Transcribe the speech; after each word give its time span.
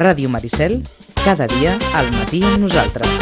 Ràdio 0.00 0.30
Maricel, 0.32 0.78
cada 1.20 1.44
dia 1.44 1.74
al 1.92 2.06
matí 2.14 2.40
amb 2.40 2.62
nosaltres. 2.62 3.20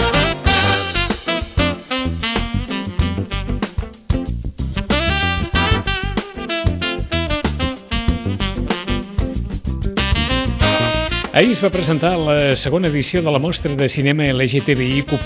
Ahir 11.34 11.50
es 11.50 11.62
va 11.62 11.70
presentar 11.74 12.14
la 12.14 12.54
segona 12.54 12.86
edició 12.90 13.24
de 13.26 13.30
la 13.34 13.42
mostra 13.42 13.74
de 13.74 13.88
cinema 13.90 14.30
LGTBIQ+, 14.30 15.18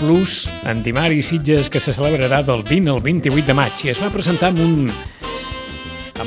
en 0.65 0.81
Dimar 0.81 1.11
i 1.13 1.21
Sitges, 1.21 1.69
que 1.69 1.79
se 1.79 1.93
celebrarà 1.93 2.41
del 2.41 2.65
20 2.65 2.97
al 2.97 3.01
28 3.05 3.45
de 3.45 3.55
maig, 3.61 3.85
i 3.85 3.93
es 3.93 4.01
va 4.01 4.09
presentar 4.13 4.49
amb 4.49 4.65
un, 4.65 4.89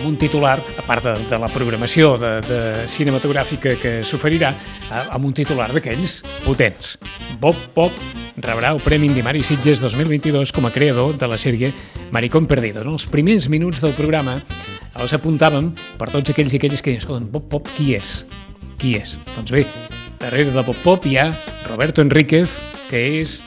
un 0.06 0.16
titular, 0.16 0.60
a 0.78 0.84
part 0.86 1.04
de, 1.04 1.14
de 1.28 1.38
la 1.42 1.48
programació 1.52 2.14
de, 2.20 2.32
de 2.46 2.60
cinematogràfica 2.90 3.74
que 3.80 3.98
s'oferirà, 4.06 4.52
amb 5.10 5.26
un 5.26 5.34
titular 5.34 5.68
d'aquells 5.74 6.20
potents. 6.44 6.96
Bob 7.42 7.58
Pop 7.74 7.92
rebrà 8.40 8.70
el 8.74 8.80
Premi 8.84 9.10
Indimari 9.10 9.42
Sitges 9.44 9.82
2022 9.82 10.52
com 10.54 10.68
a 10.68 10.72
creador 10.72 11.16
de 11.18 11.28
la 11.28 11.38
sèrie 11.40 11.72
Maricón 12.14 12.46
Perdido. 12.46 12.84
En 12.84 12.94
els 12.94 13.08
primers 13.10 13.50
minuts 13.52 13.82
del 13.84 13.96
programa 13.98 14.38
els 14.96 15.12
apuntàvem 15.16 15.72
per 16.00 16.10
tots 16.12 16.32
aquells 16.32 16.54
i 16.54 16.60
aquelles 16.60 16.84
que 16.84 16.94
diuen, 16.96 17.28
Bob 17.32 17.50
Pop, 17.52 17.68
qui 17.76 17.94
és? 17.96 18.22
Qui 18.80 18.94
és? 19.00 19.18
Doncs 19.34 19.52
bé, 19.52 19.66
darrere 20.22 20.54
de 20.54 20.64
Pop 20.64 20.78
Pop 20.84 21.08
hi 21.08 21.18
ha 21.20 21.30
Roberto 21.66 22.04
Enríquez, 22.04 22.62
que 22.90 23.02
és, 23.20 23.40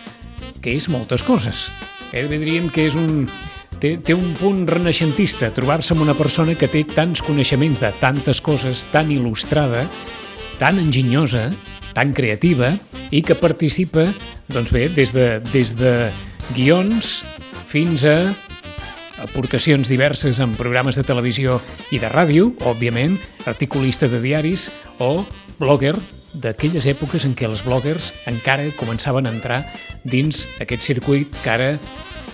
que 0.61 0.75
és 0.75 0.89
moltes 0.91 1.23
coses. 1.25 1.69
Eh, 2.11 2.25
diríem 2.29 2.69
que 2.73 2.87
és 2.89 2.97
un, 2.97 3.29
té, 3.79 3.95
té 3.97 4.15
un 4.15 4.33
punt 4.37 4.65
renaixentista, 4.69 5.49
trobar-se 5.55 5.95
amb 5.95 6.03
una 6.05 6.15
persona 6.17 6.55
que 6.59 6.69
té 6.71 6.83
tants 6.87 7.23
coneixements 7.25 7.81
de 7.83 7.91
tantes 8.01 8.41
coses, 8.43 8.85
tan 8.93 9.11
il·lustrada, 9.13 9.85
tan 10.59 10.79
enginyosa, 10.81 11.49
tan 11.95 12.13
creativa 12.13 12.75
i 13.11 13.23
que 13.25 13.37
participa, 13.39 14.09
doncs 14.51 14.73
bé, 14.75 14.87
des 14.93 15.15
de, 15.15 15.39
des 15.53 15.73
de 15.79 15.93
guions 16.55 17.19
fins 17.69 18.05
a 18.05 18.17
aportacions 19.23 19.89
diverses 19.91 20.39
en 20.39 20.53
programes 20.55 20.95
de 20.95 21.03
televisió 21.03 21.59
i 21.91 21.99
de 21.99 22.11
ràdio, 22.11 22.53
òbviament, 22.67 23.17
articulista 23.49 24.07
de 24.07 24.21
diaris 24.23 24.69
o 24.99 25.25
blogger 25.59 25.95
d'aquelles 26.33 26.85
èpoques 26.87 27.25
en 27.25 27.33
què 27.35 27.47
els 27.49 27.63
bloggers 27.65 28.11
encara 28.29 28.69
començaven 28.77 29.27
a 29.27 29.33
entrar 29.33 29.63
dins 30.03 30.45
aquest 30.61 30.85
circuit 30.85 31.33
que 31.43 31.51
ara, 31.51 31.71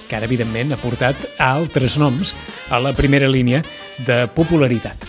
que 0.08 0.18
ara 0.18 0.30
evidentment 0.30 0.74
ha 0.74 0.80
portat 0.82 1.28
a 1.38 1.52
altres 1.56 2.00
noms 2.02 2.36
a 2.70 2.80
la 2.80 2.94
primera 2.98 3.30
línia 3.32 3.64
de 4.06 4.26
popularitat. 4.36 5.08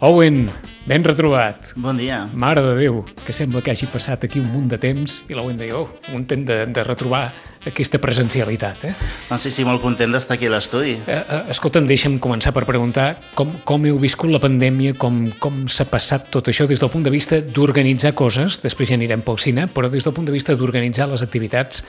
Owen, 0.00 0.46
ben 0.86 1.04
retrobat. 1.04 1.74
Bon 1.76 1.96
dia. 1.98 2.22
Mare 2.32 2.62
de 2.62 2.74
Déu, 2.78 3.02
que 3.26 3.34
sembla 3.34 3.60
que 3.60 3.74
hagi 3.74 3.88
passat 3.90 4.24
aquí 4.24 4.40
un 4.40 4.48
munt 4.52 4.70
de 4.70 4.78
temps 4.80 5.24
i 5.28 5.36
l'Owen 5.36 5.58
deia, 5.58 5.76
oh, 5.76 5.88
content 6.06 6.46
de, 6.48 6.62
de 6.70 6.84
retrobar 6.86 7.26
aquesta 7.66 7.98
presencialitat. 8.00 8.84
Eh? 8.88 8.92
No, 9.28 9.38
sí, 9.42 9.50
sí, 9.52 9.64
molt 9.66 9.82
content 9.82 10.14
d'estar 10.14 10.38
aquí 10.38 10.48
a 10.48 10.52
l'estudi. 10.54 10.94
Eh, 11.02 11.18
eh, 11.18 11.40
escolta'm, 11.52 11.88
deixa'm 11.90 12.16
començar 12.22 12.54
per 12.56 12.64
preguntar 12.68 13.08
com, 13.36 13.52
com 13.68 13.84
heu 13.90 13.98
viscut 14.00 14.32
la 14.32 14.40
pandèmia, 14.42 14.94
com, 14.96 15.26
com 15.42 15.66
s'ha 15.68 15.88
passat 15.90 16.30
tot 16.34 16.48
això 16.48 16.68
des 16.70 16.80
del 16.80 16.92
punt 16.94 17.04
de 17.04 17.12
vista 17.12 17.42
d'organitzar 17.42 18.14
coses, 18.18 18.62
després 18.64 18.92
ja 18.92 18.96
anirem 18.96 19.26
pel 19.26 19.42
cine, 19.42 19.68
però 19.68 19.90
des 19.92 20.06
del 20.06 20.16
punt 20.16 20.30
de 20.30 20.36
vista 20.36 20.56
d'organitzar 20.56 21.10
les 21.10 21.26
activitats, 21.26 21.84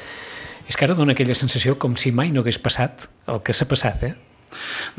és 0.70 0.78
que 0.78 0.86
ara 0.86 0.98
dona 0.98 1.18
aquella 1.18 1.38
sensació 1.38 1.80
com 1.82 1.98
si 1.98 2.14
mai 2.14 2.30
no 2.32 2.46
hagués 2.46 2.62
passat 2.62 3.10
el 3.28 3.42
que 3.42 3.58
s'ha 3.58 3.68
passat, 3.70 4.04
eh? 4.06 4.16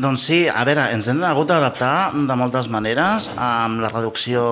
Doncs 0.00 0.22
sí, 0.28 0.38
a 0.48 0.62
veure, 0.64 0.84
ens 0.94 1.08
hem 1.10 1.18
hagut 1.26 1.48
d'adaptar 1.50 2.12
de 2.14 2.34
moltes 2.38 2.68
maneres 2.70 3.26
amb 3.34 3.82
la 3.82 3.90
reducció 3.90 4.42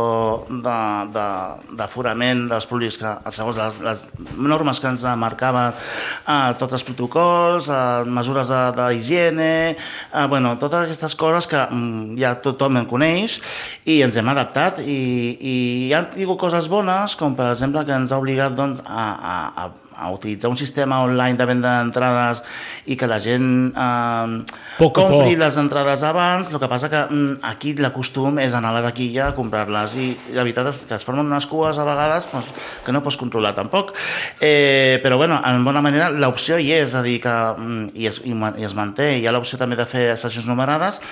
d'aforament 0.64 2.42
de, 2.42 2.48
de, 2.48 2.50
dels 2.52 2.66
públics 2.69 2.98
que, 3.00 3.12
segons 3.34 3.56
les, 3.60 3.78
les 3.87 4.03
normes 4.34 4.81
que 4.82 4.91
ens 4.91 5.04
marcaven 5.22 5.72
eh, 5.72 6.50
tots 6.60 6.75
els 6.76 6.87
protocols, 6.88 7.71
eh, 7.71 8.04
mesures 8.19 8.50
d'higiene, 8.76 9.53
eh, 9.78 10.26
bueno, 10.28 10.56
totes 10.60 10.88
aquestes 10.88 11.15
coses 11.19 11.47
que 11.50 11.62
mm, 11.62 12.19
ja 12.21 12.34
tothom 12.42 12.82
en 12.82 12.91
coneix 12.91 13.38
i 13.87 14.03
ens 14.06 14.19
hem 14.19 14.28
adaptat 14.34 14.82
i, 14.82 15.03
i 15.38 15.56
hi 15.87 15.92
ha 15.94 16.03
tingut 16.10 16.42
coses 16.42 16.66
bones, 16.71 17.16
com 17.19 17.38
per 17.38 17.53
exemple 17.54 17.87
que 17.87 17.94
ens 17.97 18.12
ha 18.12 18.19
obligat 18.21 18.59
doncs, 18.59 18.82
a, 18.84 19.06
a, 19.15 19.37
a 19.65 19.88
a 19.98 20.10
utilitzar 20.14 20.50
un 20.50 20.56
sistema 20.56 21.03
online 21.03 21.36
de 21.36 21.47
venda 21.48 21.75
d'entrades 21.78 22.42
i 22.86 22.97
que 22.97 23.09
la 23.10 23.19
gent 23.22 23.48
eh, 23.75 24.54
poc 24.78 24.94
compri 25.00 25.34
poc. 25.34 25.42
les 25.42 25.59
entrades 25.60 26.04
abans, 26.06 26.53
el 26.53 26.60
que 26.62 26.70
passa 26.70 26.91
que 26.92 27.03
mm, 27.09 27.41
aquí 27.50 27.75
la 27.78 27.92
costum 27.94 28.38
és 28.42 28.54
anar 28.54 28.72
a 28.72 28.78
la 28.78 28.84
taquilla 28.86 29.28
a 29.28 29.34
comprar-les 29.36 29.98
i 29.98 30.09
la 30.36 30.44
veritat 30.47 30.70
és 30.72 30.84
que 30.88 30.97
es 30.98 31.06
formen 31.06 31.26
unes 31.26 31.48
cues 31.50 31.78
a 31.78 31.86
vegades 31.88 32.31
doncs, 32.32 32.54
que 32.84 32.94
no 32.94 33.03
pots 33.03 33.19
controlar 33.20 33.54
tampoc. 33.56 33.92
Eh, 34.41 35.00
però 35.03 35.19
bueno, 35.19 35.41
en 35.44 35.64
bona 35.66 35.82
manera 35.84 36.09
l'opció 36.10 36.59
hi 36.62 36.72
és, 36.78 36.94
a 36.94 37.03
dir 37.03 37.19
que 37.25 37.34
mm, 37.34 37.91
i 37.98 38.09
es, 38.09 38.22
i, 38.25 38.32
i 38.32 38.69
es 38.69 38.78
manté, 38.78 39.12
hi 39.19 39.26
ha 39.26 39.34
l'opció 39.34 39.59
també 39.59 39.76
de 39.78 39.88
fer 39.88 40.10
sessions 40.16 40.48
numerades 40.48 41.03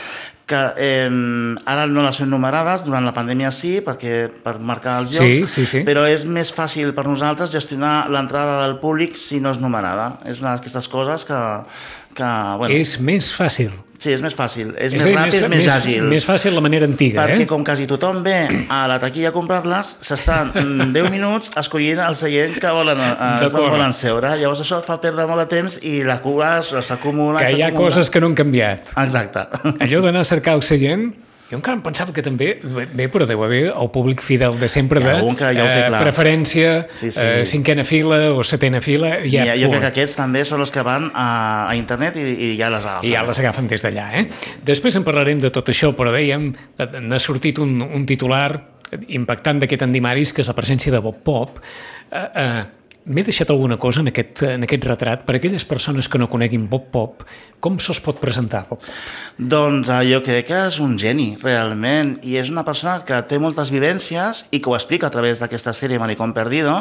que 0.47 0.61
eh, 0.79 1.11
ara 1.67 1.87
no 1.91 2.05
les 2.07 2.21
fem 2.21 2.29
numerades, 2.31 2.85
durant 2.87 3.05
la 3.07 3.13
pandèmia 3.15 3.51
sí, 3.55 3.81
perquè 3.85 4.29
per 4.45 4.57
marcar 4.63 5.01
els 5.03 5.17
llocs, 5.17 5.51
sí, 5.51 5.67
sí, 5.67 5.67
sí. 5.73 5.83
però 5.87 6.07
és 6.07 6.23
més 6.31 6.53
fàcil 6.55 6.95
per 6.95 7.07
nosaltres 7.09 7.51
gestionar 7.55 8.07
l'entrada 8.15 8.61
del 8.63 8.77
públic 8.83 9.19
si 9.19 9.41
no 9.43 9.51
és 9.51 9.59
numerada. 9.63 10.13
És 10.25 10.43
una 10.45 10.55
d'aquestes 10.55 10.87
coses 10.93 11.27
que... 11.27 11.41
que 12.15 12.31
bueno, 12.63 12.79
és 12.79 12.95
més 13.03 13.33
fàcil. 13.35 13.75
Sí, 14.07 14.13
és 14.15 14.23
més 14.23 14.37
fàcil, 14.39 14.69
és, 14.79 14.93
és 14.95 15.03
més 15.03 15.17
ràpid, 15.17 15.35
és 15.35 15.49
més, 15.51 15.65
més 15.65 15.73
àgil. 15.73 16.05
Més 16.07 16.27
fàcil 16.27 16.55
la 16.55 16.63
manera 16.63 16.87
antiga, 16.87 17.25
perquè 17.25 17.43
eh? 17.43 17.49
com 17.51 17.65
quasi 17.67 17.89
tothom 17.91 18.21
ve 18.23 18.37
a 18.71 18.85
la 18.87 19.01
taquilla 19.03 19.33
a 19.33 19.35
comprar-les, 19.35 19.97
s'estan 20.07 20.53
10 20.95 21.11
minuts 21.11 21.51
escollint 21.59 22.05
el 22.05 22.15
seient 22.15 22.55
que 22.63 22.71
volen, 22.77 23.03
eh, 23.03 23.51
que 23.51 23.67
volen 23.75 23.95
seure. 23.97 24.37
Llavors 24.39 24.63
això 24.63 24.79
fa 24.87 25.01
perdre 25.03 25.27
molt 25.27 25.43
de 25.43 25.49
temps 25.57 25.81
i 25.83 25.99
la 26.07 26.21
cua 26.23 26.61
s'acumula. 26.63 27.43
Que 27.43 27.59
hi 27.59 27.67
ha 27.67 27.73
coses 27.75 28.13
que 28.13 28.23
no 28.23 28.31
han 28.31 28.39
canviat. 28.39 28.95
Exacte. 29.03 29.49
Allò 29.83 30.05
d'anar 30.07 30.23
a 30.23 30.31
cercar 30.31 30.55
el 30.61 30.63
seient 30.67 31.11
jo 31.51 31.59
encara 31.61 31.77
em 31.79 31.83
pensava 31.85 32.11
que 32.11 32.25
també, 32.27 32.49
bé, 32.99 33.07
però 33.13 33.27
deu 33.29 33.43
haver 33.47 33.69
el 33.71 33.91
públic 33.95 34.23
fidel 34.25 34.57
de 34.59 34.69
sempre 34.73 34.99
de 35.03 35.15
ja 35.39 35.67
eh, 35.67 35.91
preferència, 35.95 36.73
sí, 36.91 37.13
sí. 37.15 37.23
Eh, 37.23 37.45
cinquena 37.47 37.85
fila 37.87 38.33
o 38.35 38.43
setena 38.43 38.81
fila. 38.83 39.13
Ja, 39.23 39.45
ja, 39.53 39.55
jo 39.61 39.71
crec 39.71 39.85
que 39.87 39.93
aquests 39.93 40.19
també 40.19 40.43
són 40.49 40.65
els 40.65 40.75
que 40.75 40.83
van 40.87 41.11
a, 41.15 41.29
a 41.71 41.77
internet 41.79 42.19
i, 42.19 42.27
i 42.27 42.53
ja 42.59 42.71
les 42.75 42.83
agafen. 42.83 43.07
I 43.07 43.15
ja 43.15 43.23
les 43.29 43.43
agafen 43.45 43.71
des 43.71 43.87
d'allà. 43.87 44.09
Eh? 44.19 44.25
Després 44.67 44.99
en 44.99 45.07
parlarem 45.07 45.43
de 45.43 45.53
tot 45.55 45.71
això, 45.71 45.93
però 45.95 46.15
dèiem, 46.15 46.51
n'ha 47.07 47.23
sortit 47.23 47.63
un, 47.63 47.79
un 47.87 48.09
titular 48.11 48.49
impactant 49.15 49.63
d'aquest 49.63 49.87
Andimaris, 49.87 50.33
que 50.35 50.43
és 50.43 50.51
la 50.51 50.57
presència 50.57 50.95
de 50.95 51.03
Bob 51.03 51.23
Pop, 51.27 51.61
eh, 52.11 52.27
eh, 52.43 52.65
M'he 53.07 53.23
deixat 53.23 53.53
alguna 53.55 53.77
cosa 53.79 54.01
en 54.03 54.11
aquest, 54.11 54.41
en 54.51 54.67
aquest 54.67 54.83
retrat 54.83 55.21
per 55.23 55.37
a 55.37 55.39
aquelles 55.39 55.63
persones 55.63 56.09
que 56.11 56.19
no 56.19 56.27
coneguin 56.27 56.65
Bob 56.67 56.89
Pop. 56.91 57.21
Com 57.63 57.77
se'ls 57.79 58.01
pot 58.03 58.19
presentar, 58.19 58.65
Bob? 58.67 58.83
Doncs 59.39 59.87
eh, 59.95 60.01
jo 60.11 60.19
crec 60.27 60.49
que 60.49 60.59
és 60.67 60.81
un 60.83 60.97
geni, 60.99 61.29
realment, 61.39 62.17
i 62.27 62.35
és 62.41 62.51
una 62.51 62.65
persona 62.67 62.99
que 63.07 63.21
té 63.31 63.39
moltes 63.39 63.71
vivències 63.71 64.43
i 64.51 64.59
que 64.59 64.73
ho 64.73 64.75
explica 64.75 65.07
a 65.07 65.13
través 65.15 65.39
d'aquesta 65.39 65.71
sèrie 65.73 66.01
Maricón 66.03 66.33
Perdido 66.35 66.75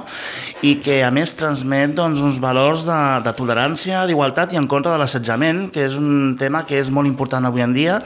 i 0.65 0.73
que 0.81 0.97
a 1.05 1.11
més 1.13 1.35
transmet 1.37 1.93
doncs, 1.93 2.23
uns 2.25 2.41
valors 2.41 2.87
de, 2.89 2.97
de 3.27 3.35
tolerància, 3.37 4.01
d'igualtat 4.09 4.57
i 4.57 4.59
en 4.59 4.65
contra 4.71 4.95
de 4.95 5.03
l'assetjament, 5.03 5.67
que 5.69 5.85
és 5.85 5.99
un 5.99 6.33
tema 6.41 6.63
que 6.65 6.81
és 6.81 6.89
molt 6.89 7.05
important 7.05 7.45
avui 7.45 7.61
en 7.61 7.77
dia, 7.77 7.99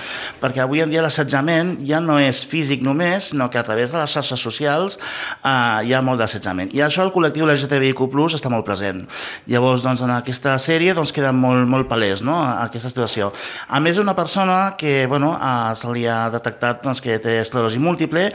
perquè 0.44 0.66
avui 0.66 0.84
en 0.84 0.91
dia 0.91 1.06
l'assetjament 1.06 1.78
ja 1.88 2.03
no 2.03 2.19
és 2.19 2.44
físic 2.44 2.84
només, 2.84 3.31
sinó 3.31 3.47
que 3.47 3.63
a 3.63 3.66
través 3.66 3.96
de 3.96 4.03
les 4.03 4.12
xarxes 4.12 4.44
socials 4.44 5.00
eh, 5.00 5.88
hi 5.88 5.96
ha 5.96 6.03
molt 6.03 6.19
d'assetjament. 6.19 6.75
I 6.75 6.84
això 6.84 7.07
el 7.07 7.16
col·lectiu 7.16 7.47
LGTBIQ 7.47 8.09
Plus 8.12 8.36
està 8.38 8.52
molt 8.52 8.66
present. 8.68 9.02
Llavors, 9.50 9.84
doncs, 9.86 10.03
en 10.06 10.14
aquesta 10.14 10.56
sèrie 10.62 10.96
doncs, 10.97 11.14
queda 11.16 11.31
molt, 11.36 11.68
molt 11.70 11.90
palès 11.90 12.24
no? 12.25 12.38
aquesta 12.66 12.92
situació. 12.92 13.31
A 13.68 13.81
més, 13.84 13.97
és 13.97 14.03
una 14.03 14.16
persona 14.16 14.75
que 14.80 15.06
bueno, 15.07 15.34
a, 15.36 15.74
se 15.75 15.89
li 15.94 16.06
ha 16.07 16.30
detectat 16.34 16.84
doncs, 16.86 17.01
que 17.01 17.19
té 17.22 17.39
esclerosi 17.42 17.81
múltiple 17.81 18.28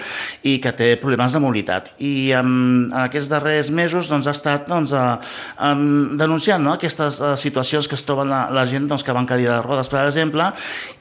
i 0.42 0.58
que 0.62 0.74
té 0.76 0.94
problemes 1.00 1.34
de 1.34 1.42
mobilitat. 1.42 1.92
I 1.98 2.32
en, 2.38 2.48
en 2.90 3.00
aquests 3.04 3.30
darrers 3.32 3.70
mesos 3.74 4.10
doncs, 4.12 4.28
ha 4.28 4.34
estat 4.36 4.68
doncs, 4.70 4.94
a, 4.96 5.18
a, 5.56 5.72
denunciant 6.20 6.62
no? 6.64 6.74
aquestes 6.76 7.20
a, 7.20 7.34
situacions 7.40 7.88
que 7.88 7.98
es 7.98 8.06
troben 8.06 8.30
la, 8.32 8.44
la 8.54 8.66
gent 8.70 8.88
doncs, 8.90 9.04
que 9.06 9.14
van 9.16 9.28
cadir 9.30 9.48
de 9.50 9.60
rodes, 9.64 9.90
per 9.92 10.02
exemple, 10.04 10.50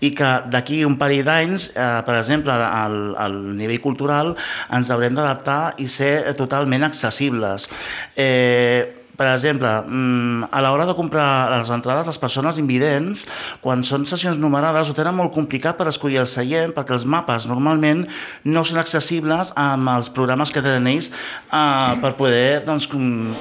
i 0.03 0.13
que 0.15 0.31
d'aquí 0.53 0.83
un 0.87 0.97
parell 1.01 1.23
d'anys, 1.27 1.69
eh, 1.73 1.89
per 2.05 2.17
exemple, 2.19 2.53
al, 2.53 2.97
al 3.19 3.37
nivell 3.57 3.81
cultural, 3.83 4.33
ens 4.73 4.91
haurem 4.93 5.15
d'adaptar 5.17 5.75
i 5.81 5.87
ser 5.91 6.33
totalment 6.39 6.85
accessibles. 6.87 7.67
Eh, 8.15 8.62
per 9.15 9.27
exemple, 9.29 9.69
mm, 9.69 10.49
a 10.51 10.61
l'hora 10.61 10.87
de 10.87 10.95
comprar 10.97 11.51
les 11.51 11.69
entrades, 11.69 12.07
les 12.07 12.17
persones 12.17 12.57
invidents, 12.57 13.25
quan 13.61 13.83
són 13.85 14.07
sessions 14.09 14.39
numerades, 14.41 14.89
ho 14.89 14.95
tenen 14.97 15.13
molt 15.15 15.33
complicat 15.33 15.77
per 15.77 15.87
escollir 15.87 16.17
el 16.23 16.27
seient, 16.27 16.73
perquè 16.73 16.95
els 16.97 17.05
mapes 17.05 17.45
normalment 17.47 18.07
no 18.43 18.63
són 18.65 18.81
accessibles 18.81 19.53
amb 19.55 19.89
els 19.93 20.09
programes 20.09 20.51
que 20.51 20.63
tenen 20.65 20.87
ells 20.87 21.11
eh, 21.13 21.93
per 22.01 22.15
poder 22.17 22.63
doncs, 22.65 22.89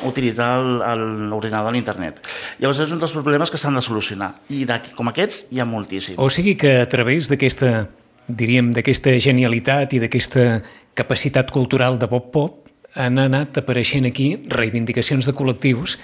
utilitzar 0.04 0.60
l'ordinador 0.60 1.72
a 1.72 1.72
l'internet. 1.72 2.20
Llavors 2.60 2.84
és 2.84 2.92
un 2.92 3.00
dels 3.00 3.16
problemes 3.16 3.50
que 3.50 3.60
s'han 3.60 3.74
de 3.74 3.82
solucionar. 3.82 4.34
I 4.52 4.66
com 4.94 5.08
aquests 5.08 5.46
hi 5.50 5.60
ha 5.60 5.64
moltíssims. 5.64 6.20
O 6.20 6.28
sigui 6.28 6.54
que 6.54 6.80
a 6.82 6.86
través 6.86 7.32
d'aquesta 7.32 7.88
diríem, 8.28 8.70
d'aquesta 8.72 9.16
genialitat 9.20 9.96
i 9.96 10.02
d'aquesta 10.02 10.62
capacitat 10.94 11.50
cultural 11.50 11.98
de 11.98 12.06
Bob 12.06 12.30
Pop, 12.32 12.61
han 12.94 13.18
anat 13.18 13.62
apareixent 13.62 14.06
aquí 14.08 14.34
reivindicacions 14.50 15.26
de 15.28 15.34
col·lectius 15.36 15.98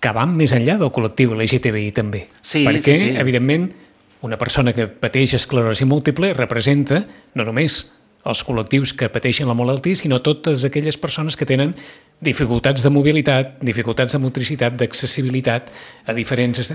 que 0.00 0.12
van 0.12 0.34
més 0.36 0.52
enllà 0.56 0.76
del 0.80 0.92
col·lectiu 0.92 1.34
LGTBI 1.36 1.90
també. 1.96 2.26
Sí, 2.42 2.64
Perquè, 2.66 2.96
sí, 2.96 3.10
sí. 3.10 3.16
evidentment, 3.20 3.70
una 4.26 4.38
persona 4.40 4.74
que 4.76 4.88
pateix 4.88 5.36
esclerosi 5.38 5.86
múltiple 5.88 6.32
representa 6.36 7.04
no 7.34 7.46
només 7.48 7.80
els 8.26 8.42
col·lectius 8.44 8.92
que 8.98 9.08
pateixen 9.12 9.48
la 9.48 9.54
malaltia, 9.54 9.96
sinó 9.96 10.18
totes 10.24 10.64
aquelles 10.66 10.98
persones 10.98 11.36
que 11.38 11.46
tenen 11.46 11.76
dificultats 12.20 12.82
de 12.82 12.90
mobilitat, 12.90 13.56
dificultats 13.62 14.16
de 14.16 14.22
motricitat, 14.22 14.78
d'accessibilitat 14.78 15.72
a 16.06 16.16
diferents... 16.16 16.74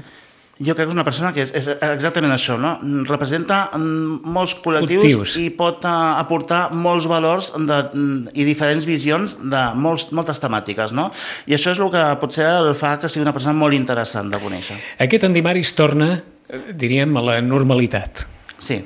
Jo 0.60 0.76
crec 0.76 0.86
que 0.86 0.92
és 0.92 0.94
una 0.94 1.06
persona 1.08 1.32
que 1.34 1.42
és, 1.42 1.52
és 1.58 1.68
exactament 1.88 2.34
això, 2.36 2.58
no? 2.62 2.76
Representa 3.08 3.64
mm, 3.78 4.28
molts 4.30 4.54
col·lectius 4.62 5.02
Col·lectius. 5.02 5.38
i 5.42 5.48
pot 5.58 5.86
uh, 5.88 6.20
aportar 6.22 6.68
molts 6.78 7.08
valors 7.10 7.50
de, 7.56 7.80
mm, 7.90 8.36
i 8.38 8.46
diferents 8.46 8.86
visions 8.86 9.38
de 9.42 9.62
molts, 9.82 10.12
moltes 10.14 10.42
temàtiques, 10.44 10.94
no? 10.94 11.10
I 11.50 11.58
això 11.58 11.74
és 11.74 11.82
el 11.82 11.90
que 11.94 12.04
potser 12.22 12.46
el 12.60 12.76
fa 12.78 13.00
que 13.02 13.10
sigui 13.10 13.26
una 13.26 13.34
persona 13.34 13.58
molt 13.58 13.74
interessant 13.78 14.30
de 14.30 14.42
conèixer. 14.44 14.78
Aquest 15.02 15.26
Andimaris 15.30 15.74
torna, 15.78 16.12
eh, 16.20 16.62
diríem, 16.78 17.16
a 17.18 17.26
la 17.32 17.40
normalitat. 17.42 18.28
Sí. 18.62 18.84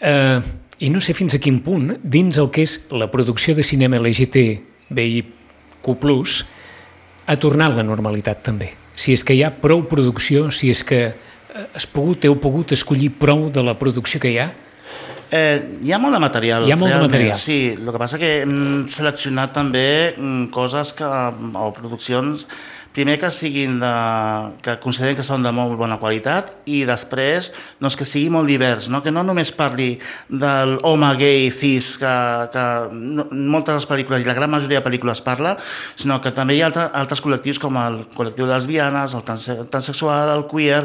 Eh, 0.00 0.40
I 0.78 0.90
no 0.90 1.00
sé 1.02 1.14
fins 1.14 1.34
a 1.34 1.40
quin 1.42 1.60
punt, 1.62 1.94
dins 2.02 2.38
el 2.38 2.50
que 2.54 2.62
és 2.66 2.86
la 2.90 3.10
producció 3.10 3.54
de 3.54 3.62
cinema 3.66 3.98
LGTBIQ+, 3.98 5.32
ha 7.28 7.36
tornat 7.36 7.74
la 7.76 7.82
normalitat 7.86 8.42
també. 8.46 8.87
Si 8.98 9.14
és 9.14 9.22
que 9.22 9.36
hi 9.36 9.44
ha 9.46 9.52
prou 9.54 9.84
producció, 9.86 10.48
si 10.54 10.72
és 10.74 10.82
que 10.86 11.02
eh, 11.06 11.66
has 11.70 11.86
pogut, 11.86 12.26
heu 12.26 12.38
pogut 12.42 12.74
escollir 12.74 13.12
prou 13.14 13.46
de 13.54 13.62
la 13.62 13.78
producció 13.78 14.18
que 14.22 14.34
hi 14.34 14.40
ha, 14.42 14.48
Eh, 15.30 15.60
hi 15.84 15.92
ha 15.92 15.98
molt 16.00 16.16
de 16.16 16.20
material. 16.22 16.64
Hi 16.64 16.72
ha 16.72 16.76
molt 16.80 16.94
de 16.94 17.00
material. 17.02 17.34
Sí, 17.36 17.74
el 17.76 17.90
que 17.92 18.00
passa 18.00 18.16
que 18.20 18.30
hem 18.46 18.86
seleccionat 18.88 19.52
també 19.52 20.14
mm, 20.14 20.46
coses 20.54 20.94
que, 20.96 21.04
o 21.04 21.66
produccions 21.76 22.46
primer 22.98 23.14
que 23.22 23.30
siguin 23.30 23.78
de, 23.78 23.92
que 24.64 24.74
considerem 24.82 25.14
que 25.18 25.26
són 25.26 25.44
de 25.46 25.52
molt 25.54 25.76
bona 25.78 26.00
qualitat 26.00 26.50
i 26.66 26.80
després 26.88 27.52
doncs, 27.78 27.94
que 27.98 28.06
sigui 28.08 28.32
molt 28.34 28.50
divers, 28.50 28.88
no? 28.90 29.04
que 29.04 29.12
no 29.14 29.22
només 29.22 29.52
parli 29.54 29.92
del 30.26 30.78
home 30.82 31.12
gay 31.20 31.46
cis 31.54 31.92
que, 32.00 32.14
que 32.50 32.64
no, 32.90 33.28
moltes 33.30 33.70
de 33.70 33.76
les 33.78 33.88
pel·lícules 33.92 34.24
i 34.24 34.28
la 34.28 34.34
gran 34.34 34.50
majoria 34.50 34.80
de 34.80 34.86
pel·lícules 34.88 35.22
parla, 35.22 35.54
sinó 35.94 36.18
que 36.24 36.32
també 36.34 36.56
hi 36.56 36.62
ha 36.64 36.72
altre, 36.72 36.88
altres 36.98 37.22
col·lectius 37.22 37.60
com 37.62 37.78
el 37.78 38.00
col·lectiu 38.16 38.48
de 38.48 38.56
lesbianes, 38.56 39.14
el 39.14 39.22
transe, 39.28 39.54
transexual, 39.70 40.32
el 40.34 40.46
queer, 40.50 40.82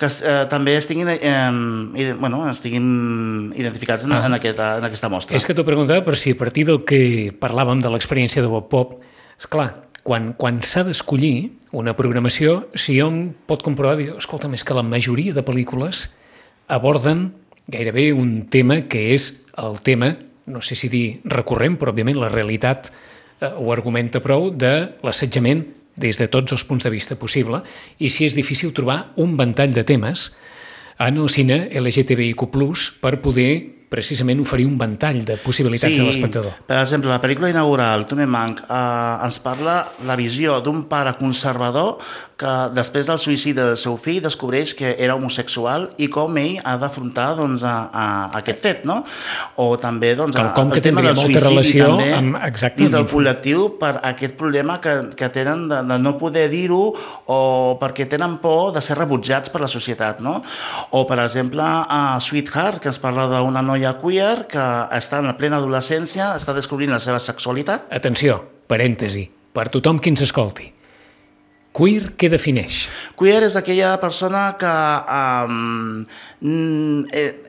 que 0.00 0.10
eh, 0.12 0.36
també 0.52 0.76
estiguin, 0.76 1.14
eh, 1.14 1.32
i, 1.96 2.10
bueno, 2.20 2.44
estiguin 2.50 3.54
identificats 3.56 4.04
en, 4.04 4.12
Ah. 4.12 4.26
en, 4.26 4.36
aquesta, 4.36 4.76
en 4.78 4.84
aquesta 4.90 5.08
mostra. 5.08 5.36
És 5.36 5.48
que 5.48 5.56
t'ho 5.56 5.64
preguntava 5.64 6.04
per 6.04 6.18
si 6.20 6.36
a 6.36 6.38
partir 6.38 6.66
del 6.68 6.84
que 6.84 7.32
parlàvem 7.40 7.80
de 7.82 7.90
l'experiència 7.90 8.44
de 8.44 8.52
Bob 8.52 8.68
Pop, 8.68 8.98
és 9.40 9.48
clar, 9.50 9.72
quan, 10.04 10.34
quan 10.36 10.60
s'ha 10.62 10.84
d'escollir 10.86 11.50
una 11.74 11.96
programació, 11.98 12.68
si 12.78 13.00
hom 13.02 13.32
pot 13.48 13.64
comprovar, 13.64 13.96
diu, 13.98 14.18
escolta, 14.20 14.50
és 14.52 14.62
que 14.62 14.76
la 14.76 14.84
majoria 14.86 15.34
de 15.34 15.42
pel·lícules 15.42 16.06
aborden 16.68 17.32
gairebé 17.66 18.12
un 18.12 18.44
tema 18.52 18.82
que 18.86 19.14
és 19.14 19.30
el 19.58 19.80
tema, 19.82 20.12
no 20.46 20.60
sé 20.60 20.76
si 20.76 20.90
dir 20.92 21.20
recurrent, 21.24 21.78
però 21.80 21.94
òbviament 21.94 22.20
la 22.20 22.28
realitat 22.28 22.92
eh, 22.92 23.48
ho 23.48 23.72
argumenta 23.72 24.20
prou, 24.20 24.50
de 24.52 24.92
l'assetjament 25.02 25.64
des 25.96 26.18
de 26.20 26.28
tots 26.28 26.52
els 26.52 26.64
punts 26.68 26.84
de 26.84 26.92
vista 26.92 27.16
possible. 27.16 27.62
I 27.98 28.10
si 28.12 28.26
és 28.28 28.36
difícil 28.36 28.74
trobar 28.76 29.14
un 29.16 29.38
ventall 29.40 29.72
de 29.72 29.86
temes 29.88 30.32
en 31.00 31.16
el 31.16 31.30
cine 31.32 31.70
LGTBIQ+, 31.72 32.44
per 33.00 33.16
poder 33.22 33.83
precisament 33.94 34.42
oferir 34.42 34.66
un 34.66 34.76
ventall 34.80 35.22
de 35.26 35.38
possibilitats 35.42 36.00
a 36.02 36.08
l'espectador. 36.08 36.58
Per 36.66 36.80
exemple, 36.80 37.12
la 37.12 37.20
pel·lícula 37.22 37.52
inaugural, 37.52 38.08
Tume 38.10 38.26
Mank, 38.26 38.64
eh, 38.66 39.24
ens 39.26 39.38
parla 39.44 39.78
la 40.08 40.18
visió 40.18 40.58
d'un 40.64 40.84
pare 40.90 41.14
conservador 41.20 41.98
que 42.40 42.52
després 42.74 43.06
del 43.06 43.20
suïcidi 43.22 43.54
del 43.60 43.76
seu 43.78 43.94
fill 44.00 44.18
descobreix 44.24 44.72
que 44.74 44.94
era 44.98 45.14
homosexual 45.14 45.86
i 46.02 46.08
com 46.10 46.34
ell 46.40 46.56
ha 46.66 46.74
d'afrontar 46.82 47.28
doncs, 47.38 47.62
a, 47.62 47.74
a, 47.94 48.06
aquest 48.40 48.60
fet, 48.64 48.82
no? 48.88 49.00
O 49.62 49.76
també 49.78 50.14
doncs, 50.18 50.34
Quelcom 50.34 50.72
que 50.74 50.80
el 50.82 50.86
tema 50.88 51.04
tindria 51.04 51.14
del 51.14 51.22
suïcidi 51.22 51.44
relació 51.44 51.86
també, 51.92 52.08
amb- 52.16 52.40
exacte, 52.48 52.82
dins 52.82 52.96
del 52.96 53.06
col·lectiu 53.10 53.68
per 53.78 53.92
aquest 54.10 54.34
problema 54.40 54.80
que, 54.82 54.96
que 55.14 55.30
tenen 55.34 55.68
de, 55.70 55.80
de 55.86 56.00
no 56.02 56.16
poder 56.18 56.48
dir-ho 56.50 56.82
o 57.30 57.38
perquè 57.80 58.08
tenen 58.10 58.38
por 58.42 58.74
de 58.74 58.82
ser 58.82 58.98
rebutjats 58.98 59.54
per 59.54 59.62
la 59.62 59.70
societat, 59.70 60.18
no? 60.24 60.40
O, 60.90 61.06
per 61.06 61.20
exemple, 61.22 61.62
a 61.62 62.18
Sweetheart, 62.20 62.82
que 62.82 62.90
ens 62.90 62.98
parla 63.02 63.28
d'una 63.30 63.62
noia 63.62 63.94
queer 64.02 64.48
que 64.50 64.68
està 64.98 65.22
en 65.22 65.30
la 65.30 65.38
plena 65.38 65.62
adolescència, 65.62 66.34
està 66.34 66.54
descobrint 66.56 66.90
la 66.90 67.02
seva 67.02 67.22
sexualitat. 67.22 67.86
Atenció, 67.94 68.40
parèntesi, 68.66 69.28
per 69.54 69.70
tothom 69.70 70.02
qui 70.02 70.10
ens 70.10 70.26
escolti. 70.26 70.73
Queer, 71.74 72.12
què 72.14 72.28
defineix? 72.30 72.84
Queer 73.18 73.40
és 73.48 73.56
aquella 73.58 73.96
persona 73.98 74.44
que 74.60 74.70
um, 75.50 76.04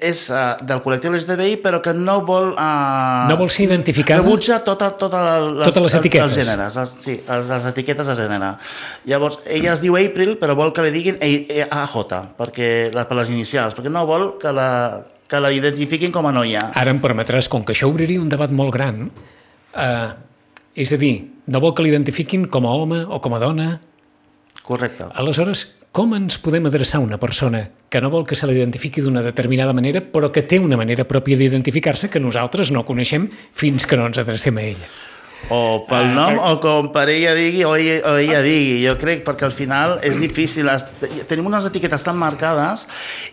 és 0.02 0.22
uh, 0.34 0.56
del 0.66 0.82
col·lectiu 0.82 1.12
LGTBI 1.14 1.60
però 1.62 1.78
que 1.84 1.94
no 1.94 2.16
vol... 2.26 2.54
Uh, 2.56 3.28
No 3.30 3.38
vol 3.38 3.52
ser 3.54 3.68
identificada? 3.68 4.24
Rebutja 4.24 4.58
tota, 4.66 4.90
tota 4.98 5.22
les, 5.52 5.68
Totes 5.70 5.86
les 5.86 5.98
etiquetes. 6.00 6.32
Els 6.34 6.40
gèneres, 6.50 6.78
els, 6.82 6.96
sí, 7.06 7.20
les, 7.22 7.48
les 7.54 7.70
etiquetes 7.70 8.10
de 8.10 8.18
gènere. 8.18 8.52
Llavors, 9.12 9.40
ella 9.46 9.74
es 9.76 9.84
diu 9.86 9.98
April, 10.02 10.36
però 10.42 10.58
vol 10.58 10.74
que 10.74 10.88
li 10.88 10.94
diguin 10.96 11.22
A- 11.22 11.84
AJ, 11.86 12.20
perquè, 12.42 12.70
per 12.98 13.20
les 13.22 13.30
inicials, 13.34 13.78
perquè 13.78 13.94
no 13.94 14.08
vol 14.10 14.32
que 14.42 14.54
la, 14.56 14.70
que 15.30 15.42
la 15.44 15.52
identifiquin 15.54 16.14
com 16.16 16.26
a 16.26 16.34
noia. 16.34 16.72
Ara 16.74 16.94
em 16.96 17.02
permetràs, 17.04 17.46
com 17.52 17.62
que 17.66 17.78
això 17.78 17.90
obriria 17.94 18.22
un 18.26 18.30
debat 18.34 18.50
molt 18.50 18.74
gran, 18.74 19.06
eh, 19.76 20.14
és 20.76 20.92
a 20.94 20.98
dir, 21.02 21.18
no 21.46 21.62
vol 21.62 21.76
que 21.78 21.86
l'identifiquin 21.86 22.50
com 22.50 22.66
a 22.66 22.74
home 22.74 23.04
o 23.06 23.22
com 23.22 23.38
a 23.38 23.42
dona, 23.44 23.76
Correcte. 24.64 25.10
Aleshores, 25.14 25.66
com 25.96 26.12
ens 26.16 26.36
podem 26.44 26.66
adreçar 26.68 27.00
a 27.00 27.06
una 27.06 27.20
persona 27.20 27.70
que 27.90 28.02
no 28.04 28.10
vol 28.12 28.26
que 28.28 28.36
se 28.36 28.48
l'identifiqui 28.50 29.00
d'una 29.00 29.24
determinada 29.24 29.74
manera, 29.74 30.02
però 30.04 30.28
que 30.32 30.44
té 30.44 30.60
una 30.60 30.76
manera 30.76 31.08
pròpia 31.08 31.40
d'identificar-se 31.40 32.10
que 32.12 32.20
nosaltres 32.20 32.72
no 32.76 32.84
coneixem 32.84 33.30
fins 33.56 33.88
que 33.88 33.96
no 33.96 34.10
ens 34.10 34.20
adrecem 34.20 34.60
a 34.60 34.66
ella? 34.74 34.90
O 35.50 35.86
pel 35.86 36.08
Ah, 36.10 36.14
nom, 36.16 36.38
o 36.42 36.56
com 36.60 36.88
per 36.94 37.06
ella 37.14 37.36
digui, 37.38 37.64
o 37.68 37.76
ella, 37.78 38.00
o 38.10 38.16
ella 38.18 38.40
digui. 38.42 38.80
Jo 38.82 38.96
crec, 38.98 39.22
perquè 39.28 39.46
al 39.46 39.54
final 39.54 40.00
és 40.02 40.18
difícil. 40.20 40.70
Tenim 41.30 41.46
unes 41.46 41.68
etiquetes 41.70 42.02
tan 42.04 42.18
marcades 42.18 42.88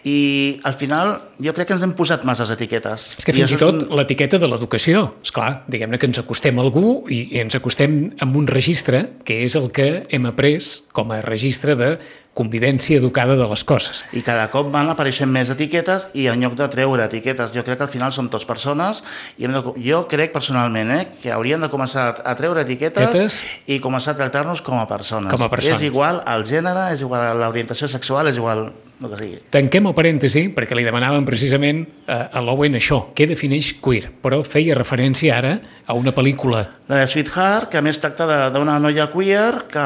i 0.04 0.60
al 0.68 0.74
final 0.76 1.14
jo 1.40 1.54
crec 1.56 1.70
que 1.70 1.76
ens 1.78 1.82
hem 1.86 1.94
posat 1.96 2.26
masses 2.28 2.50
etiquetes. 2.52 3.16
És 3.18 3.24
que 3.24 3.32
I 3.32 3.38
fins 3.40 3.54
i 3.54 3.56
és 3.56 3.60
tot 3.62 3.88
l'etiqueta 3.96 4.38
de 4.42 4.50
l'educació, 4.50 5.06
és 5.24 5.32
clar, 5.32 5.62
diguem-ne 5.72 5.96
que 5.98 6.10
ens 6.10 6.20
acostem 6.20 6.58
a 6.60 6.62
algú 6.66 7.04
i, 7.08 7.22
i 7.36 7.40
ens 7.40 7.56
acostem 7.56 8.12
amb 8.20 8.36
un 8.36 8.46
registre 8.50 9.06
que 9.24 9.40
és 9.46 9.56
el 9.56 9.70
que 9.72 10.04
hem 10.12 10.28
après 10.28 10.60
com 10.92 11.10
a 11.16 11.22
registre 11.24 11.74
de 11.80 11.94
convivència 12.34 12.96
educada 12.96 13.36
de 13.36 13.46
les 13.50 13.62
coses. 13.64 14.04
I 14.16 14.22
cada 14.24 14.46
cop 14.50 14.70
van 14.72 14.88
apareixent 14.88 15.28
més 15.30 15.50
etiquetes 15.52 16.06
i 16.16 16.28
en 16.32 16.40
lloc 16.40 16.54
de 16.56 16.68
treure 16.72 17.04
etiquetes, 17.04 17.52
jo 17.52 17.60
crec 17.66 17.76
que 17.82 17.84
al 17.84 17.92
final 17.92 18.12
som 18.12 18.30
tots 18.32 18.46
persones 18.48 19.02
i 19.36 19.46
de, 19.50 19.60
jo 19.84 20.04
crec 20.08 20.32
personalment 20.32 20.94
eh, 20.96 21.02
que 21.20 21.32
hauríem 21.34 21.60
de 21.60 21.68
començar 21.72 22.06
a 22.24 22.34
treure 22.38 22.62
etiquetes 22.64 23.02
Etiquetes. 23.04 23.42
i 23.66 23.78
començar 23.84 24.14
a 24.14 24.20
tractar-nos 24.22 24.62
com 24.64 24.78
a 24.80 24.86
persones. 24.88 25.28
Com 25.32 25.44
a 25.44 25.50
persones. 25.52 25.76
És 25.82 25.86
igual 25.90 26.22
al 26.24 26.46
gènere, 26.48 26.88
és 26.94 27.04
igual 27.04 27.20
a 27.20 27.34
l'orientació 27.36 27.88
sexual, 27.88 28.28
és 28.32 28.40
igual 28.40 28.70
el 29.02 29.10
que 29.10 29.18
sigui. 29.18 29.38
Tanquem 29.52 29.90
el 29.90 29.94
parèntesi 29.98 30.46
perquè 30.54 30.76
li 30.78 30.84
demanàvem 30.86 31.24
precisament 31.28 31.84
a, 32.06 32.30
a 32.32 32.40
l'Owen 32.40 32.78
això, 32.78 33.08
què 33.18 33.26
defineix 33.28 33.74
queer, 33.82 34.08
però 34.22 34.40
feia 34.46 34.76
referència 34.78 35.36
ara 35.36 35.56
a 35.84 35.96
una 35.98 36.12
pel·lícula 36.14 36.62
La 36.88 37.00
de 37.00 37.06
Sweetheart, 37.08 37.68
que 37.72 37.78
a 37.80 37.82
més 37.82 37.98
tracta 37.98 38.26
de- 38.28 38.50
d'una 38.54 38.78
noia 38.78 39.08
queer 39.10 39.64
que, 39.72 39.84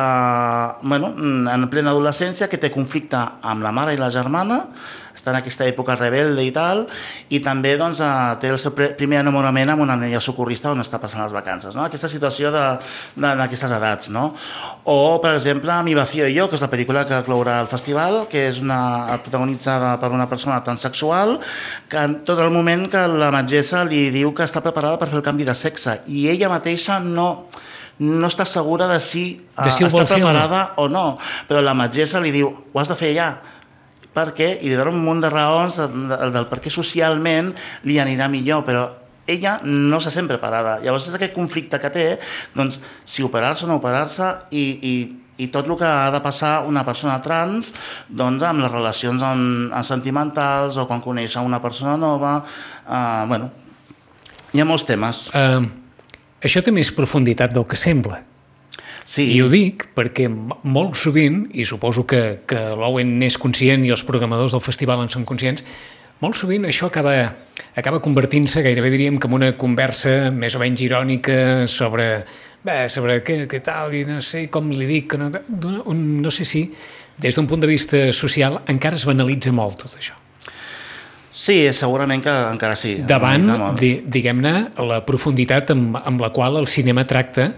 bueno, 0.82 1.14
en 1.16 1.68
plena 1.70 1.90
adolescència, 1.94 2.35
que 2.44 2.60
té 2.60 2.68
conflicte 2.68 3.16
amb 3.40 3.64
la 3.64 3.72
mare 3.72 3.96
i 3.96 4.00
la 4.00 4.12
germana, 4.12 4.66
està 5.16 5.32
en 5.32 5.38
aquesta 5.40 5.64
època 5.66 5.96
rebelde 5.96 6.44
i 6.44 6.52
tal, 6.54 6.84
i 7.32 7.40
també 7.42 7.74
doncs, 7.80 8.02
eh, 8.04 8.36
té 8.42 8.50
el 8.52 8.58
seu 8.60 8.74
primer 8.76 9.22
enamorament 9.22 9.72
amb 9.72 9.82
una 9.86 9.96
noia 9.96 10.20
socorrista 10.20 10.70
on 10.74 10.84
està 10.84 11.00
passant 11.02 11.24
les 11.24 11.34
vacances. 11.34 11.74
No? 11.74 11.86
Aquesta 11.86 12.10
situació 12.12 12.52
d'aquestes 12.52 13.72
edats. 13.78 14.10
No? 14.12 14.28
O, 14.84 15.18
per 15.22 15.34
exemple, 15.34 15.72
Mi 15.86 15.94
vacío 15.94 16.26
y 16.28 16.34
yo, 16.34 16.48
que 16.48 16.56
és 16.56 16.62
la 16.62 16.70
pel·lícula 16.70 17.06
que 17.06 17.22
clourà 17.24 17.60
el 17.60 17.66
festival, 17.66 18.26
que 18.28 18.46
és 18.48 18.60
una, 18.60 19.18
protagonitzada 19.22 19.96
per 20.00 20.10
una 20.10 20.28
persona 20.28 20.62
transexual, 20.64 21.38
que 21.88 21.96
en 21.96 22.20
tot 22.24 22.40
el 22.40 22.50
moment 22.50 22.86
que 22.90 23.06
la 23.08 23.30
metgessa 23.30 23.84
li 23.84 24.10
diu 24.10 24.32
que 24.34 24.44
està 24.44 24.62
preparada 24.64 24.98
per 24.98 25.08
fer 25.08 25.20
el 25.20 25.26
canvi 25.26 25.46
de 25.46 25.54
sexe, 25.54 26.00
i 26.06 26.28
ella 26.32 26.50
mateixa 26.52 26.98
no 27.00 27.46
no 28.02 28.28
està 28.28 28.44
segura 28.48 28.88
de 28.90 28.98
si, 29.00 29.26
De 29.56 29.72
si 29.72 29.84
eh, 29.84 29.88
està 29.88 30.04
preparada 30.08 30.62
o 30.82 30.88
no. 30.92 31.16
Però 31.48 31.62
la 31.64 31.76
metgessa 31.76 32.20
li 32.20 32.32
diu, 32.34 32.50
ho 32.72 32.80
has 32.80 32.92
de 32.92 32.98
fer 32.98 33.14
ja. 33.16 33.30
Per 34.16 34.30
què? 34.36 34.54
I 34.64 34.70
li 34.70 34.76
dona 34.76 34.92
un 34.92 35.02
munt 35.04 35.20
de 35.24 35.30
raons 35.32 35.80
del, 35.80 36.30
del 36.32 36.48
per 36.48 36.60
què 36.64 36.72
socialment 36.72 37.52
li 37.88 37.98
anirà 38.00 38.30
millor, 38.32 38.64
però 38.68 38.86
ella 39.26 39.58
no 39.64 40.00
se 40.00 40.12
sent 40.14 40.28
preparada. 40.30 40.78
Llavors 40.84 41.08
és 41.10 41.16
aquest 41.18 41.34
conflicte 41.34 41.80
que 41.82 41.90
té, 41.92 42.06
doncs, 42.54 42.78
si 43.04 43.24
operar-se 43.26 43.66
o 43.66 43.70
no 43.70 43.80
operar-se 43.80 44.28
i, 44.54 44.64
i, 44.76 44.94
i 45.42 45.48
tot 45.52 45.68
el 45.68 45.76
que 45.80 45.88
ha 45.88 46.12
de 46.14 46.22
passar 46.24 46.60
una 46.68 46.84
persona 46.86 47.18
trans 47.24 47.72
doncs, 48.08 48.44
amb 48.46 48.64
les 48.64 48.72
relacions 48.72 49.24
amb, 49.26 49.72
amb 49.74 49.88
sentimentals 49.88 50.78
o 50.78 50.86
quan 50.88 51.02
coneix 51.04 51.36
a 51.36 51.44
una 51.44 51.60
persona 51.64 51.96
nova. 52.00 52.38
Eh, 52.86 53.24
bueno, 53.32 53.50
hi 54.54 54.62
ha 54.62 54.68
molts 54.68 54.86
temes. 54.88 55.26
Uh, 55.34 55.85
això 56.46 56.62
té 56.64 56.72
més 56.74 56.92
profunditat 56.94 57.54
del 57.54 57.66
que 57.68 57.78
sembla. 57.78 58.22
Sí, 59.06 59.22
I 59.36 59.38
ho 59.44 59.46
dic 59.46 59.84
perquè 59.94 60.26
molt 60.26 60.96
sovint, 60.98 61.44
i 61.54 61.64
suposo 61.68 62.02
que, 62.10 62.40
que 62.48 62.58
l'Owen 62.74 63.12
n'és 63.20 63.38
conscient 63.38 63.84
i 63.86 63.92
els 63.94 64.02
programadors 64.06 64.56
del 64.56 64.64
festival 64.64 65.04
en 65.04 65.12
són 65.12 65.26
conscients, 65.28 65.62
molt 66.24 66.34
sovint 66.38 66.66
això 66.66 66.88
acaba, 66.90 67.14
acaba 67.76 68.00
convertint-se 68.02 68.64
gairebé 68.64 68.90
diríem 68.90 69.20
com 69.22 69.36
una 69.36 69.52
conversa 69.60 70.32
més 70.34 70.56
o 70.56 70.62
menys 70.62 70.82
irònica 70.82 71.38
sobre, 71.70 72.24
bé, 72.66 72.78
sobre 72.90 73.20
què, 73.22 73.42
què 73.46 73.62
tal 73.62 73.94
i 73.94 74.02
no 74.08 74.18
sé 74.24 74.46
com 74.50 74.72
li 74.74 74.88
dic, 74.90 75.12
que 75.12 75.20
no, 75.20 75.30
un, 75.86 76.06
no 76.24 76.34
sé 76.34 76.48
si 76.48 76.66
des 77.20 77.36
d'un 77.36 77.46
punt 77.46 77.62
de 77.62 77.70
vista 77.70 78.06
social 78.12 78.62
encara 78.66 78.98
es 78.98 79.06
banalitza 79.08 79.54
molt 79.54 79.84
tot 79.84 80.00
això. 80.00 80.18
Sí, 81.36 81.58
segurament 81.76 82.24
que 82.24 82.32
encara 82.32 82.76
sí. 82.80 82.96
davant, 83.06 83.44
di, 83.76 83.98
diguem-ne, 84.02 84.54
la 84.88 85.02
profunditat 85.06 85.74
amb, 85.74 85.98
amb 86.00 86.24
la 86.24 86.32
qual 86.34 86.56
el 86.62 86.68
cinema 86.72 87.04
tracta 87.08 87.50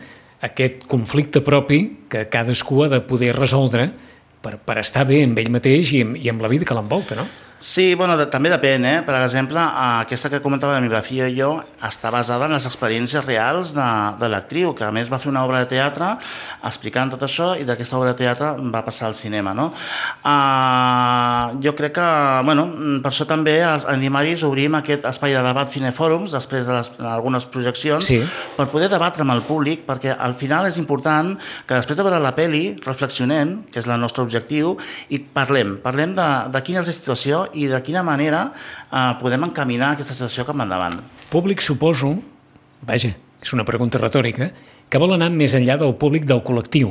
aquest 0.44 0.84
conflicte 0.90 1.42
propi 1.46 1.80
que 2.10 2.26
cadascú 2.30 2.84
ha 2.84 2.92
de 2.92 3.00
poder 3.06 3.32
resoldre 3.36 3.88
per, 4.42 4.56
per 4.58 4.78
estar 4.82 5.06
bé 5.08 5.22
amb 5.26 5.38
ell 5.38 5.50
mateix 5.54 5.94
i 5.94 6.02
amb, 6.06 6.18
i 6.18 6.30
amb 6.30 6.42
la 6.42 6.50
vida 6.50 6.66
que 6.66 6.76
l'envolta, 6.76 7.18
no? 7.18 7.26
Sí, 7.58 7.94
bueno, 7.98 8.14
de, 8.16 8.28
també 8.30 8.52
depèn, 8.52 8.84
eh? 8.86 8.98
Per 9.02 9.16
exemple, 9.18 9.58
eh, 9.58 10.02
aquesta 10.04 10.30
que 10.30 10.38
comentava 10.40 10.78
de 10.78 10.86
i 11.08 11.34
jo 11.34 11.48
està 11.82 12.10
basada 12.10 12.46
en 12.46 12.52
les 12.52 12.66
experiències 12.66 13.24
reals 13.24 13.72
de, 13.74 13.86
de 14.20 14.28
l'actriu, 14.28 14.74
que 14.74 14.84
a 14.84 14.92
més 14.92 15.10
va 15.10 15.18
fer 15.18 15.30
una 15.30 15.44
obra 15.44 15.58
de 15.64 15.66
teatre 15.66 16.12
explicant 16.62 17.10
tot 17.10 17.22
això 17.26 17.56
i 17.58 17.64
d'aquesta 17.66 17.98
obra 17.98 18.12
de 18.12 18.18
teatre 18.22 18.52
va 18.70 18.84
passar 18.86 19.08
al 19.08 19.16
cinema, 19.18 19.54
no? 19.54 19.72
Uh, 20.22 21.58
jo 21.64 21.74
crec 21.74 21.96
que, 21.98 22.08
bueno, 22.46 22.68
per 23.02 23.10
això 23.10 23.26
també 23.26 23.58
en 23.64 24.00
Dimaris 24.00 24.44
obrim 24.46 24.78
aquest 24.78 25.06
espai 25.10 25.34
de 25.34 25.42
debat 25.42 25.70
cinefòrums 25.72 26.34
després 26.36 26.66
de 26.68 26.78
les, 26.78 26.92
algunes 27.10 27.44
projeccions 27.44 28.06
Sí. 28.06 28.20
per 28.56 28.68
poder 28.70 28.88
debatre 28.88 29.22
amb 29.26 29.34
el 29.34 29.42
públic, 29.42 29.84
perquè 29.86 30.14
al 30.14 30.34
final 30.38 30.66
és 30.68 30.78
important 30.78 31.34
que 31.66 31.74
després 31.74 31.98
de 31.98 32.06
veure 32.06 32.22
la 32.22 32.34
peli 32.36 32.76
reflexionem, 32.86 33.64
que 33.72 33.80
és 33.82 33.88
el 33.90 33.98
nostre 34.00 34.22
objectiu, 34.22 34.76
i 35.10 35.18
parlem, 35.18 35.78
parlem 35.82 36.14
de, 36.14 36.28
de 36.54 36.62
quina 36.62 36.84
és 36.84 36.86
la 36.86 36.94
situació 36.94 37.47
i 37.54 37.66
de 37.70 37.80
quina 37.82 38.02
manera 38.06 38.48
eh, 38.52 39.12
podem 39.20 39.44
encaminar 39.48 39.92
aquesta 39.96 40.14
situació 40.16 40.44
cap 40.48 40.58
endavant. 40.60 40.98
Públic, 41.30 41.60
suposo, 41.64 42.14
vaja, 42.86 43.14
és 43.42 43.52
una 43.54 43.64
pregunta 43.68 44.00
retòrica, 44.02 44.50
que 44.88 44.98
vol 44.98 45.12
anar 45.14 45.28
més 45.30 45.54
enllà 45.54 45.76
del 45.80 45.94
públic 46.00 46.24
del 46.26 46.40
col·lectiu. 46.42 46.90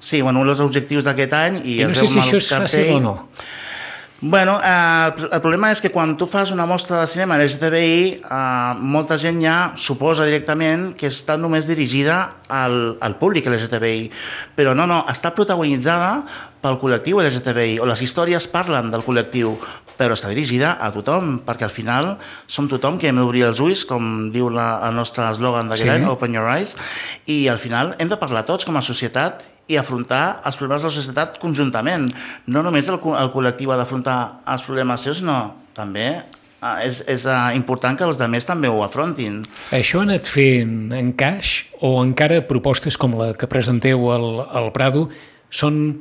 Sí, 0.00 0.22
bueno, 0.24 0.40
un 0.40 0.48
dels 0.48 0.60
objectius 0.64 1.04
d'aquest 1.06 1.32
any... 1.36 1.60
I, 1.64 1.80
I 1.82 1.88
no 1.88 1.94
sé 1.94 2.08
si 2.08 2.18
això 2.18 2.38
és 2.40 2.48
fàcil 2.50 2.94
o 2.96 3.00
no. 3.04 3.16
Bueno, 4.22 4.58
eh, 4.60 5.12
el- 5.32 5.40
problema 5.40 5.70
és 5.72 5.80
que 5.80 5.88
quan 5.88 6.10
tu 6.20 6.26
fas 6.28 6.50
una 6.52 6.66
mostra 6.68 6.98
de 7.00 7.06
cinema 7.08 7.38
LGTBI, 7.40 8.20
eh, 8.20 8.74
molta 8.76 9.16
gent 9.16 9.38
ja 9.40 9.72
suposa 9.80 10.26
directament 10.28 10.90
que 10.96 11.08
està 11.08 11.38
només 11.40 11.64
dirigida 11.68 12.18
al, 12.48 12.98
al 13.00 13.16
públic 13.16 13.48
LGTBI. 13.48 14.10
Però 14.58 14.74
no, 14.76 14.84
no, 14.86 15.06
està 15.08 15.32
protagonitzada 15.32 16.18
pel 16.60 16.76
col·lectiu 16.80 17.20
LGTBI, 17.22 17.78
o 17.80 17.86
les 17.88 18.02
històries 18.04 18.46
parlen 18.52 18.90
del 18.92 19.04
col·lectiu, 19.06 19.54
però 20.00 20.16
està 20.16 20.30
dirigida 20.32 20.74
a 20.80 20.88
tothom, 20.92 21.38
perquè 21.44 21.66
al 21.66 21.72
final 21.72 22.14
som 22.48 22.68
tothom 22.68 22.98
que 23.00 23.08
hem 23.10 23.18
d'obrir 23.20 23.44
els 23.50 23.60
ulls, 23.60 23.84
com 23.88 24.30
diu 24.32 24.48
la, 24.52 24.78
el 24.88 24.94
nostre 24.96 25.26
eslògan 25.28 25.68
d'aquest 25.68 25.88
Sí. 25.88 25.92
any, 25.92 26.06
Open 26.08 26.34
Your 26.36 26.48
Eyes, 26.48 26.76
i 27.26 27.48
al 27.48 27.58
final 27.60 27.94
hem 27.98 28.08
de 28.08 28.16
parlar 28.20 28.44
tots 28.48 28.64
com 28.64 28.76
a 28.76 28.82
societat 28.84 29.44
i 29.70 29.76
afrontar 29.76 30.40
els 30.44 30.56
problemes 30.56 30.82
de 30.82 30.88
la 30.88 30.94
societat 30.96 31.38
conjuntament. 31.38 32.08
No 32.46 32.62
només 32.66 32.88
el, 32.88 32.96
el 32.96 33.32
col·lectiu 33.32 33.70
ha 33.72 33.76
d'afrontar 33.78 34.18
els 34.48 34.64
problemes 34.66 35.00
seus, 35.04 35.20
sinó 35.20 35.54
també 35.76 36.08
eh, 36.16 36.76
és, 36.88 37.04
és 37.06 37.24
eh, 37.28 37.38
important 37.54 37.96
que 37.96 38.04
els 38.08 38.20
altres 38.20 38.48
també 38.48 38.68
ho 38.68 38.82
afrontin. 38.82 39.44
Això 39.70 40.00
ha 40.00 40.08
anat 40.08 40.26
fent 40.26 40.90
encaix 40.96 41.66
o 41.80 42.00
encara 42.02 42.40
propostes 42.48 42.96
com 42.96 43.14
la 43.20 43.32
que 43.38 43.46
presenteu 43.46 44.10
al, 44.10 44.46
al 44.50 44.72
Prado 44.72 45.06
són 45.50 46.00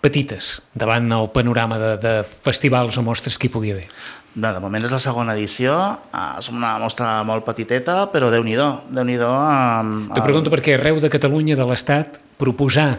petites 0.00 0.60
davant 0.74 1.10
el 1.12 1.28
panorama 1.34 1.78
de, 1.80 1.92
de 2.00 2.14
festivals 2.24 2.96
o 2.98 3.04
mostres 3.04 3.38
que 3.38 3.48
hi 3.48 3.52
pugui 3.52 3.74
haver? 3.74 3.86
Bé, 4.30 4.52
de 4.54 4.62
moment 4.62 4.84
és 4.86 4.92
la 4.94 5.00
segona 5.02 5.34
edició, 5.34 5.76
eh, 6.14 6.26
és 6.38 6.50
una 6.52 6.76
mostra 6.78 7.18
molt 7.26 7.44
petiteta, 7.46 8.04
però 8.12 8.30
Déu-n'hi-do, 8.30 8.68
déu 8.94 9.06
nhi 9.06 9.18
déu 9.18 9.30
eh, 9.34 10.10
T'ho 10.14 10.26
pregunto 10.26 10.52
perquè 10.54 10.78
arreu 10.78 11.00
de 11.02 11.10
Catalunya, 11.10 11.58
de 11.58 11.66
l'Estat, 11.66 12.20
proposar 12.38 12.92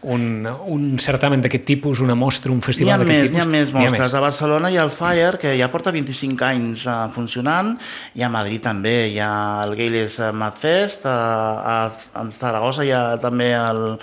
un, 0.00 0.46
un 0.46 0.82
certamen 1.02 1.42
d'aquest 1.42 1.64
tipus, 1.66 2.00
una 2.00 2.14
mostra, 2.14 2.52
un 2.54 2.62
festival 2.62 3.02
d'aquest 3.02 3.10
més, 3.10 3.26
tipus... 3.26 3.34
n'hi 3.34 3.42
ha 3.42 3.50
més 3.50 3.72
mostres. 3.74 4.14
A 4.14 4.22
Barcelona 4.22 4.70
hi 4.70 4.78
ha 4.78 4.84
el 4.86 4.92
Fire, 4.94 5.40
que 5.42 5.56
ja 5.58 5.68
porta 5.72 5.92
25 5.94 6.46
anys 6.46 6.86
uh, 6.86 7.08
funcionant, 7.14 7.74
i 8.14 8.22
a 8.22 8.30
Madrid 8.30 8.62
també. 8.62 8.94
Hi 9.10 9.18
ha 9.24 9.32
el 9.66 9.74
Gayles 9.78 10.20
Madfest, 10.38 11.04
uh, 11.04 11.10
a, 11.10 11.78
a 12.14 12.26
Saragossa 12.34 12.86
hi 12.86 12.94
ha 12.94 13.02
també 13.22 13.50
el, 13.58 13.98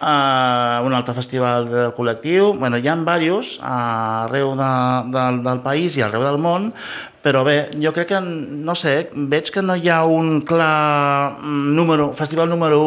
uh, 0.00 0.80
un 0.86 0.94
altre 0.96 1.14
festival 1.14 1.68
de 1.70 1.84
col·lectiu. 1.96 2.54
Bueno, 2.58 2.78
hi 2.80 2.88
ha 2.88 2.96
diversos 2.96 3.58
uh, 3.60 4.26
arreu 4.26 4.54
de, 4.58 4.70
del, 5.14 5.40
del 5.46 5.60
país 5.64 5.96
i 5.98 6.04
arreu 6.06 6.24
del 6.24 6.38
món, 6.42 6.70
però 7.20 7.42
bé, 7.44 7.70
jo 7.80 7.92
crec 7.92 8.08
que, 8.14 8.20
no 8.24 8.74
sé, 8.78 9.10
veig 9.14 9.50
que 9.52 9.62
no 9.62 9.76
hi 9.76 9.90
ha 9.92 10.02
un 10.08 10.40
clar 10.48 11.36
mm, 11.40 11.74
número, 11.76 12.10
festival 12.16 12.48
número 12.48 12.80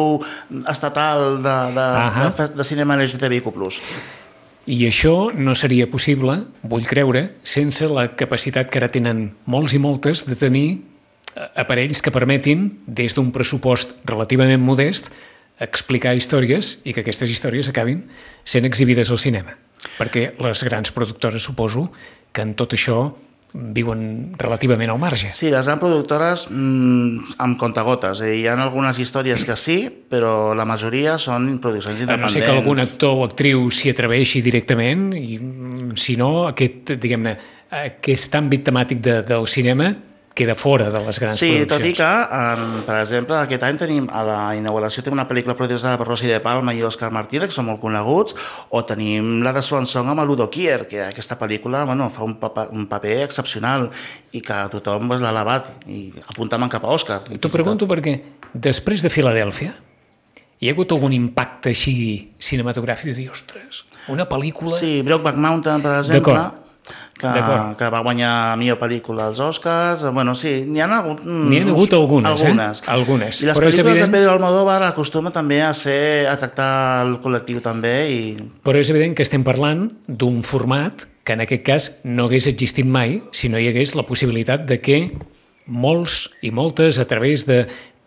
1 0.50 0.64
estatal 0.72 1.38
de, 1.42 1.54
de, 1.76 1.86
Ahà. 1.86 2.24
de, 2.24 2.32
fes- 2.40 2.54
de 2.58 2.64
cinema 2.66 2.96
LGTBIQ+. 2.98 3.52
I 4.66 4.78
això 4.88 5.28
no 5.36 5.52
seria 5.54 5.84
possible, 5.92 6.38
vull 6.64 6.86
creure, 6.88 7.34
sense 7.44 7.84
la 7.90 8.08
capacitat 8.16 8.70
que 8.72 8.80
ara 8.80 8.88
tenen 8.88 9.26
molts 9.44 9.74
i 9.76 9.80
moltes 9.82 10.22
de 10.24 10.34
tenir 10.40 10.66
eh, 11.36 11.50
aparells 11.60 12.00
que 12.00 12.10
permetin, 12.14 12.70
des 12.86 13.12
d'un 13.14 13.28
pressupost 13.30 13.92
relativament 14.08 14.64
modest, 14.64 15.12
explicar 15.60 16.14
històries 16.16 16.78
i 16.84 16.94
que 16.94 17.04
aquestes 17.04 17.30
històries 17.30 17.68
acabin 17.70 18.04
sent 18.44 18.66
exhibides 18.66 19.10
al 19.10 19.20
cinema. 19.22 19.54
Perquè 19.98 20.32
les 20.40 20.64
grans 20.64 20.90
productores 20.94 21.44
suposo 21.44 21.90
que 22.32 22.42
en 22.42 22.54
tot 22.58 22.74
això 22.74 23.12
viuen 23.54 24.34
relativament 24.34 24.90
al 24.90 24.98
marge. 24.98 25.28
Sí, 25.30 25.46
les 25.52 25.62
grans 25.62 25.78
productores 25.78 26.48
mm, 26.50 27.36
amb 27.38 27.58
contagotes. 27.58 28.24
Eh? 28.26 28.32
Hi 28.40 28.48
ha 28.50 28.56
algunes 28.58 28.98
històries 28.98 29.44
que 29.46 29.54
sí, 29.54 29.76
però 30.10 30.56
la 30.58 30.66
majoria 30.66 31.14
són 31.22 31.60
produccions 31.62 32.00
A 32.02 32.02
no 32.02 32.08
independents. 32.08 32.34
ser 32.34 32.42
que 32.42 32.50
algun 32.50 32.82
actor 32.82 33.20
o 33.20 33.28
actriu 33.28 33.68
s'hi 33.70 33.92
atreveixi 33.94 34.42
directament 34.42 35.12
i, 35.14 35.38
mm, 35.38 35.94
si 35.94 36.16
no, 36.18 36.48
aquest, 36.48 36.96
diguem-ne, 36.98 37.36
aquest 37.84 38.34
àmbit 38.34 38.66
temàtic 38.66 38.98
de, 39.04 39.20
del 39.22 39.46
cinema 39.46 39.92
queda 40.34 40.56
fora 40.58 40.90
de 40.90 41.00
les 41.06 41.18
grans 41.22 41.38
Sí, 41.38 41.62
tot 41.70 41.78
i 41.78 41.94
produccions. 41.94 41.98
que, 42.00 42.08
en, 42.34 42.82
per 42.86 42.96
exemple, 43.00 43.36
aquest 43.38 43.62
any 43.62 43.78
tenim 43.78 44.08
a 44.10 44.24
la 44.26 44.38
inauguració 44.58 45.04
tenim 45.04 45.20
una 45.20 45.28
pel·lícula 45.30 45.54
produïda 45.54 45.94
per 46.00 46.08
Rossi 46.08 46.26
de 46.26 46.40
Palma 46.42 46.74
i 46.74 46.82
Òscar 46.82 47.12
Martínez, 47.14 47.48
que 47.52 47.54
són 47.54 47.68
molt 47.70 47.80
coneguts, 47.80 48.34
o 48.70 48.82
tenim 48.84 49.42
la 49.46 49.52
de 49.54 49.62
Swan 49.62 49.86
Song 49.86 50.10
amb 50.10 50.24
l'Udo 50.26 50.50
Kier, 50.50 50.88
que 50.90 51.04
aquesta 51.06 51.38
pel·lícula 51.38 51.84
bueno, 51.86 52.10
fa 52.10 52.26
un, 52.26 52.34
paper, 52.42 52.68
un 52.74 52.88
paper 52.90 53.20
excepcional 53.28 53.88
i 54.34 54.42
que 54.42 54.60
tothom 54.74 55.08
pues, 55.08 55.22
l'ha 55.22 55.30
alabat 55.30 55.70
i 55.86 56.10
apuntaven 56.26 56.68
cap 56.68 56.84
a 56.84 56.92
Òscar. 56.98 57.22
T'ho 57.38 57.52
pregunto 57.52 57.86
perquè 57.86 58.18
després 58.52 59.06
de 59.06 59.10
Filadèlfia 59.14 59.72
hi 60.60 60.68
ha 60.68 60.72
hagut 60.72 60.92
algun 60.94 61.12
impacte 61.12 61.72
així 61.74 61.94
cinematogràfic 62.40 63.10
de 63.12 63.16
dir, 63.22 63.30
ostres, 63.30 63.84
una 64.08 64.26
pel·lícula... 64.26 64.78
Sí, 64.78 65.02
Brokeback 65.04 65.36
Mountain, 65.36 65.82
per 65.84 65.98
exemple. 65.98 66.63
Que, 67.18 67.30
que 67.78 67.88
va 67.92 68.00
guanyar 68.04 68.56
millor 68.60 68.78
pel·lícula 68.80 69.28
als 69.30 69.40
Oscars. 69.40 70.02
Bueno, 70.12 70.34
sí, 70.34 70.64
n'hi 70.66 70.80
ha 70.84 70.88
hagut... 70.98 71.22
N'hi 71.24 71.60
ha 71.62 71.68
hagut 71.72 71.92
algunes, 71.96 72.42
eh? 72.42 72.50
algunes. 72.52 72.82
Algunes. 72.88 73.42
I 73.42 73.46
les 73.48 73.56
Però 73.58 73.66
pel·lícules 73.68 73.94
evident- 73.94 74.12
de 74.12 74.18
Pedro 74.18 74.32
Almodóvar 74.36 74.82
acostuma 74.90 75.32
també 75.32 75.62
a 75.62 75.72
ser 75.74 76.26
a 76.28 76.36
tractar 76.36 77.06
el 77.06 77.16
col·lectiu 77.24 77.62
també 77.64 77.94
i... 78.10 78.20
Però 78.66 78.78
és 78.80 78.90
evident 78.92 79.14
que 79.16 79.24
estem 79.26 79.44
parlant 79.46 79.88
d'un 80.06 80.42
format 80.44 81.06
que 81.24 81.32
en 81.38 81.40
aquest 81.46 81.62
cas 81.64 81.88
no 82.04 82.26
hagués 82.28 82.46
existit 82.50 82.84
mai 82.84 83.22
si 83.32 83.48
no 83.48 83.56
hi 83.58 83.70
hagués 83.70 83.94
la 83.96 84.04
possibilitat 84.04 84.66
de 84.68 84.80
que 84.84 84.98
molts 85.66 86.28
i 86.44 86.50
moltes, 86.52 86.98
a 87.00 87.06
través 87.08 87.46
de 87.48 87.62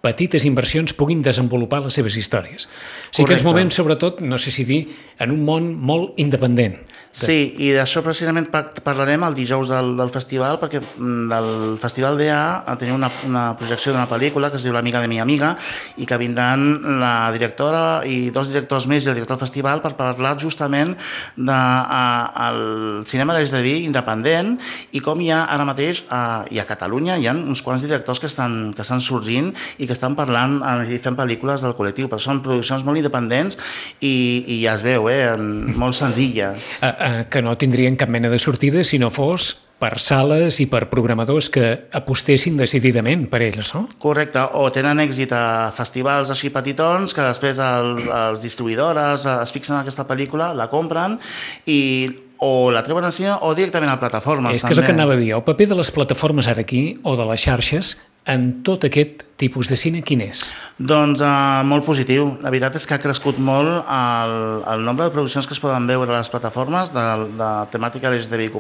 petites 0.05 0.46
inversions, 0.46 0.93
puguin 0.93 1.24
desenvolupar 1.25 1.81
les 1.81 1.96
seves 1.98 2.15
històries. 2.15 2.67
O 2.67 2.69
sigui 3.17 3.25
que 3.25 3.34
Correcte. 3.34 3.48
movem, 3.48 3.72
sobretot, 3.74 4.22
no 4.22 4.38
sé 4.38 4.51
si 4.53 4.63
dir, 4.63 4.84
en 5.19 5.34
un 5.34 5.41
món 5.43 5.72
molt 5.74 6.13
independent. 6.22 6.77
Sí, 7.17 7.55
i 7.65 7.71
d'això 7.74 8.03
precisament 8.05 8.45
par- 8.53 8.75
parlarem 8.86 9.24
el 9.25 9.33
dijous 9.33 9.71
del, 9.74 9.95
del 9.97 10.12
festival, 10.13 10.59
perquè 10.62 10.77
mm, 10.83 11.24
del 11.31 11.47
Festival 11.81 12.17
DA 12.19 12.75
tenia 12.77 12.93
una, 12.93 13.09
una 13.25 13.45
projecció 13.57 13.89
d'una 13.91 14.05
pel·lícula 14.05 14.51
que 14.53 14.59
es 14.59 14.65
diu 14.67 14.75
L'amiga 14.75 15.01
de 15.01 15.09
mi 15.09 15.17
amiga 15.19 15.55
i 15.97 16.05
que 16.05 16.19
vindran 16.21 17.00
la 17.01 17.31
directora 17.33 18.03
i 18.05 18.29
dos 18.29 18.51
directors 18.51 18.86
més 18.86 19.07
i 19.07 19.09
el 19.09 19.17
director 19.17 19.33
del 19.39 19.47
festival 19.47 19.81
per 19.81 19.95
parlar 19.97 20.36
justament 20.38 20.93
del 21.38 22.62
de, 23.01 23.09
cinema 23.09 23.33
LGTBI 23.33 23.88
independent 23.88 24.53
i 24.93 25.01
com 25.01 25.17
hi 25.25 25.31
ha 25.33 25.41
ara 25.50 25.65
mateix 25.65 26.03
a, 26.13 26.45
i 26.53 26.62
a 26.62 26.67
Catalunya 26.69 27.17
hi 27.17 27.25
ha 27.25 27.33
uns 27.33 27.65
quants 27.65 27.81
directors 27.81 28.21
que 28.21 28.29
estan, 28.29 28.75
que 28.77 28.86
estan 28.86 29.01
sorgint 29.01 29.50
i 29.81 29.89
que 29.89 29.97
estan 29.97 30.13
parlant 30.19 30.59
eh, 30.62 30.93
i 30.93 31.01
fent 31.01 31.17
pel·lícules 31.17 31.65
del 31.65 31.74
col·lectiu, 31.79 32.12
però 32.12 32.21
són 32.21 32.43
produccions 32.45 32.86
molt 32.86 33.01
independents 33.01 33.57
i, 34.05 34.45
i 34.45 34.62
ja 34.62 34.77
es 34.77 34.86
veu, 34.86 35.09
eh, 35.09 35.33
molt 35.81 35.97
senzilles. 35.97 36.75
Eh, 37.07 37.21
eh, 37.21 37.25
que 37.29 37.41
no 37.41 37.57
tindrien 37.57 37.95
cap 37.95 38.09
mena 38.09 38.29
de 38.29 38.39
sortida 38.39 38.83
si 38.83 38.99
no 38.99 39.09
fos 39.09 39.55
per 39.77 39.99
sales 40.01 40.57
i 40.59 40.65
per 40.65 40.87
programadors 40.89 41.51
que 41.53 41.65
apostessin 41.93 42.57
decididament 42.57 43.27
per 43.29 43.43
ells, 43.45 43.73
no? 43.75 43.85
Correcte, 44.01 44.41
o 44.57 44.67
tenen 44.73 44.99
èxit 45.03 45.33
a 45.37 45.69
festivals 45.75 46.31
així 46.33 46.49
petitons 46.53 47.13
que 47.13 47.25
després 47.25 47.61
el, 47.61 48.07
els 48.09 48.41
distribuïdores 48.41 49.27
es 49.37 49.53
fixen 49.53 49.77
en 49.77 49.83
aquesta 49.83 50.07
pel·lícula, 50.09 50.53
la 50.57 50.69
compren 50.71 51.19
i 51.69 51.79
o 52.41 52.69
la 52.73 52.83
treuen 52.85 53.05
en 53.05 53.13
cine 53.13 53.37
o 53.41 53.53
directament 53.57 53.93
a 53.93 53.99
plataformes. 54.01 54.57
És 54.57 54.65
que 54.65 54.73
és 54.73 54.81
el 54.81 54.85
que 54.85 54.93
anava 54.97 55.13
a 55.17 55.21
dir, 55.21 55.31
el 55.37 55.45
paper 55.45 55.71
de 55.73 55.79
les 55.79 55.93
plataformes 55.93 56.49
ara 56.49 56.65
aquí 56.65 56.97
o 57.03 57.15
de 57.17 57.25
les 57.29 57.45
xarxes 57.45 57.95
en 58.29 58.49
tot 58.65 58.85
aquest 58.89 59.26
tipus 59.38 59.70
de 59.70 59.77
cine, 59.79 60.01
quin 60.03 60.22
és? 60.25 60.41
Doncs 60.77 61.22
uh, 61.24 61.62
molt 61.65 61.86
positiu. 61.88 62.25
La 62.44 62.51
veritat 62.51 62.75
és 62.75 62.88
que 62.89 62.98
ha 62.98 63.01
crescut 63.01 63.39
molt 63.39 63.70
el, 63.70 64.34
el 64.74 64.84
nombre 64.86 65.08
de 65.08 65.13
produccions 65.13 65.48
que 65.48 65.56
es 65.56 65.62
poden 65.62 65.88
veure 65.88 66.12
a 66.12 66.20
les 66.20 66.32
plataformes 66.34 66.91
de, 66.94 67.06
de 67.38 67.51
temàtica 67.72 68.12
LGTBIQ+. 68.12 68.60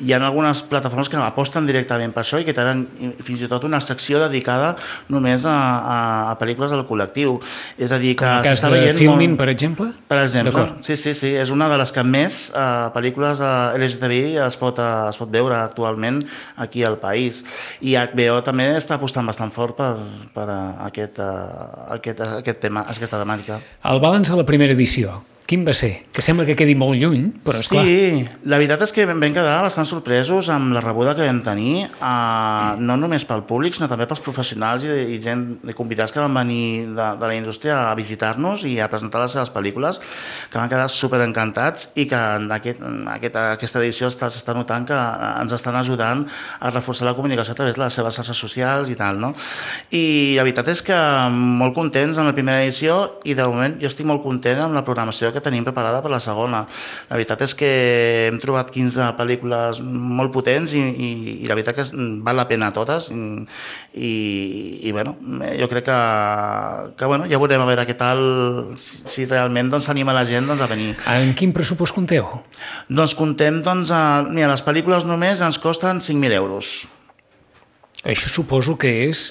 Hi 0.00 0.14
ha 0.14 0.20
algunes 0.22 0.62
plataformes 0.70 1.10
que 1.12 1.20
aposten 1.20 1.68
directament 1.68 2.14
per 2.14 2.22
això 2.24 2.40
i 2.40 2.46
que 2.48 2.54
tenen 2.56 2.86
fins 3.20 3.44
i 3.44 3.50
tot 3.50 3.66
una 3.68 3.82
secció 3.84 4.22
dedicada 4.22 4.72
només 5.12 5.44
a, 5.44 5.52
a, 5.52 5.98
a 6.30 6.38
pel·lícules 6.40 6.72
del 6.72 6.86
col·lectiu. 6.88 7.36
És 7.76 7.92
a 7.92 8.00
dir, 8.00 8.14
que 8.16 8.32
cas 8.46 8.64
de 8.64 8.82
Filmin, 8.96 9.34
molt... 9.34 9.42
per 9.42 9.50
exemple? 9.52 9.90
Per 10.08 10.22
exemple, 10.22 10.66
sí, 10.80 10.96
sí, 10.96 11.12
sí. 11.18 11.34
És 11.36 11.52
una 11.52 11.68
de 11.68 11.76
les 11.82 11.92
que 11.92 12.06
més 12.06 12.42
uh, 12.54 12.88
pel·lícules 12.94 13.44
uh, 13.44 13.76
LGTBI 13.76 14.38
es 14.46 14.58
pot, 14.60 14.80
uh, 14.80 15.10
es 15.12 15.20
pot 15.20 15.30
veure 15.32 15.58
actualment 15.58 16.22
aquí 16.62 16.86
al 16.86 16.98
país. 17.02 17.42
I 17.82 17.98
HBO 17.98 18.40
també 18.46 18.62
també 18.62 18.78
està 18.78 18.98
apostant 18.98 19.28
bastant 19.28 19.52
fort 19.52 19.71
per, 19.78 19.90
per 20.34 20.46
aquest, 20.88 21.20
uh, 21.22 21.92
aquest, 21.96 22.22
aquest 22.42 22.62
tema, 22.62 22.86
aquesta 22.88 23.20
temàtica. 23.20 23.60
El 23.90 24.02
balanç 24.02 24.32
de 24.32 24.40
la 24.40 24.46
primera 24.48 24.74
edició, 24.76 25.20
Quin 25.52 25.66
va 25.68 25.74
ser? 25.76 26.06
Que 26.16 26.22
sembla 26.24 26.46
que 26.48 26.54
quedi 26.56 26.72
molt 26.72 26.96
lluny, 26.96 27.26
però 27.44 27.58
és 27.60 27.66
sí, 27.66 27.74
clar. 27.74 27.82
Sí, 27.84 28.20
la 28.48 28.56
veritat 28.56 28.86
és 28.86 28.92
que 28.96 29.04
vam 29.04 29.20
quedar 29.20 29.58
bastant 29.60 29.84
sorpresos 29.84 30.46
amb 30.48 30.72
la 30.72 30.80
rebuda 30.80 31.12
que 31.12 31.26
vam 31.26 31.42
tenir, 31.44 31.90
uh, 31.98 32.78
no 32.80 32.96
només 32.96 33.26
pel 33.28 33.42
públic, 33.44 33.76
sinó 33.76 33.84
també 33.90 34.06
pels 34.08 34.22
professionals 34.24 34.86
i, 34.88 34.94
i 35.12 35.18
gent 35.20 35.42
i 35.68 35.74
convidats 35.76 36.14
que 36.14 36.22
van 36.22 36.32
venir 36.38 36.86
de, 36.96 37.08
de 37.20 37.28
la 37.28 37.34
indústria 37.36 37.74
a 37.90 37.90
visitar-nos 37.98 38.64
i 38.64 38.78
a 38.80 38.86
presentar 38.88 39.20
les 39.20 39.34
seves 39.36 39.52
pel·lícules, 39.52 40.00
que 40.48 40.56
van 40.56 40.72
quedar 40.72 40.86
super 40.88 41.20
encantats 41.20 41.90
i 42.00 42.08
que 42.08 42.22
en, 42.38 42.48
aquest, 42.56 42.80
en 42.80 43.12
aquest, 43.18 43.36
aquesta 43.42 43.84
edició 43.84 44.08
s'està 44.08 44.56
notant 44.56 44.88
que 44.88 45.02
ens 45.42 45.52
estan 45.52 45.76
ajudant 45.76 46.24
a 46.64 46.72
reforçar 46.72 47.10
la 47.10 47.14
comunicació 47.18 47.52
a 47.52 47.60
través 47.60 47.76
de 47.76 47.84
les 47.84 48.00
seves 48.00 48.16
xarxes 48.22 48.40
socials 48.40 48.88
i 48.88 48.96
tal, 48.96 49.20
no? 49.20 49.34
I 49.92 50.32
la 50.40 50.48
veritat 50.48 50.72
és 50.72 50.80
que 50.88 50.96
molt 51.28 51.76
contents 51.76 52.16
amb 52.16 52.32
la 52.32 52.36
primera 52.40 52.64
edició 52.64 53.20
i 53.28 53.36
de 53.36 53.44
moment 53.52 53.76
jo 53.84 53.92
estic 53.92 54.08
molt 54.08 54.24
content 54.24 54.64
amb 54.64 54.80
la 54.80 54.86
programació 54.88 55.28
que 55.28 55.41
tenim 55.44 55.64
preparada 55.66 56.02
per 56.04 56.12
la 56.12 56.20
segona. 56.22 56.62
La 57.10 57.18
veritat 57.18 57.44
és 57.46 57.54
que 57.58 57.70
hem 58.28 58.38
trobat 58.42 58.70
15 58.72 59.10
pel·lícules 59.18 59.82
molt 59.82 60.32
potents 60.34 60.74
i, 60.78 60.82
i, 60.82 61.10
i 61.42 61.50
la 61.50 61.56
veritat 61.58 61.78
que 61.78 61.86
val 62.24 62.38
la 62.38 62.46
pena 62.50 62.70
totes 62.74 63.10
i, 63.12 63.22
i, 63.94 64.12
i 64.88 64.94
bueno, 64.94 65.16
jo 65.58 65.68
crec 65.70 65.86
que, 65.88 65.98
que 66.98 67.10
bueno, 67.10 67.28
ja 67.30 67.40
veurem 67.42 67.64
a 67.64 67.68
veure 67.68 67.86
què 67.88 67.96
tal, 67.98 68.22
si, 68.80 69.02
si 69.10 69.26
realment 69.28 69.72
doncs, 69.72 69.90
s'anima 69.90 70.14
la 70.16 70.24
gent 70.28 70.48
doncs, 70.50 70.62
a 70.62 70.70
venir. 70.70 70.94
En 71.12 71.34
quin 71.38 71.54
pressupost 71.56 71.96
compteu? 71.96 72.28
Doncs 72.88 73.16
contem, 73.18 73.62
doncs, 73.64 73.92
a, 73.94 74.22
mira, 74.28 74.50
les 74.52 74.64
pel·lícules 74.64 75.06
només 75.08 75.42
ens 75.44 75.60
costen 75.62 76.02
5.000 76.02 76.38
euros. 76.38 76.72
Això 78.02 78.30
suposo 78.32 78.74
que 78.78 78.90
és 79.08 79.28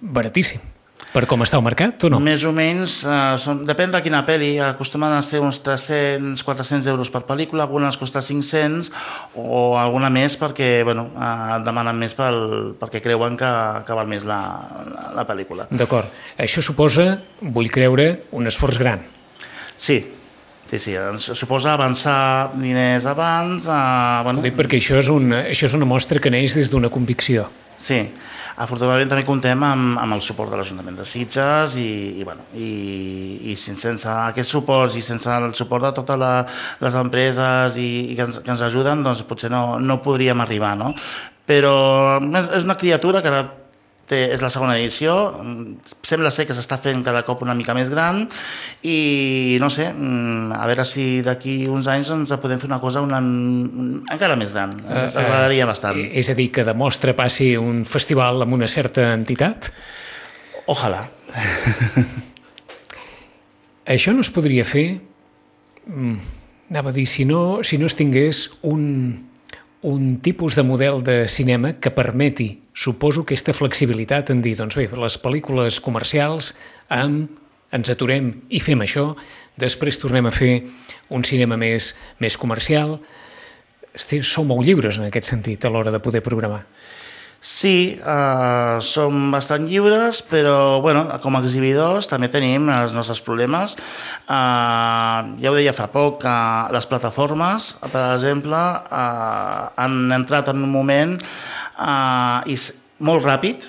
baratíssim. 0.00 0.73
Per 1.14 1.28
com 1.30 1.44
està 1.44 1.60
el 1.60 1.62
mercat 1.62 2.04
o 2.08 2.08
no? 2.10 2.18
Més 2.18 2.42
o 2.42 2.50
menys, 2.50 2.96
eh, 3.06 3.18
són, 3.38 3.60
depèn 3.68 3.92
de 3.94 4.00
quina 4.02 4.24
pel·li, 4.26 4.56
acostumen 4.66 5.12
a 5.14 5.20
ser 5.22 5.38
uns 5.44 5.60
300-400 5.62 6.88
euros 6.90 7.10
per 7.14 7.20
pel·lícula, 7.28 7.68
algunes 7.68 7.94
costa 8.00 8.18
500 8.18 8.90
o 9.38 9.76
alguna 9.78 10.10
més 10.10 10.34
perquè 10.40 10.82
bueno, 10.82 11.06
eh, 11.14 11.60
demanen 11.62 12.02
més 12.02 12.18
pel, 12.18 12.74
perquè 12.80 12.98
creuen 13.04 13.38
que, 13.38 13.52
que 13.86 14.00
val 14.00 14.10
més 14.10 14.26
la, 14.26 14.40
la, 14.90 15.06
la 15.20 15.26
pel·lícula. 15.28 15.68
D'acord. 15.70 16.10
Això 16.34 16.66
suposa, 16.66 17.06
vull 17.40 17.70
creure, 17.70 18.26
un 18.34 18.50
esforç 18.50 18.82
gran. 18.82 19.06
Sí, 19.76 20.02
Sí, 20.64 20.78
sí, 20.80 20.94
ens 20.96 21.28
suposa 21.36 21.74
avançar 21.76 22.50
diners 22.56 23.04
abans... 23.06 23.68
Eh, 23.68 24.22
bueno. 24.26 24.42
Dic 24.42 24.56
perquè 24.58 24.80
això 24.80 24.96
és, 24.98 25.10
una, 25.12 25.44
això 25.52 25.68
és 25.68 25.74
una 25.76 25.86
mostra 25.86 26.18
que 26.18 26.32
neix 26.32 26.56
des 26.58 26.72
d'una 26.72 26.90
convicció. 26.90 27.44
Sí, 27.78 28.00
afortunadament 28.60 29.10
també 29.10 29.24
comptem 29.26 29.62
amb, 29.66 29.98
amb 29.98 30.16
el 30.16 30.22
suport 30.22 30.52
de 30.52 30.60
l'Ajuntament 30.60 30.98
de 31.00 31.06
Sitges 31.08 31.74
i, 31.80 31.88
i, 32.20 32.26
bueno, 32.26 32.46
i, 32.54 32.70
i 33.50 33.56
sense 33.58 34.06
aquest 34.10 34.50
suport 34.50 34.94
i 34.94 35.02
sense 35.02 35.30
el 35.30 35.54
suport 35.58 35.88
de 35.88 35.92
totes 35.96 36.20
la, 36.20 36.32
les 36.84 36.98
empreses 37.00 37.78
i, 37.82 37.88
i 38.12 38.14
que, 38.14 38.28
ens, 38.28 38.40
que 38.44 38.54
ens 38.54 38.62
ajuden, 38.68 39.02
doncs 39.06 39.24
potser 39.26 39.50
no, 39.50 39.80
no 39.80 40.00
podríem 40.04 40.44
arribar, 40.44 40.76
no? 40.78 40.94
Però 41.44 41.74
és 42.56 42.64
una 42.64 42.78
criatura 42.80 43.20
que 43.20 43.32
ara 43.32 43.44
té, 44.08 44.20
és 44.34 44.42
la 44.42 44.50
segona 44.52 44.76
edició, 44.78 45.14
sembla 46.04 46.32
ser 46.34 46.46
que 46.48 46.56
s'està 46.56 46.78
fent 46.80 47.02
cada 47.06 47.24
cop 47.26 47.42
una 47.44 47.54
mica 47.56 47.74
més 47.76 47.90
gran 47.92 48.24
i 48.84 49.56
no 49.62 49.70
sé, 49.72 49.90
mm, 49.92 50.52
a 50.56 50.66
veure 50.70 50.86
si 50.88 51.22
d'aquí 51.24 51.64
uns 51.70 51.88
anys 51.92 52.12
ens 52.14 52.34
podem 52.42 52.60
fer 52.62 52.70
una 52.70 52.80
cosa 52.82 53.02
una, 53.04 53.20
encara 53.20 54.38
més 54.40 54.54
gran, 54.54 54.76
ens 54.84 55.16
uh, 55.16 55.24
agradaria 55.24 55.68
bastant. 55.68 55.98
Uh, 55.98 56.12
és 56.20 56.30
a 56.30 56.38
dir, 56.38 56.50
que 56.54 56.66
demostra 56.66 57.16
passi 57.16 57.54
un 57.60 57.84
festival 57.88 58.44
amb 58.44 58.56
una 58.56 58.68
certa 58.70 59.12
entitat? 59.14 59.70
Ojalà. 60.70 61.04
Això 63.94 64.14
no 64.16 64.24
es 64.24 64.32
podria 64.32 64.64
fer, 64.64 64.86
mm, 65.86 66.16
anava 66.72 66.92
a 66.92 66.96
dir, 66.96 67.06
si 67.10 67.26
no, 67.28 67.62
si 67.62 67.78
no 67.78 67.90
es 67.90 67.96
tingués 67.98 68.46
un, 68.64 68.84
un 69.84 70.20
tipus 70.20 70.54
de 70.56 70.62
model 70.62 71.02
de 71.04 71.28
cinema 71.28 71.74
que 71.76 71.90
permeti, 71.92 72.62
suposo, 72.72 73.20
aquesta 73.22 73.52
flexibilitat 73.52 74.30
en 74.32 74.40
dir, 74.40 74.54
doncs 74.56 74.78
bé, 74.80 74.86
les 74.88 75.16
pel·lícules 75.20 75.76
comercials 75.84 76.54
amb, 76.88 77.28
ens 77.68 77.90
aturem 77.92 78.30
i 78.48 78.62
fem 78.64 78.80
això, 78.80 79.10
després 79.60 80.00
tornem 80.00 80.24
a 80.24 80.32
fer 80.32 80.54
un 81.12 81.26
cinema 81.28 81.58
més, 81.60 81.90
més 82.16 82.38
comercial. 82.40 82.96
Sou 83.94 84.48
molt 84.48 84.64
lliures 84.64 84.96
en 84.96 85.04
aquest 85.10 85.28
sentit 85.28 85.68
a 85.68 85.74
l'hora 85.74 85.92
de 85.92 86.00
poder 86.00 86.24
programar. 86.24 86.64
Sí, 87.44 88.00
eh, 88.00 88.76
som 88.80 89.26
bastant 89.28 89.66
lliures, 89.68 90.22
però 90.24 90.80
bueno, 90.80 91.02
com 91.20 91.34
a 91.36 91.42
exhibidors 91.44 92.06
també 92.08 92.30
tenim 92.32 92.70
els 92.72 92.94
nostres 92.96 93.20
problemes. 93.20 93.74
Eh, 93.76 95.18
ja 95.42 95.50
ho 95.50 95.52
deia 95.52 95.74
fa 95.76 95.90
poc, 95.92 96.22
que 96.22 96.36
les 96.72 96.88
plataformes, 96.88 97.66
per 97.84 98.04
exemple, 98.14 98.62
eh, 98.88 99.66
han 99.76 99.98
entrat 100.16 100.48
en 100.54 100.64
un 100.64 100.72
moment 100.72 101.12
eh, 101.20 102.48
i 102.48 102.56
molt 103.04 103.28
ràpid 103.28 103.68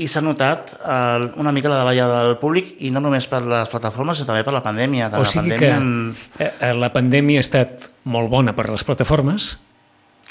i 0.00 0.08
s'ha 0.08 0.24
notat 0.24 0.72
eh, 0.72 1.28
una 1.36 1.52
mica 1.52 1.68
la 1.68 1.82
davallada 1.82 2.24
del 2.24 2.38
públic 2.40 2.72
i 2.88 2.88
no 2.88 3.04
només 3.04 3.28
per 3.28 3.42
les 3.44 3.68
plataformes, 3.68 4.16
sinó 4.16 4.32
també 4.32 4.48
per 4.48 4.56
la 4.56 4.64
pandèmia. 4.64 5.12
o 5.12 5.28
sigui 5.28 5.52
la 5.52 5.60
pandèmia 5.60 5.60
que 5.60 5.76
ens... 5.76 6.24
Eh, 6.40 6.72
la 6.72 6.88
pandèmia 6.96 7.44
ha 7.44 7.50
estat 7.50 7.92
molt 8.08 8.32
bona 8.32 8.56
per 8.56 8.70
les 8.72 8.88
plataformes. 8.88 9.58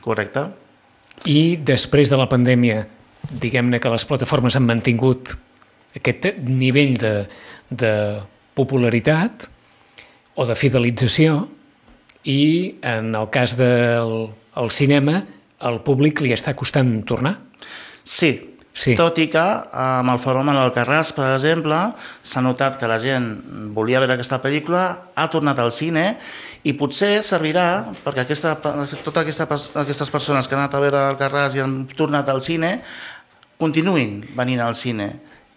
Correcte 0.02 0.63
i 1.30 1.56
després 1.62 2.12
de 2.12 2.20
la 2.20 2.28
pandèmia, 2.32 2.84
diguem-ne 3.32 3.80
que 3.80 3.92
les 3.92 4.06
plataformes 4.06 4.56
han 4.58 4.68
mantingut 4.68 5.36
aquest 5.96 6.30
nivell 6.48 6.98
de, 7.00 7.14
de 7.70 7.94
popularitat 8.58 9.48
o 10.36 10.46
de 10.50 10.56
fidelització 10.58 11.46
i 12.30 12.76
en 12.82 13.14
el 13.16 13.30
cas 13.34 13.56
del 13.60 14.34
el 14.54 14.70
cinema 14.70 15.24
al 15.66 15.80
públic 15.86 16.22
li 16.22 16.34
està 16.36 16.54
costant 16.58 17.00
tornar? 17.08 17.38
Sí, 18.04 18.36
Sí. 18.74 18.96
Tot 18.98 19.20
i 19.22 19.28
que 19.30 19.42
amb 19.78 20.10
el 20.10 20.20
fenomen 20.22 20.58
Alcarràs, 20.58 21.12
per 21.14 21.28
exemple, 21.36 21.78
s'ha 22.26 22.42
notat 22.42 22.80
que 22.82 22.90
la 22.90 22.98
gent 23.02 23.28
volia 23.76 24.02
veure 24.02 24.18
aquesta 24.18 24.42
pel·lícula, 24.42 24.84
ha 25.14 25.28
tornat 25.30 25.62
al 25.62 25.70
cine 25.72 26.16
i 26.66 26.74
potser 26.80 27.20
servirà 27.22 27.94
perquè 28.02 28.24
aquesta, 28.24 28.56
totes 28.58 29.22
aquesta, 29.22 29.46
aquestes 29.84 30.10
persones 30.10 30.50
que 30.50 30.58
han 30.58 30.64
anat 30.64 30.78
a 30.80 30.82
veure 30.82 31.04
Alcarràs 31.12 31.58
i 31.58 31.62
han 31.62 31.84
tornat 31.94 32.32
al 32.34 32.42
cine 32.42 32.80
continuïn 33.62 34.24
venint 34.36 34.64
al 34.64 34.76
cine. 34.76 35.12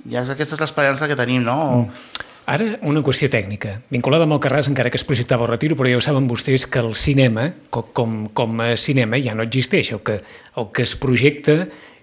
Ja 0.07 0.23
aquesta 0.23 0.55
és 0.55 0.63
l'esperança 0.63 1.09
que 1.09 1.17
tenim, 1.19 1.43
no? 1.47 1.59
Mm. 1.87 2.25
Ara, 2.47 2.67
una 2.87 3.01
qüestió 3.03 3.27
tècnica, 3.27 3.81
vinculada 3.91 4.23
amb 4.23 4.37
el 4.37 4.41
Carràs, 4.45 4.69
encara 4.71 4.91
que 4.93 5.01
es 5.01 5.05
projectava 5.07 5.43
el 5.43 5.51
retiro, 5.51 5.75
però 5.75 5.91
ja 5.91 5.99
ho 5.99 6.05
saben 6.05 6.29
vostès 6.31 6.69
que 6.71 6.79
el 6.79 6.93
cinema, 6.95 7.49
com, 7.75 8.29
com 8.31 8.61
a 8.63 8.69
cinema, 8.79 9.19
ja 9.19 9.35
no 9.35 9.43
existeix. 9.43 9.91
El 9.97 10.05
que, 10.07 10.21
el 10.55 10.69
que 10.71 10.85
es 10.87 10.95
projecta 10.95 11.57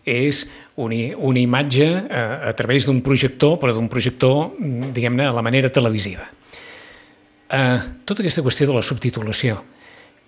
és 0.06 0.44
una, 0.76 1.00
una 1.18 1.42
imatge 1.42 1.88
a, 1.88 2.04
eh, 2.04 2.50
a 2.52 2.54
través 2.60 2.88
d'un 2.88 3.02
projector, 3.06 3.58
però 3.62 3.76
d'un 3.76 3.90
projector, 3.92 4.56
diguem-ne, 4.60 5.28
a 5.30 5.36
la 5.36 5.44
manera 5.46 5.72
televisiva. 5.74 6.28
Uh, 7.54 7.78
tota 8.08 8.24
aquesta 8.24 8.42
qüestió 8.42 8.66
de 8.66 8.74
la 8.74 8.82
subtitulació. 8.82 9.60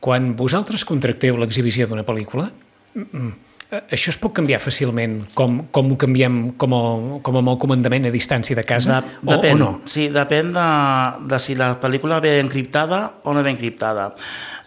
Quan 0.03 0.35
vosaltres 0.37 0.83
contracteu 0.85 1.39
l'exhibició 1.41 1.87
d'una 1.89 2.03
pel·lícula, 2.05 2.51
això 3.89 4.11
es 4.13 4.17
pot 4.21 4.33
canviar 4.37 4.59
fàcilment, 4.61 5.17
com, 5.37 5.63
com 5.73 5.91
ho 5.91 5.97
canviem 5.99 6.35
com, 6.61 6.75
a, 6.77 6.81
com 7.25 7.39
amb 7.41 7.53
el 7.55 7.57
comandament 7.61 8.07
a 8.07 8.13
distància 8.13 8.55
de 8.57 8.63
casa 8.67 9.01
de, 9.01 9.33
o, 9.33 9.39
o 9.39 9.55
no? 9.57 9.69
Sí, 9.89 10.07
depèn 10.13 10.53
de, 10.55 10.67
de 11.31 11.39
si 11.41 11.57
la 11.57 11.73
pel·lícula 11.81 12.21
ve 12.23 12.37
encriptada 12.43 13.01
o 13.23 13.33
no 13.33 13.43
ve 13.43 13.55
encriptada. 13.55 14.11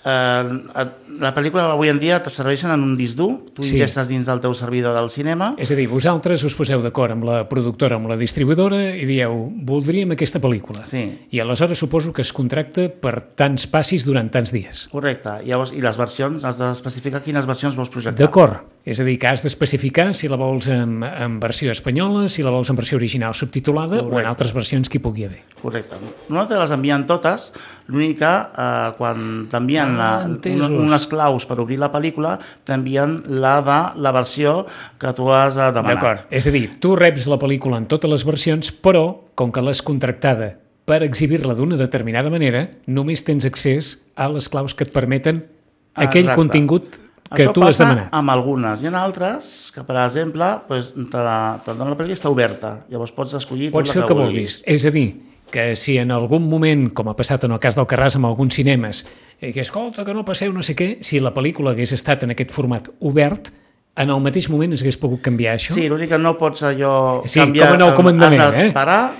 eh, 0.04 0.86
la 1.20 1.34
pel·lícula 1.34 1.64
avui 1.72 1.88
en 1.90 1.98
dia 1.98 2.22
te 2.22 2.30
serveixen 2.30 2.70
en 2.70 2.82
un 2.82 2.96
disc 2.96 3.16
dur, 3.16 3.44
tu 3.54 3.62
Sí. 3.62 3.76
ingestes 3.76 4.08
dins 4.08 4.26
del 4.26 4.40
teu 4.40 4.54
servidor 4.54 4.94
del 4.94 5.10
cinema, 5.10 5.54
És 5.58 5.70
a 5.70 5.74
dir, 5.74 5.88
vosaltres 5.88 6.42
us 6.44 6.54
poseu 6.54 6.80
d'acord 6.82 7.12
amb 7.12 7.24
la 7.24 7.48
productora, 7.48 7.96
amb 7.96 8.08
la 8.08 8.16
distribuïdora 8.16 8.94
i 8.96 9.04
dieu, 9.04 9.52
voldríem 9.64 10.12
aquesta 10.12 10.40
pel·lícula. 10.40 10.84
Sí. 10.86 11.26
I 11.30 11.40
aleshores 11.40 11.78
suposo 11.78 12.12
que 12.12 12.22
es 12.22 12.32
contracta 12.32 12.88
per 12.88 13.20
tants 13.34 13.66
passis 13.66 14.04
durant 14.04 14.30
tants 14.30 14.52
dies. 14.52 14.88
correcte, 14.90 15.28
Llavors, 15.44 15.72
i 15.72 15.80
les 15.80 15.96
versions, 15.96 16.44
has 16.44 16.58
d'especificar 16.58 17.22
quines 17.22 17.46
versions 17.46 17.76
vols 17.76 17.90
projectar. 17.90 18.18
D'acord. 18.26 18.60
És 18.84 19.00
a 19.00 19.04
dir, 19.04 19.18
que 19.18 19.26
has 19.26 19.42
d'especificar 19.42 20.14
si 20.14 20.28
la 20.28 20.36
vols 20.36 20.66
en, 20.68 21.02
en 21.04 21.40
versió 21.40 21.70
espanyola, 21.70 22.26
si 22.28 22.42
la 22.42 22.48
vols 22.50 22.70
en 22.70 22.76
versió 22.76 22.96
original 22.96 23.34
subtitulada 23.34 23.96
o 23.96 24.04
en 24.04 24.08
Correcte. 24.10 24.28
altres 24.28 24.52
versions 24.54 24.88
que 24.88 24.96
hi 24.96 25.00
pugui 25.00 25.24
haver. 25.24 25.42
Correcte. 25.60 25.96
No 26.30 26.46
te 26.46 26.54
les 26.56 26.70
envien 26.70 27.06
totes, 27.06 27.52
l'únic 27.88 28.18
que 28.18 28.24
eh, 28.24 28.92
quan 28.96 29.48
t'envien 29.50 29.88
Ah, 30.00 30.26
la- 30.26 30.52
una, 30.54 30.68
unes 30.68 31.06
claus 31.10 31.46
per 31.48 31.58
obrir 31.62 31.80
la 31.80 31.90
pel·lícula, 31.92 32.36
t'envien 32.68 33.18
la 33.40 33.58
de 33.64 33.80
la 34.00 34.12
versió 34.14 34.62
que 35.00 35.12
tu 35.16 35.32
has 35.32 35.56
eh, 35.56 35.72
demanat. 35.74 35.98
D'acord. 35.98 36.24
És 36.30 36.46
a 36.46 36.54
dir, 36.54 36.66
tu 36.80 36.94
reps 36.98 37.28
la 37.32 37.40
pel·lícula 37.40 37.80
en 37.80 37.88
totes 37.90 38.10
les 38.10 38.24
versions, 38.28 38.72
però, 38.72 39.04
com 39.38 39.52
que 39.52 39.64
l'has 39.64 39.82
contractada 39.82 40.54
per 40.88 41.02
exhibir-la 41.04 41.52
d'una 41.54 41.76
determinada 41.76 42.30
manera, 42.32 42.64
només 42.88 43.24
tens 43.26 43.44
accés 43.44 43.92
a 44.16 44.30
les 44.32 44.48
claus 44.48 44.72
que 44.74 44.86
et 44.88 44.94
permeten 44.94 45.42
aquell 45.98 46.30
Exacte. 46.30 46.38
contingut 46.38 46.98
que 47.28 47.44
Això 47.44 47.52
tu 47.52 47.64
has 47.66 47.76
demanat. 47.76 48.08
amb 48.16 48.32
algunes. 48.32 48.80
Hi 48.82 48.88
ha 48.88 49.02
altres 49.02 49.70
que, 49.74 49.84
per 49.84 49.98
exemple, 50.06 50.46
pues, 50.68 50.94
te, 50.96 51.20
la, 51.20 51.60
te 51.64 51.74
donen 51.74 51.92
la 51.92 51.98
pel·lícula 51.98 52.16
i 52.16 52.16
està 52.16 52.32
oberta. 52.32 52.70
Llavors 52.88 53.12
pots 53.12 53.36
escollir 53.36 53.68
Pots 53.74 53.92
fer 53.92 54.00
el 54.00 54.08
que 54.08 54.16
vulguis. 54.16 54.62
És 54.64 54.86
a 54.88 54.92
dir, 54.94 55.10
que 55.50 55.76
si 55.76 55.96
en 55.98 56.10
algun 56.12 56.48
moment, 56.48 56.88
com 56.92 57.08
ha 57.08 57.16
passat 57.16 57.44
en 57.48 57.52
el 57.56 57.60
cas 57.62 57.76
del 57.78 57.86
Carràs 57.88 58.16
amb 58.18 58.26
alguns 58.28 58.54
cinemes, 58.58 59.04
i 59.40 59.52
que 59.54 59.62
escolta, 59.64 60.04
que 60.04 60.14
no 60.14 60.24
passeu 60.26 60.52
no 60.52 60.62
sé 60.66 60.74
què, 60.76 60.98
si 61.00 61.20
la 61.20 61.32
pel·lícula 61.34 61.72
hagués 61.72 61.92
estat 61.96 62.24
en 62.26 62.34
aquest 62.34 62.50
format 62.52 62.90
obert, 63.00 63.48
en 63.98 64.10
el 64.14 64.20
mateix 64.22 64.48
moment 64.52 64.72
es 64.76 64.82
hagués 64.84 64.98
pogut 65.00 65.22
canviar 65.24 65.56
això? 65.58 65.74
Sí, 65.74 65.88
l'únic 65.90 66.10
que 66.12 66.18
no 66.18 66.36
pots 66.38 66.62
allò 66.68 67.22
Sí, 67.26 67.40
canviar... 67.40 67.70
com 67.72 67.80
en 67.80 67.86
el 67.88 67.94
comandament, 67.96 68.42
has 68.42 68.52
de 68.52 68.66
eh? 68.68 68.72
parar, 68.76 69.14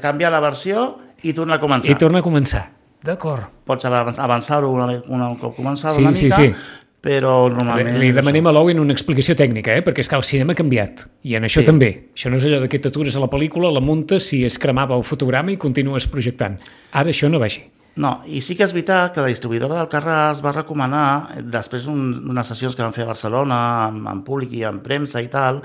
canviar 0.00 0.30
la 0.32 0.40
versió 0.44 0.98
i 1.22 1.32
tornar 1.36 1.58
a 1.58 1.62
començar. 1.62 1.90
I 1.90 1.98
torna 1.98 2.20
a 2.20 2.26
començar. 2.26 2.66
D'acord. 3.02 3.48
Pots 3.64 3.84
avanç- 3.88 4.20
avançar-ho 4.20 4.68
una, 4.70 4.86
una, 5.08 5.30
un 5.32 5.36
cop 5.40 5.56
començada 5.56 5.94
Sí, 5.96 6.02
una 6.04 6.14
sí, 6.14 6.24
mica, 6.28 6.36
sí. 6.36 6.52
Però 7.00 7.48
normalment... 7.48 7.96
li 7.98 8.12
demanem 8.12 8.46
a 8.46 8.52
l'Owen 8.52 8.80
una 8.82 8.92
explicació 8.92 9.34
tècnica, 9.38 9.72
eh? 9.74 9.82
perquè 9.86 10.04
és 10.04 10.08
que 10.10 10.18
el 10.18 10.24
cinema 10.26 10.52
ha 10.52 10.58
canviat, 10.58 11.06
i 11.24 11.34
en 11.38 11.48
això 11.48 11.62
Sí. 11.64 11.66
també. 11.66 11.90
Això 12.14 12.30
no 12.30 12.36
és 12.36 12.44
allò 12.44 12.60
de 12.60 12.68
que 12.68 12.78
t'atures 12.78 13.16
a 13.16 13.20
la 13.24 13.30
pel·lícula, 13.32 13.72
la 13.72 13.80
muntes, 13.80 14.28
si 14.28 14.44
es 14.44 14.58
cremava 14.58 14.96
el 14.96 15.04
fotograma 15.04 15.52
i 15.52 15.56
continues 15.56 16.06
projectant. 16.06 16.58
Ara 16.92 17.10
això 17.10 17.30
no 17.32 17.40
va 17.40 17.48
així. 17.48 17.62
No, 17.98 18.20
i 18.30 18.38
sí 18.44 18.54
que 18.54 18.62
és 18.62 18.72
veritat 18.72 19.16
que 19.16 19.22
la 19.24 19.30
distribuïdora 19.32 19.80
del 19.80 19.88
Carràs 19.90 20.38
va 20.44 20.52
recomanar, 20.54 21.40
després 21.42 21.88
d'unes 21.88 22.50
sessions 22.52 22.76
que 22.76 22.84
van 22.84 22.94
fer 22.94 23.02
a 23.02 23.10
Barcelona, 23.10 23.58
amb, 23.88 24.06
amb 24.12 24.24
públic 24.26 24.54
i 24.60 24.62
amb 24.68 24.84
premsa 24.84 25.22
i 25.24 25.26
tal, 25.32 25.58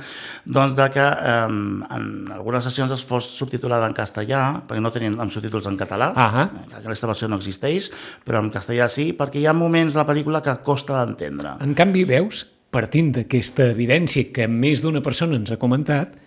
doncs 0.44 0.74
de 0.78 0.88
que 0.96 1.06
eh, 1.06 1.36
en 1.46 2.08
algunes 2.34 2.66
sessions 2.66 2.96
es 2.96 3.06
fos 3.06 3.30
subtitulada 3.38 3.86
en 3.88 3.94
castellà, 3.98 4.42
perquè 4.66 4.82
no 4.82 4.92
tenien 4.96 5.20
amb 5.22 5.34
subtítols 5.34 5.70
en 5.70 5.78
català, 5.78 6.10
Ahà. 6.18 6.48
Eh, 6.50 6.82
aquesta 6.82 7.12
versió 7.12 7.30
no 7.30 7.38
existeix, 7.38 7.92
però 8.26 8.42
en 8.42 8.50
castellà 8.54 8.90
sí, 8.90 9.12
perquè 9.18 9.44
hi 9.44 9.48
ha 9.48 9.54
moments 9.54 9.94
de 9.94 10.02
la 10.02 10.08
pel·lícula 10.10 10.42
que 10.44 10.58
costa 10.66 11.04
d'entendre. 11.04 11.60
En 11.62 11.78
canvi, 11.78 12.08
veus, 12.10 12.48
partint 12.74 13.14
d'aquesta 13.16 13.70
evidència 13.76 14.32
que 14.34 14.50
més 14.52 14.82
d'una 14.84 15.06
persona 15.06 15.38
ens 15.38 15.54
ha 15.54 15.62
comentat, 15.62 16.18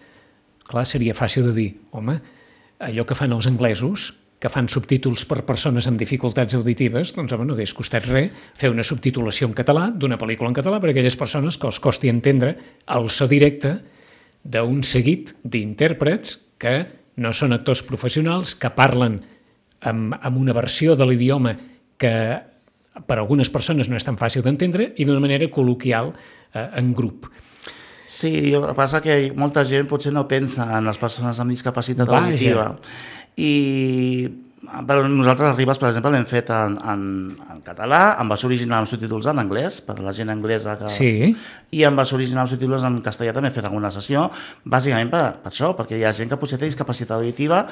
clar, 0.69 0.87
seria 0.87 1.17
fàcil 1.19 1.51
de 1.51 1.57
dir, 1.59 1.69
home, 1.91 2.17
allò 2.87 3.05
que 3.05 3.19
fan 3.19 3.35
els 3.35 3.51
anglesos, 3.51 4.13
que 4.39 4.51
fan 4.53 4.69
subtítols 4.71 5.25
per 5.27 5.43
persones 5.47 5.89
amb 5.91 5.99
dificultats 5.99 6.55
auditives, 6.55 7.15
doncs 7.17 7.35
home, 7.35 7.47
no 7.49 7.57
hagués 7.57 7.75
costat 7.75 8.07
res 8.07 8.31
fer 8.59 8.71
una 8.71 8.87
subtitulació 8.87 9.49
en 9.49 9.57
català 9.59 9.89
d'una 9.91 10.19
pel·lícula 10.21 10.53
en 10.53 10.59
català 10.59 10.79
per 10.79 10.93
a 10.93 10.95
aquelles 10.95 11.19
persones 11.19 11.59
que 11.59 11.67
els 11.67 11.81
costi 11.83 12.11
entendre 12.13 12.55
el 12.95 13.11
so 13.11 13.27
directe 13.27 13.75
d'un 14.45 14.85
seguit 14.87 15.35
d'intèrprets 15.43 16.37
que 16.63 16.77
no 17.19 17.33
són 17.35 17.57
actors 17.57 17.83
professionals, 17.83 18.55
que 18.55 18.71
parlen 18.71 19.19
amb, 19.83 20.15
amb 20.15 20.39
una 20.39 20.55
versió 20.55 20.95
de 20.95 21.07
l'idioma 21.07 21.57
que 21.99 22.15
per 23.07 23.19
a 23.19 23.23
algunes 23.23 23.51
persones 23.51 23.91
no 23.91 23.99
és 23.99 24.07
tan 24.07 24.19
fàcil 24.19 24.43
d'entendre 24.47 24.93
i 24.97 25.07
d'una 25.07 25.23
manera 25.23 25.51
col·loquial 25.51 26.13
eh, 26.15 26.69
en 26.79 26.95
grup. 26.95 27.29
Sí, 28.09 28.55
el 28.55 28.65
que 28.65 28.75
passa 28.75 29.03
que 29.05 29.19
molta 29.37 29.67
gent 29.69 29.87
potser 29.91 30.15
no 30.17 30.25
pensa 30.31 30.65
en 30.79 30.87
les 30.89 30.97
persones 30.97 31.39
amb 31.43 31.53
discapacitat 31.53 32.09
Vaja. 32.09 32.25
auditiva. 32.25 32.69
I 33.39 33.55
però 34.87 35.05
nosaltres 35.09 35.55
Ribes, 35.57 35.79
per 35.81 35.89
exemple, 35.89 36.11
l'hem 36.13 36.27
fet 36.29 36.51
en, 36.53 36.75
en, 36.93 37.03
en 37.55 37.61
català, 37.65 38.19
en 38.21 38.29
versió 38.29 38.49
original 38.51 38.83
amb 38.83 38.91
subtítols 38.91 39.29
en 39.31 39.41
anglès, 39.41 39.79
per 39.85 39.97
a 39.97 40.05
la 40.05 40.13
gent 40.17 40.33
anglesa 40.33 40.75
que... 40.81 40.91
Sí. 40.93 41.31
I 41.73 41.85
en 41.89 41.97
versió 41.97 42.19
original 42.19 42.45
amb 42.45 42.53
subtítols 42.53 42.85
en 42.85 42.99
castellà 43.05 43.33
també 43.37 43.49
he 43.49 43.55
fet 43.55 43.69
alguna 43.69 43.91
sessió, 43.95 44.27
bàsicament 44.69 45.13
per, 45.13 45.23
per 45.45 45.53
això, 45.53 45.73
perquè 45.79 45.97
hi 45.97 46.05
ha 46.05 46.13
gent 46.17 46.33
que 46.33 46.41
potser 46.41 46.61
té 46.61 46.69
discapacitat 46.69 47.17
auditiva 47.17 47.63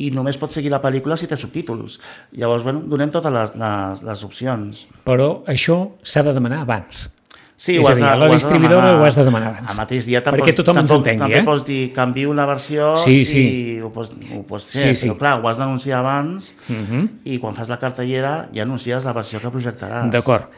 i 0.00 0.12
només 0.16 0.40
pot 0.40 0.54
seguir 0.54 0.72
la 0.72 0.80
pel·lícula 0.84 1.18
si 1.20 1.28
té 1.28 1.36
subtítols. 1.40 1.98
Llavors, 2.40 2.64
bueno, 2.64 2.84
donem 2.88 3.12
totes 3.12 3.36
les, 3.36 3.52
les, 3.60 4.06
les 4.08 4.24
opcions. 4.24 4.86
Però 5.04 5.30
això 5.52 5.82
s'ha 6.06 6.24
de 6.24 6.36
demanar 6.36 6.64
abans. 6.64 7.08
Sí, 7.56 7.78
És 7.78 7.86
ho 7.86 7.88
has 7.90 7.96
dir, 7.96 8.04
de- 8.04 8.10
a 8.10 8.16
la 8.16 8.26
ho 8.26 8.32
has 8.34 8.42
de 8.42 8.48
distribuïdora 8.50 9.00
ho 9.00 9.04
has 9.04 9.16
de 9.16 9.24
demanar 9.24 9.48
abans. 9.48 9.70
Al 9.70 9.76
mateix 9.78 10.04
dia 10.04 10.20
te'n 10.22 10.34
Perquè 10.36 10.52
tothom 10.54 10.76
ens 10.78 10.90
tampoc- 10.90 11.06
entengui, 11.06 11.18
també 11.24 11.38
eh? 11.38 11.44
pots 11.44 11.64
dir, 11.64 11.92
canvio 11.92 12.34
la 12.34 12.44
versió 12.46 12.96
Sí, 12.98 13.24
sí. 13.24 13.38
i 13.76 13.80
ho 13.80 13.88
pots, 13.90 14.10
ho 14.12 14.42
pots 14.46 14.66
fer, 14.66 14.90
Sí, 14.94 14.96
sí. 14.96 15.08
però 15.08 15.16
clar, 15.18 15.40
ho 15.40 15.48
has 15.48 15.56
d'anunciar 15.56 16.00
abans 16.00 16.52
Mhm. 16.68 17.08
i 17.24 17.38
quan 17.38 17.54
fas 17.54 17.68
la 17.70 17.78
cartellera 17.78 18.50
ja 18.54 18.62
anuncies 18.62 19.04
la 19.04 19.12
versió 19.14 19.40
que 19.40 19.48
projectaràs. 19.48 20.10
D'acord. 20.10 20.50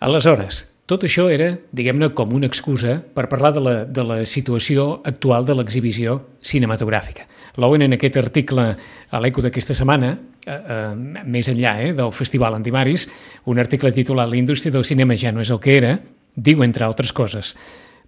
Aleshores, 0.00 0.70
tot 0.86 1.04
això 1.04 1.28
era, 1.30 1.58
diguem-ne, 1.72 2.12
com 2.14 2.32
una 2.32 2.46
excusa 2.46 3.02
per 3.14 3.28
parlar 3.28 3.52
de 3.52 3.60
la, 3.60 3.74
de 3.84 4.02
la 4.04 4.16
situació 4.26 5.02
actual 5.04 5.44
de 5.44 5.54
l'exhibició 5.54 6.22
cinematogràfica. 6.42 7.26
L'Owen, 7.56 7.82
en 7.82 7.92
aquest 7.92 8.16
article 8.16 8.76
a 9.10 9.20
l'Eco 9.20 9.42
d'aquesta 9.42 9.74
setmana, 9.74 10.14
eh, 10.46 10.50
eh, 10.56 10.94
més 11.26 11.48
enllà 11.48 11.74
eh, 11.82 11.92
del 11.92 12.12
Festival 12.12 12.54
Antimaris, 12.54 13.08
un 13.44 13.58
article 13.58 13.92
titulat 13.92 14.28
La 14.30 14.36
indústria 14.36 14.72
del 14.72 14.84
cinema 14.84 15.16
ja 15.16 15.32
no 15.32 15.40
és 15.42 15.50
el 15.50 15.60
que 15.60 15.76
era, 15.76 15.98
diu, 16.36 16.64
entre 16.64 16.84
altres 16.84 17.12
coses, 17.12 17.54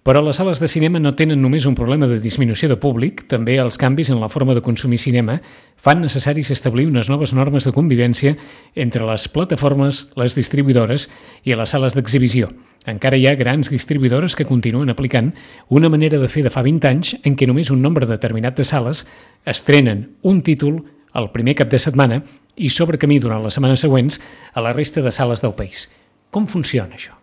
però 0.03 0.19
les 0.19 0.35
sales 0.35 0.59
de 0.59 0.67
cinema 0.67 0.99
no 0.99 1.13
tenen 1.15 1.39
només 1.39 1.63
un 1.63 1.77
problema 1.79 2.09
de 2.11 2.19
disminució 2.19 2.67
de 2.67 2.75
públic, 2.75 3.21
també 3.31 3.55
els 3.63 3.79
canvis 3.79 4.09
en 4.11 4.19
la 4.19 4.29
forma 4.29 4.57
de 4.57 4.63
consumir 4.63 4.99
cinema 4.99 5.37
fan 5.79 6.03
necessaris 6.03 6.51
establir 6.51 6.89
unes 6.89 7.07
noves 7.07 7.31
normes 7.39 7.63
de 7.63 7.71
convivència 7.71 8.35
entre 8.75 9.07
les 9.07 9.29
plataformes, 9.31 10.09
les 10.19 10.35
distribuïdores 10.35 11.07
i 11.47 11.55
les 11.55 11.71
sales 11.71 11.95
d'exhibició. 11.95 12.51
Encara 12.83 13.15
hi 13.15 13.29
ha 13.31 13.37
grans 13.39 13.71
distribuïdores 13.71 14.35
que 14.35 14.49
continuen 14.49 14.91
aplicant 14.91 15.31
una 15.71 15.87
manera 15.87 16.19
de 16.19 16.27
fer 16.27 16.43
de 16.43 16.51
fa 16.51 16.67
20 16.67 16.91
anys 16.91 17.15
en 17.23 17.39
què 17.39 17.47
només 17.47 17.71
un 17.71 17.79
nombre 17.87 18.11
determinat 18.11 18.59
de 18.59 18.67
sales 18.67 19.07
estrenen 19.47 20.09
un 20.27 20.43
títol 20.43 20.83
el 21.15 21.31
primer 21.31 21.55
cap 21.63 21.71
de 21.71 21.79
setmana 21.79 22.25
i 22.59 22.75
sobre 22.75 22.99
camí 22.99 23.23
durant 23.23 23.47
les 23.47 23.55
setmanes 23.55 23.87
següents 23.87 24.19
a 24.53 24.67
la 24.67 24.75
resta 24.75 25.01
de 25.01 25.15
sales 25.15 25.47
del 25.47 25.55
país. 25.55 25.93
Com 26.35 26.51
funciona 26.51 26.99
això? 26.99 27.22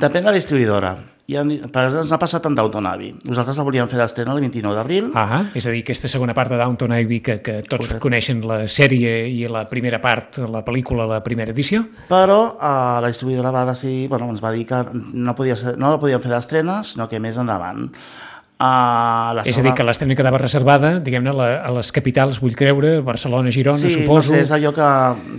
Depèn 0.00 0.24
de 0.24 0.30
la 0.30 0.36
distribuïdora. 0.38 0.94
Hi 1.30 1.36
ha, 1.38 1.42
per 1.44 1.82
exemple, 1.84 2.00
ens 2.02 2.10
ha 2.14 2.18
passat 2.18 2.46
en 2.48 2.54
Downton 2.58 2.86
Abbey. 2.90 3.10
Nosaltres 3.28 3.58
la 3.60 3.64
volíem 3.66 3.86
fer 3.90 3.98
d'estrena 4.00 4.32
el 4.34 4.40
29 4.42 4.74
d'abril, 4.74 5.10
Ah, 5.14 5.44
és 5.54 5.66
a 5.66 5.70
dir, 5.70 5.82
aquesta 5.84 6.08
segona 6.10 6.34
part 6.34 6.50
de 6.50 6.56
Downton 6.58 6.90
Abbey 6.96 7.20
que, 7.20 7.36
que 7.44 7.58
tots 7.62 7.86
Correcte. 7.86 8.00
coneixen 8.02 8.40
la 8.48 8.64
sèrie 8.66 9.28
i 9.28 9.44
la 9.46 9.62
primera 9.70 10.00
part, 10.02 10.40
la 10.50 10.64
pel·lícula, 10.66 11.06
la 11.06 11.20
primera 11.22 11.52
edició. 11.52 11.84
però 12.08 12.40
eh, 12.56 13.00
la 13.04 13.06
distribuïdora 13.12 13.52
va 13.54 13.64
decidir, 13.68 14.08
bueno, 14.08 14.30
ens 14.30 14.42
va 14.42 14.50
dir 14.56 14.66
que 14.66 14.82
no, 15.12 15.34
podia 15.36 15.54
ser, 15.54 15.76
no 15.78 15.92
la 15.92 16.00
podíem 16.00 16.20
fer 16.20 16.32
d'estrena, 16.32 16.82
sinó 16.82 17.06
que 17.08 17.20
més 17.20 17.36
endavant. 17.38 17.90
Uh, 18.60 19.32
la 19.38 19.42
És 19.48 19.56
a 19.56 19.62
dir, 19.64 19.70
que 19.72 19.84
l'estrena 19.88 20.12
quedava 20.18 20.36
reservada, 20.36 20.98
diguem-ne, 21.00 21.32
a 21.32 21.46
a 21.64 21.70
les 21.72 21.88
capitals, 21.96 22.42
vull 22.42 22.52
creure, 22.54 22.98
Barcelona, 23.00 23.48
Girona, 23.50 23.78
sí, 23.80 23.88
suposo. 23.94 24.34
no 24.34 24.36
sé, 24.36 24.42
és 24.42 24.50
allò 24.52 24.74
que 24.76 24.88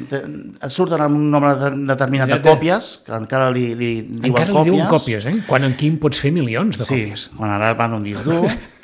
te- 0.10 0.24
et 0.66 0.72
surten 0.74 1.00
amb 1.06 1.16
un 1.20 1.30
nombre 1.30 1.54
de- 1.56 1.86
determinat 1.86 2.28
de, 2.34 2.40
còpies, 2.42 2.88
que 3.06 3.14
encara 3.14 3.52
li, 3.52 3.76
li 3.76 3.92
diuen 4.02 4.26
Encara 4.32 4.48
li 4.50 4.58
còpies. 4.58 4.72
diuen 4.74 4.88
còpies, 4.88 5.26
eh? 5.30 5.36
Quan 5.46 5.64
en 5.70 5.76
quin 5.78 6.00
pots 6.02 6.20
fer 6.20 6.32
milions 6.34 6.80
de 6.82 6.84
Sí, 6.86 6.96
còpies. 7.06 7.30
quan 7.38 7.52
ara 7.52 7.76
van 7.76 7.94
un 7.94 8.04
disc 8.04 8.24
dur, 8.26 8.50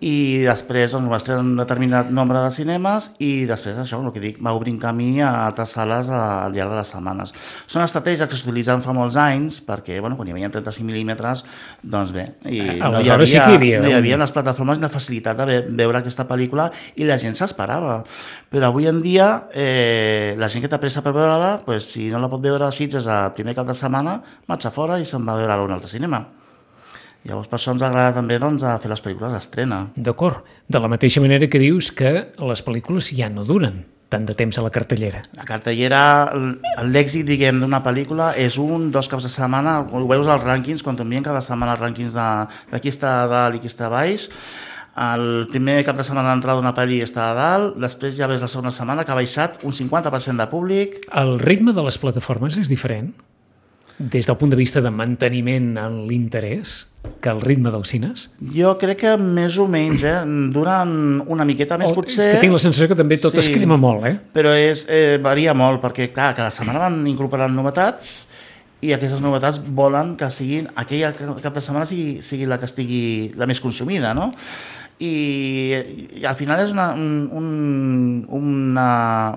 i 0.00 0.44
després 0.46 0.94
doncs, 0.94 1.10
va 1.10 1.18
estrenar 1.20 1.44
un 1.44 1.56
determinat 1.58 2.12
nombre 2.14 2.40
de 2.44 2.52
cinemes 2.54 3.10
i 3.18 3.44
després 3.50 3.78
això, 3.82 4.00
el 4.02 4.12
que 4.14 4.22
dic, 4.22 4.40
va 4.44 4.54
obrint 4.56 4.78
camí 4.80 5.18
a 5.20 5.32
altres 5.46 5.74
sales 5.76 6.08
al 6.14 6.54
llarg 6.54 6.72
de 6.72 6.80
les 6.80 6.94
setmanes. 6.94 7.34
Són 7.66 7.84
estratègies 7.84 8.30
que 8.30 8.38
s'utilitzen 8.38 8.82
fa 8.84 8.94
molts 8.96 9.18
anys 9.20 9.60
perquè, 9.66 10.00
bueno, 10.00 10.16
quan 10.16 10.30
hi 10.30 10.36
havia 10.36 10.50
35 10.54 10.86
mil·límetres, 10.88 11.44
doncs 11.82 12.14
bé, 12.14 12.30
i 12.46 12.68
Eh, 12.68 12.78
no 12.78 13.00
hi, 13.00 13.08
havia, 13.10 13.26
sí 13.26 13.36
hi 13.36 13.40
havia 13.40 13.80
no 13.82 13.90
hi 13.90 13.96
havia 13.96 14.18
les 14.20 14.32
plataformes 14.34 14.80
la 14.82 14.90
facilitat 14.92 15.38
de 15.38 15.46
ve 15.48 15.58
veure 15.82 16.02
aquesta 16.02 16.26
pel·lícula 16.28 16.68
i 16.96 17.06
la 17.08 17.18
gent 17.20 17.36
s'esperava. 17.38 18.00
Però 18.52 18.70
avui 18.70 18.88
en 18.90 19.02
dia, 19.04 19.28
eh, 19.52 20.34
la 20.38 20.48
gent 20.48 20.64
que 20.64 20.70
té 20.72 20.80
pressa 20.80 21.02
per 21.04 21.12
veure-la, 21.16 21.58
pues, 21.64 21.90
si 21.92 22.08
no 22.12 22.20
la 22.22 22.30
pot 22.32 22.42
veure 22.42 22.66
a 22.66 22.72
Sitges 22.72 23.06
el 23.06 23.32
primer 23.36 23.54
cap 23.58 23.68
de 23.68 23.76
setmana, 23.76 24.18
marxa 24.48 24.72
fora 24.74 24.98
i 24.98 25.04
se'n 25.08 25.24
va 25.26 25.36
a 25.36 25.42
veure 25.42 25.52
a 25.52 25.62
un 25.62 25.76
altre 25.76 25.90
cinema. 25.90 26.24
Llavors, 27.26 27.48
per 27.50 27.58
això 27.58 27.74
ens 27.74 27.82
agrada 27.82 28.14
també 28.20 28.38
doncs, 28.38 28.62
a 28.62 28.78
fer 28.78 28.90
les 28.92 29.02
pel·lícules 29.02 29.32
d'estrena. 29.34 29.88
D'acord. 29.96 30.44
De 30.68 30.80
la 30.80 30.88
mateixa 30.88 31.20
manera 31.20 31.48
que 31.50 31.60
dius 31.60 31.90
que 31.92 32.30
les 32.38 32.64
pel·lícules 32.64 33.12
ja 33.16 33.30
no 33.32 33.44
duren. 33.44 33.84
tant 34.08 34.24
de 34.24 34.32
temps 34.32 34.56
a 34.56 34.62
la 34.64 34.70
cartellera? 34.72 35.18
La 35.36 35.44
cartellera, 35.44 36.00
l'èxit, 36.88 37.26
diguem, 37.28 37.58
d'una 37.60 37.82
pel·lícula 37.84 38.30
és 38.40 38.56
un, 38.56 38.86
dos 38.90 39.04
caps 39.04 39.26
de 39.26 39.28
setmana, 39.28 39.82
ho 39.84 40.00
veus 40.08 40.30
als 40.32 40.46
rànquings, 40.46 40.80
quan 40.80 40.96
t'envien 40.96 41.26
cada 41.26 41.42
setmana 41.44 41.74
els 41.74 41.82
rànquings 41.82 42.16
de, 42.16 42.28
de 42.72 42.80
qui 42.80 42.88
està 42.88 43.10
a 43.26 43.28
dalt 43.28 43.58
i 43.58 43.60
qui 43.60 43.68
està 43.68 43.90
a 43.90 43.92
baix, 43.92 44.30
el 45.12 45.46
primer 45.52 45.82
cap 45.86 45.98
de 45.98 46.06
setmana 46.08 46.32
d'entrada 46.32 46.62
d'una 46.62 46.72
pel·li 46.72 47.02
està 47.04 47.28
a 47.30 47.36
dalt, 47.36 47.76
després 47.84 48.16
ja 48.16 48.26
ves 48.30 48.40
la 48.40 48.48
segona 48.48 48.72
setmana 48.72 49.04
que 49.04 49.12
ha 49.12 49.18
baixat 49.18 49.60
un 49.68 49.76
50% 49.76 50.40
de 50.40 50.48
públic, 50.50 51.02
El 51.12 51.36
ritme 51.38 51.76
de 51.76 51.84
les 51.84 52.00
plataformes 52.00 52.56
és 52.56 52.72
diferent 52.72 53.12
des 53.98 54.26
del 54.26 54.36
punt 54.38 54.50
de 54.52 54.56
vista 54.56 54.80
de 54.80 54.90
manteniment 54.94 55.76
en 55.82 56.06
l'interès 56.06 56.86
que 57.20 57.30
el 57.30 57.40
ritme 57.40 57.70
dels 57.74 57.88
cines? 57.90 58.28
Jo 58.54 58.76
crec 58.78 59.00
que 59.00 59.14
més 59.18 59.56
o 59.58 59.66
menys, 59.70 60.02
eh? 60.06 60.16
Duren 60.54 61.22
una 61.26 61.44
miqueta 61.48 61.78
més, 61.80 61.90
O 61.90 61.96
potser... 61.96 62.28
És 62.28 62.34
que 62.36 62.44
tinc 62.46 62.54
la 62.54 62.62
sensació 62.62 62.88
que 62.90 62.98
també 62.98 63.18
tot 63.18 63.34
Sí. 63.34 63.42
es 63.42 63.48
crema 63.50 63.76
molt, 63.80 64.04
eh? 64.06 64.16
Però 64.34 64.52
és, 64.54 64.86
eh, 64.88 65.18
varia 65.22 65.54
molt, 65.54 65.80
perquè 65.82 66.12
clar, 66.12 66.34
cada 66.38 66.50
setmana 66.54 66.86
van 66.86 67.00
incorporant 67.10 67.54
novetats 67.54 68.28
i 68.80 68.92
aquestes 68.94 69.20
novetats 69.20 69.58
volen 69.74 70.12
que 70.16 70.28
siguin 70.30 70.68
aquella 70.78 71.10
cap 71.42 71.54
de 71.54 71.60
setmana 71.60 71.86
sigui, 71.86 72.20
sigui 72.22 72.46
la 72.46 72.58
que 72.60 72.68
estigui 72.68 73.32
la 73.34 73.46
més 73.50 73.58
consumida, 73.60 74.12
no? 74.14 74.30
I, 74.98 75.12
i 76.18 76.24
al 76.26 76.34
final 76.34 76.58
és 76.64 76.72
una, 76.74 76.88
un, 76.98 77.28
un, 77.30 78.26
una, 78.34 78.88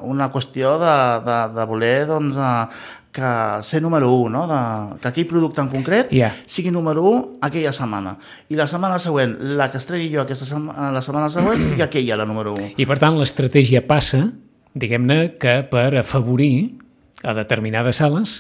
una 0.03 0.31
qüestió 0.33 0.77
de, 0.81 0.95
de, 1.27 1.35
de 1.53 1.65
voler 1.69 2.07
doncs, 2.09 2.39
eh, 2.41 2.65
que 3.11 3.29
ser 3.67 3.81
número 3.83 4.09
1, 4.15 4.29
no? 4.31 4.45
de, 4.47 4.99
que 5.03 5.09
aquell 5.09 5.27
producte 5.27 5.59
en 5.61 5.67
concret 5.69 6.09
Ja. 6.15 6.31
sigui 6.47 6.71
número 6.71 7.03
1 7.03 7.39
aquella 7.43 7.73
setmana. 7.75 8.15
I 8.49 8.55
la 8.55 8.67
setmana 8.71 8.97
següent, 9.03 9.35
la 9.59 9.69
que 9.69 9.77
estreni 9.81 10.07
jo 10.13 10.21
aquesta 10.23 10.47
setmana, 10.47 10.91
la 10.95 11.01
setmana 11.03 11.29
següent, 11.29 11.61
sigui 11.67 11.83
aquella 11.83 12.17
la 12.23 12.25
número 12.25 12.55
1. 12.55 12.71
I 12.79 12.87
per 12.87 12.97
tant 13.03 13.19
l'estratègia 13.19 13.83
passa, 13.85 14.29
diguem-ne, 14.73 15.35
que 15.37 15.59
per 15.69 15.89
afavorir 15.99 16.77
a 17.21 17.35
determinades 17.37 17.99
sales 18.01 18.39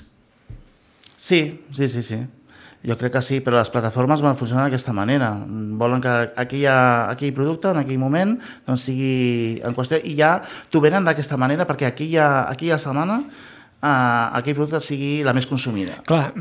Sí, 1.21 1.61
sí, 1.69 1.85
sí, 1.87 2.01
sí. 2.01 2.17
Jo 2.81 2.95
crec 2.97 3.13
que 3.13 3.21
sí, 3.21 3.37
però 3.45 3.59
les 3.59 3.69
plataformes 3.69 4.23
van 4.25 4.37
funcionar 4.37 4.65
d'aquesta 4.65 4.93
manera. 4.93 5.29
Volen 5.77 6.01
que 6.01 6.13
aquella, 6.41 6.75
aquell 7.11 7.33
producte 7.37 7.69
en 7.69 7.81
aquell 7.83 7.99
moment 8.01 8.33
doncs, 8.65 8.87
sigui 8.87 9.59
en 9.61 9.75
qüestió 9.77 9.99
i 10.01 10.15
ja 10.17 10.39
t'ho 10.71 10.81
venen 10.81 11.05
d'aquesta 11.05 11.37
manera 11.37 11.67
perquè 11.69 11.91
aquella, 11.91 12.47
aquella 12.49 12.79
setmana 12.81 13.19
eh, 13.21 14.39
aquell 14.39 14.57
producte 14.57 14.81
sigui 14.81 15.11
la 15.27 15.35
més 15.37 15.45
consumida. 15.49 15.99
Clar, 16.09 16.31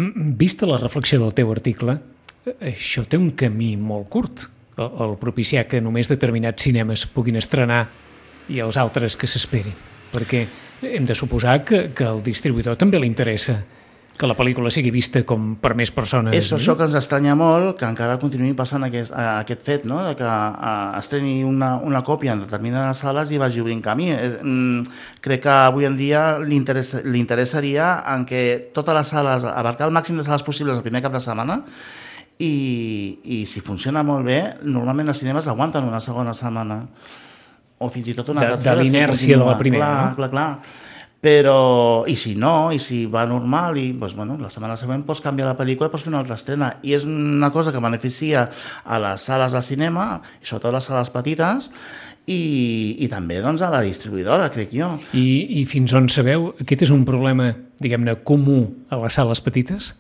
vista 0.40 0.68
la 0.68 0.80
reflexió 0.80 1.20
del 1.20 1.36
teu 1.36 1.52
article, 1.52 1.98
eh, 2.46 2.56
això 2.72 3.04
té 3.04 3.20
un 3.20 3.34
camí 3.36 3.74
molt 3.76 4.08
curt, 4.08 4.46
el, 4.78 4.90
el 5.04 5.16
propiciar 5.20 5.66
que 5.68 5.82
només 5.84 6.08
determinats 6.08 6.64
cinemes 6.64 7.04
puguin 7.12 7.36
estrenar 7.36 7.84
i 8.48 8.62
els 8.64 8.80
altres 8.80 9.18
que 9.20 9.28
s'esperin. 9.28 9.76
Perquè 10.10 10.46
hem 10.88 11.04
de 11.04 11.14
suposar 11.14 11.60
que, 11.68 11.90
que 11.92 12.08
al 12.08 12.24
distribuïdor 12.24 12.80
també 12.80 12.98
li 12.98 13.10
interessa 13.10 13.58
que 14.20 14.28
la 14.28 14.36
pel·lícula 14.36 14.68
sigui 14.70 14.90
vista 14.92 15.22
com 15.24 15.54
per 15.56 15.72
més 15.78 15.90
persones. 15.96 16.34
És 16.36 16.50
per 16.52 16.58
això 16.60 16.74
que 16.76 16.84
ens 16.84 16.94
estranya 17.00 17.32
molt 17.34 17.78
que 17.80 17.88
encara 17.88 18.18
continuï 18.20 18.52
passant 18.58 18.84
aquest, 18.84 19.14
eh, 19.16 19.28
aquest 19.40 19.62
fet, 19.64 19.86
no? 19.88 20.02
de 20.04 20.12
que 20.18 20.26
eh, 20.28 20.98
estreni 21.00 21.38
una, 21.48 21.72
una 21.80 22.02
còpia 22.04 22.34
en 22.36 22.44
determinades 22.44 23.00
sales 23.00 23.32
i 23.32 23.38
vagi 23.40 23.62
obrint 23.64 23.80
camí. 23.82 24.10
Eh, 24.12 24.28
mm, 24.42 24.84
crec 25.24 25.42
que 25.48 25.54
avui 25.54 25.88
en 25.88 25.96
dia 25.96 26.36
li, 26.38 26.54
interessa, 26.60 27.00
li 27.04 27.18
interessaria 27.18 27.88
en 28.14 28.26
que 28.28 28.70
totes 28.76 28.94
les 29.00 29.08
sales, 29.16 29.48
abarcar 29.48 29.88
el 29.88 29.96
màxim 29.96 30.20
de 30.20 30.24
sales 30.28 30.44
possibles 30.44 30.76
el 30.76 30.84
primer 30.84 31.00
cap 31.02 31.16
de 31.16 31.20
setmana 31.24 31.62
i, 32.40 32.52
i 33.24 33.40
si 33.48 33.60
funciona 33.64 34.02
molt 34.06 34.24
bé, 34.24 34.38
normalment 34.64 35.08
els 35.12 35.18
cinemes 35.20 35.48
aguanten 35.50 35.84
una 35.88 36.00
segona 36.00 36.32
setmana 36.36 36.82
o 37.80 37.88
fins 37.92 38.08
i 38.12 38.14
tot 38.16 38.28
una 38.32 38.40
De- 38.44 38.46
de 38.46 38.52
tercera. 38.56 38.82
si 38.84 38.88
l'inèrcia 38.90 39.38
de 39.40 39.44
la 39.48 39.56
primera, 39.58 39.86
Clar, 39.86 40.08
no? 40.10 40.16
clar, 40.16 40.30
clar. 40.30 40.48
Però, 41.20 42.04
i 42.08 42.14
si 42.16 42.32
no, 42.40 42.70
i 42.72 42.78
si 42.80 43.02
va 43.04 43.26
normal, 43.28 43.76
i 43.76 43.90
doncs, 43.92 44.14
bueno, 44.16 44.38
la 44.40 44.48
setmana 44.48 44.78
següent 44.80 45.02
pots 45.04 45.20
canviar 45.20 45.50
la 45.50 45.56
pel·lícula 45.58 45.90
i 45.90 45.92
pots 45.92 46.06
fer 46.06 46.12
una 46.14 46.22
altra 46.22 46.38
estrena. 46.40 46.70
I 46.80 46.94
és 46.96 47.04
una 47.04 47.50
cosa 47.52 47.74
que 47.74 47.82
beneficia 47.82 48.46
a 48.84 49.00
les 49.04 49.26
sales 49.28 49.52
de 49.52 49.60
cinema, 49.66 50.14
i 50.40 50.48
sobretot 50.48 50.72
les 50.72 50.88
sales 50.88 51.12
petites, 51.12 51.68
i, 52.24 52.40
i 53.04 53.08
també 53.12 53.40
doncs, 53.44 53.60
a 53.60 53.68
la 53.72 53.82
distribuïdora, 53.84 54.48
crec 54.54 54.72
jo. 54.76 54.94
I, 55.12 55.60
I 55.60 55.64
fins 55.68 55.92
on 55.96 56.08
sabeu, 56.12 56.54
aquest 56.62 56.86
és 56.88 56.94
un 56.94 57.04
problema, 57.08 57.52
diguem-ne, 57.84 58.16
comú 58.24 58.62
a 58.88 59.00
les 59.04 59.20
sales 59.20 59.44
petites? 59.44 59.92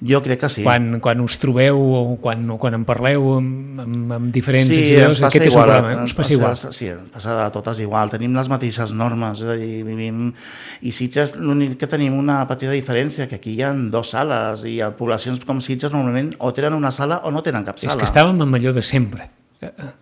Jo 0.00 0.22
crec 0.24 0.40
que 0.40 0.48
sí. 0.48 0.62
Quan, 0.64 0.94
quan 1.04 1.20
us 1.20 1.36
trobeu 1.36 1.76
o 1.76 2.16
quan, 2.22 2.46
o 2.48 2.56
quan 2.60 2.78
en 2.78 2.86
parleu 2.88 3.26
amb, 3.34 3.82
amb, 3.82 4.14
amb 4.16 4.30
diferents 4.32 4.72
sí, 4.72 4.96
passa 4.96 5.28
aquest 5.28 5.44
és 5.44 5.52
un 5.52 5.58
igual, 5.58 5.72
problema, 5.74 5.90
eh? 5.92 5.98
ens 6.06 6.14
passa 6.16 6.32
igual. 6.32 6.56
Sí, 6.56 6.88
ens 6.88 7.10
passa 7.12 7.34
a 7.44 7.50
totes 7.52 7.82
igual. 7.84 8.12
Tenim 8.14 8.32
les 8.38 8.48
mateixes 8.48 8.94
normes, 8.96 9.44
és 9.44 9.52
a 9.52 9.58
dir, 9.60 9.82
vivim... 9.84 10.30
I 10.80 10.94
Sitges, 10.96 11.34
l'únic 11.36 11.76
que 11.80 11.88
tenim 11.90 12.16
una 12.16 12.38
petita 12.48 12.72
diferència, 12.72 13.28
que 13.28 13.36
aquí 13.36 13.52
hi 13.58 13.60
ha 13.66 13.74
dues 13.76 14.14
sales, 14.16 14.64
i 14.64 14.78
a 14.80 14.88
poblacions 14.96 15.44
com 15.44 15.60
Sitges 15.60 15.92
normalment 15.92 16.32
o 16.40 16.54
tenen 16.56 16.78
una 16.78 16.94
sala 16.96 17.20
o 17.28 17.34
no 17.34 17.44
tenen 17.44 17.68
cap 17.68 17.76
sala. 17.76 17.92
És 17.92 18.00
que 18.00 18.08
estàvem 18.08 18.40
amb 18.40 18.56
allò 18.56 18.72
de 18.72 18.86
sempre. 18.86 19.28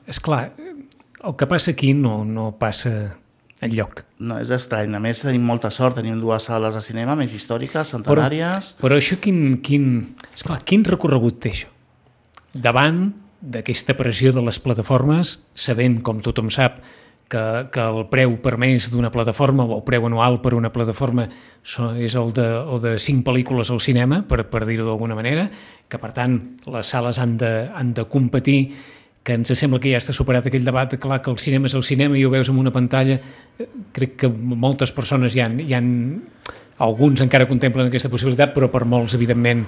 És 0.07 0.23
clar, 0.23 0.45
el 1.27 1.35
que 1.35 1.51
passa 1.51 1.75
aquí 1.75 1.91
no, 1.99 2.21
no 2.23 2.53
passa 2.55 3.19
enlloc. 3.65 4.05
No, 4.23 4.39
és 4.43 4.51
estrany. 4.55 4.95
A 4.95 5.01
més, 5.03 5.23
tenim 5.25 5.45
molta 5.47 5.71
sort. 5.75 5.99
Tenim 5.99 6.19
dues 6.21 6.49
sales 6.51 6.79
de 6.79 6.83
cinema 6.85 7.17
més 7.19 7.35
històriques, 7.35 7.95
centenàries... 7.95 8.75
Però 8.83 8.99
això 8.99 9.19
quin, 9.23 9.59
quin, 9.65 9.89
esclar, 10.35 10.61
quin 10.69 10.87
recorregut 10.87 11.41
té 11.45 11.55
això? 11.55 11.73
Davant 12.55 13.09
d'aquesta 13.39 13.95
pressió 13.99 14.33
de 14.35 14.43
les 14.43 14.59
plataformes, 14.63 15.37
sabent, 15.55 16.01
com 16.03 16.23
tothom 16.25 16.51
sap, 16.55 16.81
que, 17.29 17.43
que 17.71 17.85
el 17.85 18.07
preu 18.09 18.35
permès 18.43 18.89
d'una 18.91 19.13
plataforma 19.13 19.67
o 19.67 19.77
el 19.77 19.85
preu 19.87 20.07
anual 20.09 20.41
per 20.43 20.55
una 20.57 20.73
plataforma 20.73 21.29
és 21.29 22.17
el 22.17 22.33
de, 22.35 22.47
o 22.65 22.79
de 22.81 22.97
cinc 23.03 23.27
pel·lícules 23.27 23.71
al 23.71 23.83
cinema, 23.85 24.23
per, 24.29 24.47
per 24.49 24.65
dir-ho 24.67 24.89
d'alguna 24.89 25.17
manera, 25.19 25.49
que 25.89 26.01
per 26.01 26.15
tant 26.17 26.39
les 26.67 26.95
sales 26.95 27.21
han 27.21 27.37
de, 27.41 27.53
han 27.69 27.93
de 27.95 28.09
competir 28.09 28.61
que 29.29 29.37
ens 29.37 29.53
sembla 29.53 29.81
que 29.83 29.93
ja 29.93 30.01
està 30.01 30.15
superat 30.17 30.49
aquell 30.49 30.65
debat, 30.65 30.95
clar 31.01 31.21
que 31.21 31.29
el 31.29 31.37
cinema 31.43 31.69
és 31.69 31.77
el 31.77 31.85
cinema 31.85 32.17
i 32.17 32.25
ho 32.25 32.33
veus 32.33 32.49
en 32.49 32.57
una 32.57 32.73
pantalla, 32.73 33.19
eh, 33.61 33.69
crec 33.93 34.17
que 34.25 34.33
moltes 34.33 34.95
persones 34.97 35.37
hi 35.37 35.45
han, 35.45 35.61
hi 35.61 35.77
han 35.77 35.93
alguns 36.81 37.21
encara 37.21 37.49
contemplen 37.51 37.91
aquesta 37.91 38.09
possibilitat, 38.09 38.55
però 38.55 38.71
per 38.73 38.87
molts, 38.89 39.17
evidentment, 39.19 39.67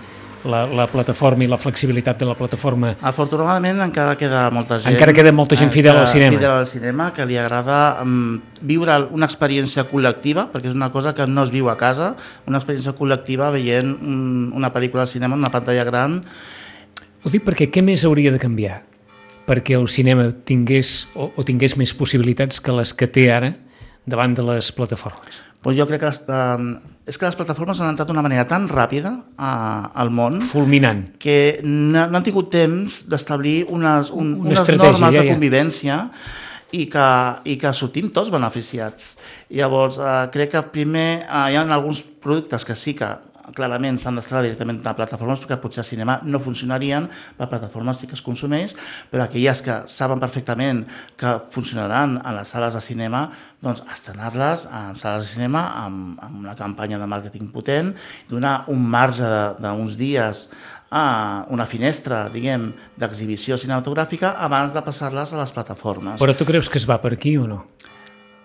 la, 0.49 0.63
la 0.65 0.87
plataforma 0.89 1.45
i 1.45 1.49
la 1.51 1.59
flexibilitat 1.61 2.23
de 2.23 2.25
la 2.25 2.33
plataforma 2.33 2.95
Afortunadament 3.05 3.83
encara 3.85 4.15
queda 4.17 4.47
molta 4.49 4.79
gent... 4.81 4.95
Encara 4.95 5.13
queda 5.13 5.35
molta 5.37 5.59
gent 5.61 5.69
fidel 5.75 5.99
al 6.01 6.09
cinema. 6.09 6.39
Fidel 6.39 6.55
al 6.63 6.69
cinema, 6.71 7.11
que 7.13 7.27
li 7.29 7.37
agrada 7.37 8.01
um, 8.01 8.39
viure 8.65 8.97
una 9.13 9.29
experiència 9.29 9.85
col·lectiva, 9.91 10.49
perquè 10.49 10.73
és 10.73 10.79
una 10.79 10.89
cosa 10.95 11.13
que 11.13 11.29
no 11.29 11.45
es 11.45 11.53
viu 11.53 11.69
a 11.69 11.77
casa, 11.77 12.15
una 12.49 12.63
experiència 12.63 12.97
col·lectiva 12.97 13.53
veient 13.53 13.93
um, 13.99 14.55
una 14.57 14.73
pel·lícula 14.73 15.05
al 15.05 15.13
cinema 15.13 15.37
en 15.37 15.45
una 15.45 15.53
pantalla 15.53 15.85
gran. 15.85 16.23
Ho 17.21 17.29
dic 17.35 17.45
perquè 17.45 17.69
què 17.69 17.85
més 17.85 18.09
hauria 18.09 18.33
de 18.33 18.41
canviar 18.41 18.87
perquè 19.51 19.75
el 19.75 19.89
cinema 19.91 20.29
tingués 20.47 21.09
o, 21.19 21.33
o 21.35 21.45
tingués 21.47 21.75
més 21.81 21.93
possibilitats 21.99 22.63
que 22.63 22.75
les 22.77 22.95
que 22.95 23.11
té 23.11 23.27
ara 23.35 23.55
davant 24.07 24.37
de 24.37 24.47
les 24.47 24.71
plataformes? 24.77 25.41
Pues 25.61 25.77
jo 25.77 25.85
crec 25.85 26.01
que 26.01 26.09
les, 26.09 26.21
um, 26.33 26.69
és 27.05 27.19
que 27.19 27.27
les 27.27 27.37
plataformes 27.37 27.81
han 27.83 27.91
entrat 27.93 28.09
d'una 28.09 28.23
manera 28.25 28.47
tan 28.49 28.69
ràpida 28.71 29.13
a, 29.37 29.51
al 29.93 30.13
món 30.15 30.39
Fulminant. 30.47 31.03
que 31.21 31.61
no, 31.67 32.07
han 32.07 32.25
tingut 32.25 32.49
temps 32.55 33.03
d'establir 33.11 33.67
unes, 33.69 34.13
un, 34.15 34.39
Una 34.41 34.55
unes 34.55 34.63
normes 34.79 35.03
ja, 35.03 35.11
de 35.19 35.27
ja. 35.27 35.35
convivència 35.35 35.99
i 36.73 36.87
que, 36.89 37.09
i 37.51 37.59
que 37.59 37.73
sortim 37.75 38.09
tots 38.15 38.31
beneficiats. 38.33 39.17
Llavors, 39.51 39.99
eh, 39.99 40.15
crec 40.33 40.55
que 40.55 40.63
primer 40.73 41.09
eh, 41.25 41.43
hi 41.51 41.59
ha 41.59 41.67
alguns 41.67 42.01
productes 42.23 42.65
que 42.65 42.79
sí 42.79 42.95
que 42.95 43.11
clarament 43.57 43.99
s'han 44.01 44.19
d'estrenar 44.19 44.45
directament 44.47 44.81
a 44.87 44.95
plataformes 44.97 45.43
perquè 45.43 45.59
potser 45.61 45.83
a 45.83 45.87
cinema 45.87 46.19
no 46.25 46.41
funcionarien, 46.43 47.09
per 47.37 47.49
plataformes 47.51 48.01
sí 48.01 48.09
que 48.11 48.17
es 48.19 48.25
consumeix, 48.25 48.75
però 49.11 49.27
aquelles 49.27 49.63
que 49.67 49.83
saben 49.91 50.23
perfectament 50.23 50.85
que 51.21 51.37
funcionaran 51.53 52.19
a 52.25 52.35
les 52.39 52.49
sales 52.49 52.77
de 52.77 52.83
cinema, 52.85 53.27
doncs 53.61 53.85
estrenar-les 53.93 54.67
en 54.67 54.97
sales 54.97 55.27
de 55.27 55.35
cinema 55.35 55.67
amb, 55.85 56.19
amb 56.23 56.43
una 56.45 56.57
campanya 56.57 56.99
de 57.01 57.09
màrqueting 57.11 57.51
potent, 57.53 57.95
donar 58.31 58.65
un 58.73 58.85
marge 58.85 59.31
d'uns 59.61 59.99
dies 60.01 60.49
a 60.91 61.47
una 61.55 61.67
finestra, 61.71 62.25
diguem, 62.33 62.73
d'exhibició 62.99 63.59
cinematogràfica 63.61 64.35
abans 64.43 64.75
de 64.75 64.83
passar-les 64.83 65.33
a 65.33 65.39
les 65.39 65.53
plataformes. 65.55 66.19
Però 66.19 66.35
tu 66.35 66.49
creus 66.49 66.69
que 66.69 66.81
es 66.83 66.89
va 66.89 66.99
per 67.03 67.15
aquí 67.15 67.37
o 67.39 67.47
no? 67.47 67.63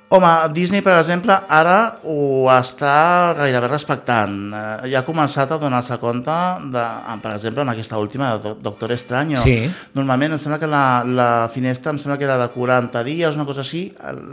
Home, 0.08 0.28
Disney, 0.54 0.84
per 0.86 0.94
exemple, 1.00 1.34
ara 1.50 1.98
ho 2.06 2.46
està 2.54 3.34
gairebé 3.40 3.68
respectant. 3.72 4.36
Eh, 4.54 4.90
ja 4.92 5.00
ha 5.02 5.06
començat 5.08 5.50
a 5.52 5.58
donar-se 5.60 5.98
compte, 6.00 6.36
de, 6.72 6.84
per 7.24 7.32
exemple, 7.34 7.64
en 7.66 7.72
aquesta 7.74 7.98
última, 7.98 8.36
de 8.36 8.44
Do- 8.44 8.54
Doctor 8.68 8.94
Extraño. 8.94 9.36
Sí. 9.42 9.56
Normalment 9.98 10.38
em 10.38 10.42
sembla 10.42 10.60
que 10.62 10.70
la, 10.70 10.84
la 11.04 11.30
finestra 11.52 11.92
em 11.92 11.98
sembla 12.00 12.20
que 12.22 12.28
era 12.30 12.38
de 12.38 12.48
40 12.54 13.02
dies, 13.04 13.36
una 13.36 13.48
cosa 13.50 13.66
així, 13.66 13.88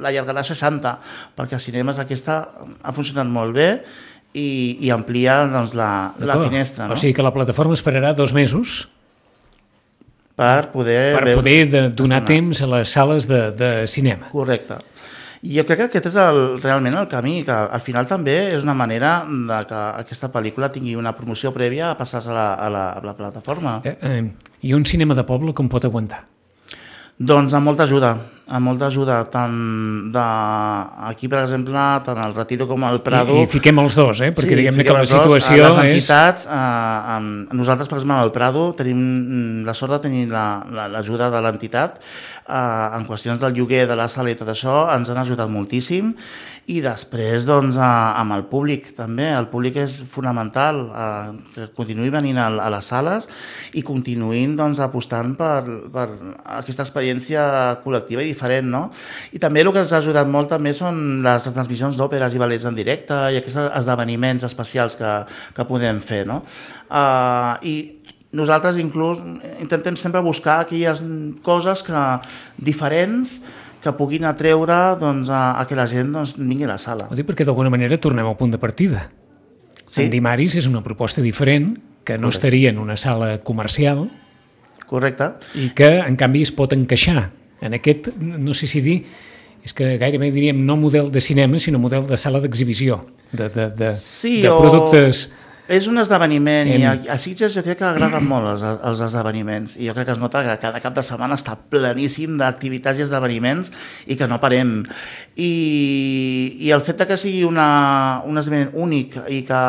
l'allargarà 0.04 0.44
a 0.44 0.50
60, 0.52 0.92
perquè 1.40 1.56
a 1.56 1.62
cinemes 1.64 1.98
aquesta 2.04 2.36
ha 2.82 2.92
funcionat 2.92 3.26
molt 3.32 3.56
bé 3.56 3.70
i, 4.36 4.76
i 4.84 4.92
amplia 4.92 5.40
doncs, 5.48 5.72
la, 5.74 6.12
la 6.20 6.36
finestra, 6.44 6.84
no? 6.86 6.94
O 6.94 7.00
sigui 7.00 7.16
que 7.16 7.24
la 7.24 7.32
plataforma 7.32 7.72
esperarà 7.74 8.12
dos 8.12 8.36
mesos 8.36 8.90
per 10.36 10.68
poder, 10.72 11.14
per 11.16 11.24
veure- 11.26 11.40
poder 11.40 11.58
de, 11.70 11.82
donar 11.90 12.22
estrenar. 12.22 12.28
temps 12.28 12.62
a 12.62 12.70
les 12.76 12.88
sales 12.92 13.26
de, 13.28 13.42
de 13.56 13.72
cinema. 13.88 14.28
Correcte. 14.32 14.78
I 15.42 15.56
jo 15.56 15.64
crec 15.66 15.80
que 15.80 15.86
aquest 15.88 16.06
és 16.12 16.16
el, 16.22 16.36
realment 16.62 16.94
el 16.94 17.08
camí, 17.10 17.40
que 17.42 17.54
al 17.54 17.82
final 17.82 18.06
també 18.06 18.36
és 18.54 18.62
una 18.62 18.76
manera 18.78 19.24
de 19.26 19.56
que 19.66 19.80
aquesta 20.04 20.30
pel·lícula 20.30 20.70
tingui 20.70 20.94
una 20.94 21.16
promoció 21.18 21.50
prèvia 21.50 21.88
a 21.90 21.96
passar-se 21.98 22.30
a, 22.30 22.36
la, 22.36 22.44
a, 22.54 22.68
la, 22.70 22.84
a 23.00 23.02
la 23.02 23.14
plataforma. 23.18 23.80
Eh, 23.82 23.96
eh, 24.06 24.22
I 24.62 24.74
un 24.78 24.86
cinema 24.86 25.18
de 25.18 25.24
poble 25.26 25.50
com 25.50 25.66
pot 25.72 25.88
aguantar? 25.88 26.22
Doncs 27.18 27.56
amb 27.58 27.66
molta 27.66 27.88
ajuda, 27.88 28.14
amb 28.52 28.66
molta 28.68 28.86
ajuda, 28.92 29.16
tant 29.32 29.54
de, 30.12 30.24
aquí 31.08 31.28
per 31.32 31.40
exemple, 31.42 31.80
tant 32.04 32.20
el 32.20 32.34
Retiro 32.36 32.66
com 32.68 32.84
el 32.84 33.00
Prado. 33.04 33.34
I, 33.40 33.46
i 33.46 33.50
fiquem 33.50 33.80
els 33.80 33.96
dos, 33.96 34.20
eh? 34.20 34.28
perquè 34.36 34.52
sí, 34.52 34.58
diguem-ne 34.60 34.84
que 34.84 34.92
la 34.92 35.02
dos. 35.06 35.14
situació 35.14 35.56
les 35.62 35.78
és... 35.78 35.80
entitats, 35.86 36.46
eh, 36.46 37.16
amb, 37.16 37.52
nosaltres 37.56 37.88
per 37.88 37.98
exemple 38.00 38.18
al 38.20 38.32
Prado 38.34 38.66
tenim 38.76 39.00
mm, 39.00 39.64
la 39.68 39.74
sort 39.78 39.96
de 39.96 40.02
tenir 40.04 40.26
la- 40.30 40.62
la- 40.70 40.88
l'ajuda 40.92 41.30
de 41.32 41.40
l'entitat 41.48 41.96
eh, 41.98 42.96
en 42.98 43.08
qüestions 43.08 43.40
del 43.40 43.56
lloguer 43.56 43.86
de 43.88 43.96
la 43.96 44.08
sala 44.12 44.30
i 44.30 44.38
tot 44.38 44.52
això, 44.52 44.84
ens 44.94 45.08
han 45.08 45.22
ajudat 45.24 45.48
moltíssim 45.50 46.12
i 46.70 46.76
després 46.84 47.42
doncs, 47.48 47.74
eh, 47.74 47.82
amb 48.20 48.36
el 48.36 48.44
públic 48.50 48.92
també, 48.94 49.30
el 49.34 49.48
públic 49.50 49.80
és 49.82 49.96
fonamental 50.06 50.84
eh, 50.92 51.32
que 51.56 51.70
continuï 51.74 52.12
venint 52.14 52.38
a, 52.38 52.46
a 52.68 52.68
les 52.70 52.84
sales 52.92 53.26
i 53.74 53.82
continuïn 53.82 54.54
doncs, 54.60 54.78
apostant 54.84 55.32
per, 55.40 55.64
per 55.90 56.06
aquesta 56.60 56.84
experiència 56.86 57.48
col·lectiva 57.82 58.22
i 58.22 58.28
diferent, 58.30 58.40
no? 58.68 58.88
I 59.32 59.40
també 59.42 59.62
el 59.62 59.72
que 59.72 59.82
ens 59.84 59.92
ha 59.94 60.00
ajudat 60.02 60.28
molt 60.28 60.50
també 60.52 60.74
són 60.76 61.22
les 61.24 61.48
transmissions 61.48 61.96
d'òperes 61.98 62.34
i 62.34 62.42
ballets 62.42 62.66
en 62.68 62.76
directe 62.76 63.16
i 63.32 63.40
aquests 63.40 63.72
esdeveniments 63.82 64.46
especials 64.48 64.98
que, 64.98 65.14
que 65.56 65.66
podem 65.68 66.00
fer, 66.02 66.24
no? 66.28 66.42
Uh, 66.90 67.56
I 67.62 67.74
nosaltres 68.32 68.78
inclús 68.80 69.20
intentem 69.60 69.96
sempre 69.96 70.22
buscar 70.24 70.62
aquelles 70.64 71.02
coses 71.44 71.84
que, 71.84 72.04
diferents 72.56 73.40
que 73.82 73.92
puguin 73.98 74.24
atreure 74.24 74.96
doncs, 75.00 75.28
a, 75.28 75.58
a 75.58 75.66
que 75.66 75.76
la 75.76 75.88
gent 75.90 76.12
doncs, 76.14 76.36
vingui 76.38 76.68
a 76.68 76.74
la 76.74 76.78
sala. 76.80 77.08
Ho 77.10 77.18
dic 77.18 77.26
perquè 77.28 77.44
d'alguna 77.44 77.72
manera 77.72 77.98
tornem 78.00 78.28
al 78.28 78.38
punt 78.38 78.54
de 78.54 78.60
partida. 78.62 79.08
Sí. 79.86 80.06
En 80.06 80.12
Dimaris 80.12 80.56
és 80.56 80.68
una 80.70 80.84
proposta 80.84 81.20
diferent 81.20 81.74
que 82.06 82.16
no 82.18 82.30
estaria 82.32 82.70
en 82.70 82.78
una 82.78 82.96
sala 82.96 83.36
comercial 83.44 84.06
Correcte. 84.86 85.32
i 85.54 85.70
que 85.76 85.98
en 86.00 86.16
canvi 86.16 86.42
es 86.46 86.52
pot 86.54 86.72
encaixar 86.72 87.30
en 87.62 87.74
aquest, 87.78 88.10
no 88.20 88.52
sé 88.58 88.66
si 88.66 88.82
dir, 88.84 88.98
és 89.62 89.72
que 89.72 89.86
gairebé 90.00 90.32
diríem 90.34 90.58
no 90.66 90.74
model 90.76 91.12
de 91.14 91.20
cinema, 91.22 91.58
sinó 91.62 91.78
model 91.78 92.04
de 92.10 92.16
sala 92.18 92.40
d'exhibició, 92.42 92.98
de, 93.32 93.48
de, 93.48 93.68
de, 93.78 93.92
Sí, 93.94 94.40
de 94.42 94.50
o- 94.50 94.58
productes... 94.60 95.30
És 95.72 95.86
un 95.88 95.96
esdeveniment 96.02 96.68
i 96.68 96.82
a, 96.84 96.90
a 97.14 97.16
Sitges 97.22 97.54
jo 97.56 97.62
crec 97.64 97.78
que 97.80 97.86
agraden 97.88 98.26
molt 98.28 98.50
els, 98.50 98.62
els 98.84 99.00
esdeveniments 99.06 99.78
i 99.80 99.86
jo 99.88 99.94
crec 99.96 100.10
que 100.10 100.14
es 100.16 100.20
nota 100.20 100.42
que 100.44 100.56
cada 100.60 100.82
cap 100.84 100.92
de 100.96 101.04
setmana 101.06 101.38
està 101.38 101.54
pleníssim 101.56 102.34
d'activitats 102.40 103.00
i 103.00 103.04
esdeveniments 103.06 103.70
i 104.12 104.18
que 104.20 104.28
no 104.28 104.36
parem. 104.42 104.82
I, 105.40 105.50
i 106.66 106.70
el 106.76 106.82
fet 106.84 107.00
de 107.00 107.06
que 107.08 107.16
sigui 107.20 107.40
una, 107.48 108.20
un 108.28 108.36
esdeveniment 108.42 108.74
únic 108.84 109.16
i 109.32 109.40
que, 109.48 109.62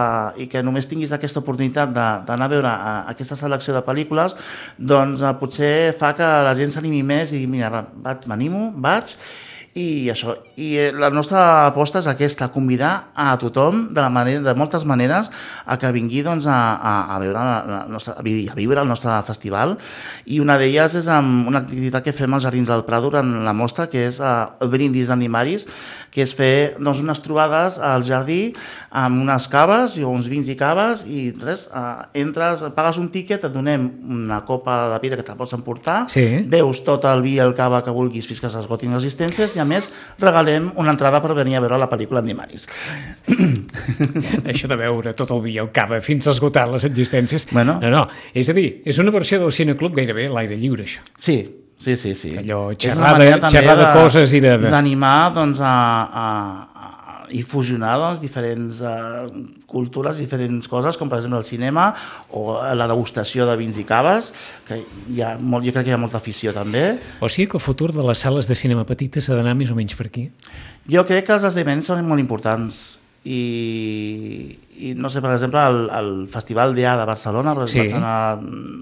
i 0.44 0.50
que 0.52 0.64
només 0.66 0.90
tinguis 0.92 1.14
aquesta 1.16 1.40
oportunitat 1.44 1.94
de- 1.96 2.10
d'anar 2.28 2.50
a 2.50 2.54
veure 2.58 2.74
a, 2.74 2.94
aquesta 3.14 3.38
selecció 3.40 3.74
de 3.78 3.86
pel·lícules, 3.88 4.36
doncs 4.78 5.24
eh, 5.24 5.32
potser 5.40 5.74
fa 5.98 6.12
que 6.18 6.28
la 6.50 6.54
gent 6.60 6.74
s'animi 6.76 7.00
més 7.08 7.32
i 7.38 7.46
mira, 7.48 7.72
va, 7.74 7.86
va, 8.10 8.18
m'animo, 8.28 8.72
vaig, 8.76 9.16
i 9.74 10.08
això, 10.14 10.36
i 10.62 10.76
eh, 10.78 10.92
la 10.94 11.10
nostra 11.10 11.66
aposta 11.66 11.98
és 11.98 12.06
aquesta, 12.12 12.52
convidar 12.54 13.08
a 13.18 13.32
tothom 13.42 13.88
de, 13.90 14.02
la 14.04 14.10
manera, 14.14 14.44
de 14.46 14.54
moltes 14.54 14.84
maneres 14.86 15.32
a 15.66 15.80
que 15.82 15.90
vingui 15.96 16.22
doncs, 16.22 16.46
a, 16.46 16.58
a, 16.78 16.92
a, 17.16 17.18
veure 17.24 17.34
la, 17.40 17.56
la 17.66 17.80
nostra, 17.90 18.14
a 18.20 18.22
vi- 18.22 18.46
a 18.52 18.54
viure 18.54 18.84
el 18.84 18.88
nostre 18.92 19.16
festival 19.26 19.74
i 20.30 20.38
una 20.44 20.60
d'elles 20.62 20.94
és 21.02 21.08
amb 21.10 21.48
una 21.50 21.64
activitat 21.64 22.06
que 22.06 22.14
fem 22.14 22.36
als 22.38 22.46
Jardins 22.46 22.70
del 22.70 22.84
Prat 22.86 23.02
durant 23.02 23.32
la 23.48 23.54
mostra 23.58 23.88
que 23.90 24.06
és 24.12 24.20
uh, 24.22 24.54
el 24.62 24.70
brindis 24.70 25.10
d'animaris 25.10 25.66
que 26.14 26.22
és 26.22 26.36
fer 26.38 26.76
doncs, 26.78 27.02
unes 27.02 27.24
trobades 27.26 27.80
al 27.82 28.06
jardí 28.06 28.54
amb 28.94 29.24
unes 29.24 29.48
caves 29.50 29.98
i 29.98 30.06
uns 30.06 30.30
vins 30.30 30.54
i 30.54 30.58
caves 30.60 31.08
i 31.10 31.32
res, 31.42 31.66
uh, 31.74 32.06
entres, 32.14 32.62
pagues 32.78 33.02
un 33.02 33.10
tiquet, 33.10 33.42
et 33.50 33.54
donem 33.58 33.90
una 34.06 34.44
copa 34.46 34.92
de 34.94 35.02
vidre 35.02 35.18
que 35.18 35.26
te 35.26 35.34
la 35.34 35.40
pots 35.42 35.58
emportar 35.58 36.04
Sí. 36.14 36.44
beus 36.46 36.84
tot 36.86 37.10
el 37.10 37.26
vi 37.26 37.40
i 37.40 37.42
el 37.42 37.56
cava 37.58 37.82
que 37.82 37.90
vulguis 37.90 38.30
fins 38.30 38.38
que 38.44 38.54
s'esgotin 38.54 38.94
les 38.94 39.02
existències 39.10 39.56
i 39.58 39.63
a 39.64 39.68
més 39.68 39.90
regalem 40.22 40.70
una 40.76 40.94
entrada 40.94 41.22
per 41.24 41.34
venir 41.40 41.58
a 41.58 41.64
veure 41.64 41.80
la 41.82 41.90
pel·lícula 41.92 42.22
en 42.22 42.30
Dimaris. 42.30 42.68
Això 44.52 44.68
de 44.70 44.78
veure 44.80 45.14
tot 45.18 45.32
el 45.36 45.48
i 45.54 45.58
el 45.62 45.72
cava 45.76 46.00
fins 46.04 46.28
a 46.28 46.32
esgotar 46.36 46.68
les 46.72 46.86
existències. 46.88 47.48
Bueno. 47.52 47.80
No, 47.82 47.90
no, 47.94 48.06
és 48.34 48.50
a 48.50 48.56
dir, 48.58 48.82
és 48.86 49.00
una 49.02 49.12
versió 49.16 49.40
del 49.42 49.52
cineclub 49.56 49.96
gairebé 49.98 50.28
a 50.30 50.34
l'aire 50.38 50.58
lliure, 50.60 50.86
això. 50.88 51.04
Sí, 51.18 51.38
sí, 51.78 51.96
sí. 52.00 52.14
sí. 52.16 52.34
Allò, 52.40 52.72
xerrar 52.80 53.18
de- 53.20 53.32
xerrar 53.52 53.78
de 53.80 53.88
coses 54.00 54.34
i 54.34 54.40
de- 54.44 54.58
de- 54.58 54.72
D'animar 54.74 55.34
doncs, 55.36 55.60
a, 55.62 55.74
a, 56.24 56.28
i 57.34 57.44
fusionar 57.44 57.96
doncs, 58.02 58.22
diferents 58.24 58.80
uh, 58.86 59.26
cultures, 59.70 60.22
diferents 60.22 60.70
coses, 60.72 60.98
com 61.00 61.12
per 61.12 61.20
exemple 61.20 61.42
el 61.42 61.48
cinema 61.48 61.90
o 62.32 62.60
la 62.78 62.88
degustació 62.90 63.48
de 63.50 63.58
vins 63.60 63.80
i 63.82 63.86
caves, 63.90 64.32
que 64.68 64.80
hi 64.84 65.24
ha 65.26 65.36
molt, 65.40 65.66
jo 65.66 65.74
crec 65.76 65.88
que 65.88 65.94
hi 65.94 65.98
ha 65.98 66.02
molta 66.02 66.22
afició 66.22 66.54
també. 66.56 66.86
O 67.20 67.30
sigui 67.30 67.50
que 67.52 67.60
el 67.60 67.66
futur 67.66 67.92
de 67.96 68.06
les 68.06 68.26
sales 68.26 68.50
de 68.50 68.58
cinema 68.60 68.86
petites 68.90 69.30
ha 69.30 69.40
d'anar 69.40 69.58
més 69.60 69.74
o 69.74 69.78
menys 69.78 69.98
per 70.00 70.10
aquí. 70.12 70.28
Jo 70.90 71.06
crec 71.10 71.28
que 71.28 71.38
els 71.38 71.48
esdeveniments 71.50 71.90
són 71.90 72.06
molt 72.08 72.22
importants 72.22 72.84
i, 73.24 73.40
i 74.80 74.94
no 74.96 75.10
sé, 75.10 75.22
per 75.22 75.32
exemple, 75.34 75.62
el, 75.62 75.90
el 75.94 76.28
Festival 76.32 76.74
d'EA 76.76 76.96
de 76.98 77.06
Barcelona, 77.06 77.54
Sí. 77.68 77.72
sí. 77.74 77.80
vaig 77.80 77.94
anar 77.94 78.40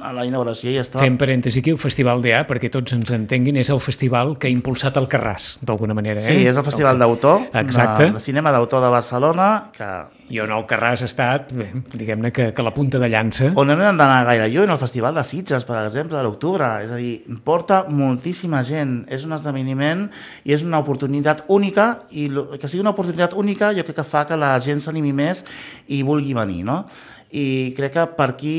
a 0.08 0.13
la 0.13 0.25
inauguració 0.25 0.71
i 0.71 0.75
ja 0.75 0.82
estava... 0.86 1.04
Fem 1.04 1.17
parèntesi 1.17 1.60
aquí, 1.60 1.71
el 1.71 1.77
Festival 1.82 2.21
d'EA, 2.23 2.45
perquè 2.47 2.69
tots 2.71 2.93
ens 2.93 3.12
entenguin, 3.12 3.58
és 3.58 3.69
el 3.69 3.80
festival 3.84 4.38
que 4.39 4.47
ha 4.47 4.51
impulsat 4.51 4.97
el 4.97 5.08
Carràs, 5.12 5.60
d'alguna 5.62 5.93
manera. 5.93 6.21
Sí, 6.21 6.34
eh? 6.39 6.49
és 6.49 6.58
el 6.58 6.63
Festival 6.63 6.97
d'autor, 6.99 7.47
Exacte. 7.54 8.06
de, 8.08 8.12
de 8.13 8.19
cinema 8.23 8.51
d'autor 8.51 8.82
de 8.82 8.89
Barcelona, 8.89 9.51
que 9.75 9.91
I 10.32 10.39
on 10.39 10.51
el 10.56 10.63
Carràs 10.63 11.01
ha 11.04 11.08
estat, 11.10 11.49
diguem-ne 11.91 12.32
que, 12.32 12.54
que 12.56 12.63
la 12.63 12.71
punta 12.73 12.97
de 13.01 13.10
llança. 13.12 13.49
on 13.60 13.67
no 13.67 13.73
hem 13.75 13.97
d'anar 13.99 14.23
gaire 14.30 14.47
lluny, 14.47 14.71
el 14.71 14.77
Festival 14.80 15.13
de 15.15 15.25
Sitges, 15.27 15.65
per 15.67 15.82
exemple, 15.84 16.15
a 16.17 16.23
l'octubre. 16.23 16.63
És 16.86 16.91
a 16.91 16.95
dir, 16.95 17.17
porta 17.43 17.82
moltíssima 17.89 18.62
gent. 18.63 19.01
És 19.12 19.25
un 19.27 19.34
esdeveniment 19.36 20.06
i 20.47 20.54
és 20.56 20.63
una 20.63 20.80
oportunitat 20.80 21.43
única 21.51 22.06
i 22.15 22.30
que 22.32 22.69
sigui 22.71 22.80
una 22.80 22.93
oportunitat 22.95 23.34
única 23.36 23.73
jo 23.75 23.84
crec 23.84 23.97
que 23.99 24.06
fa 24.08 24.23
que 24.30 24.38
la 24.39 24.54
gent 24.63 24.80
s'animi 24.80 25.12
més 25.12 25.43
i 25.91 26.01
vulgui 26.08 26.36
venir, 26.38 26.63
no? 26.67 26.84
I 27.32 27.71
crec 27.77 27.95
que 27.95 28.06
per 28.17 28.30
aquí 28.34 28.56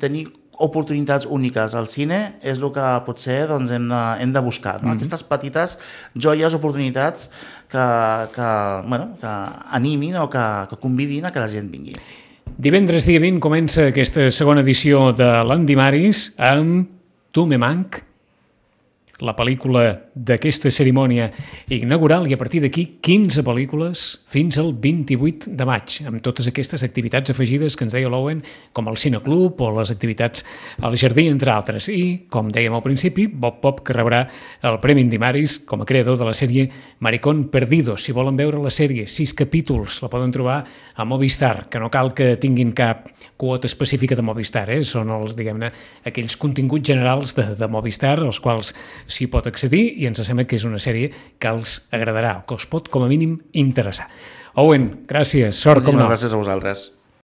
tenir 0.00 0.26
oportunitats 0.62 1.26
úniques 1.26 1.74
al 1.74 1.88
cine 1.90 2.18
és 2.44 2.60
el 2.60 2.70
que 2.74 2.84
potser 3.06 3.46
doncs, 3.50 3.72
hem, 3.74 3.88
de, 3.90 4.02
hem 4.22 4.32
de 4.34 4.42
buscar. 4.44 4.76
No? 4.80 4.88
Mm 4.88 4.90
-hmm. 4.90 4.96
Aquestes 4.96 5.22
petites 5.24 5.78
joies, 6.14 6.54
oportunitats 6.54 7.30
que, 7.68 7.86
que, 8.34 8.48
bueno, 8.86 9.16
que 9.20 9.32
animin 9.70 10.16
o 10.16 10.28
que, 10.28 10.44
que 10.70 10.76
convidin 10.76 11.24
a 11.26 11.30
que 11.30 11.40
la 11.40 11.48
gent 11.48 11.70
vingui. 11.70 11.94
Divendres 12.58 13.06
dia 13.06 13.20
20 13.20 13.40
comença 13.40 13.86
aquesta 13.88 14.30
segona 14.30 14.60
edició 14.60 15.12
de 15.12 15.44
l'Andimaris 15.44 16.34
amb 16.38 16.88
Tu 17.32 17.46
me 17.46 17.56
manc, 17.56 18.02
la 19.22 19.34
pel·lícula 19.38 19.84
d'aquesta 20.14 20.70
cerimònia 20.74 21.28
inaugural 21.72 22.26
i 22.28 22.34
a 22.34 22.38
partir 22.40 22.62
d'aquí 22.64 22.84
15 23.04 23.44
pel·lícules 23.46 24.02
fins 24.32 24.58
al 24.58 24.72
28 24.74 25.54
de 25.58 25.66
maig, 25.68 25.96
amb 26.08 26.22
totes 26.24 26.48
aquestes 26.50 26.82
activitats 26.82 27.30
afegides 27.32 27.76
que 27.78 27.86
ens 27.86 27.94
deia 27.94 28.10
l'Owen, 28.10 28.42
com 28.74 28.90
el 28.90 28.98
Cineclub 28.98 29.60
o 29.62 29.70
les 29.78 29.92
activitats 29.94 30.44
al 30.82 30.96
jardí, 30.98 31.28
entre 31.30 31.52
altres. 31.54 31.88
I, 31.92 32.26
com 32.32 32.50
dèiem 32.52 32.74
al 32.74 32.84
principi, 32.84 33.28
Bob 33.30 33.60
Pop, 33.62 33.82
que 33.86 33.96
rebrà 33.96 34.24
el 34.66 34.80
Premi 34.82 35.04
Indimaris 35.06 35.60
com 35.68 35.82
a 35.82 35.88
creador 35.88 36.18
de 36.18 36.28
la 36.28 36.34
sèrie 36.36 36.68
Maricón 37.00 37.46
Perdido. 37.52 37.96
Si 37.96 38.12
volen 38.12 38.36
veure 38.38 38.60
la 38.62 38.74
sèrie, 38.74 39.06
sis 39.06 39.34
capítols, 39.38 40.02
la 40.02 40.10
poden 40.12 40.34
trobar 40.34 40.62
a 40.94 41.06
Movistar, 41.06 41.68
que 41.70 41.80
no 41.80 41.90
cal 41.92 42.12
que 42.16 42.34
tinguin 42.42 42.74
cap 42.76 43.08
quota 43.36 43.66
específica 43.66 44.14
de 44.18 44.22
Movistar, 44.22 44.68
eh? 44.70 44.82
són 44.86 45.10
els, 45.10 45.36
diguem-ne, 45.38 45.72
aquells 46.06 46.36
continguts 46.38 46.86
generals 46.86 47.34
de, 47.38 47.48
de 47.58 47.68
Movistar, 47.70 48.18
als 48.22 48.38
quals 48.42 48.70
s'hi 49.12 49.28
pot 49.32 49.46
accedir 49.50 49.84
i 50.00 50.08
ens 50.08 50.22
sembla 50.24 50.46
que 50.48 50.56
és 50.58 50.66
una 50.68 50.80
sèrie 50.82 51.12
que 51.38 51.52
els 51.52 51.82
agradarà, 51.92 52.38
o 52.40 52.46
que 52.48 52.58
us 52.58 52.66
pot, 52.70 52.88
com 52.92 53.04
a 53.04 53.10
mínim, 53.12 53.38
interessar. 53.52 54.08
Owen, 54.60 55.06
gràcies, 55.08 55.56
sort 55.56 55.84
com 55.84 55.96
Moltíssimes 55.96 56.04
no. 56.04 56.10
gràcies 56.10 56.32
a 56.34 56.40
vosaltres. 56.40 56.88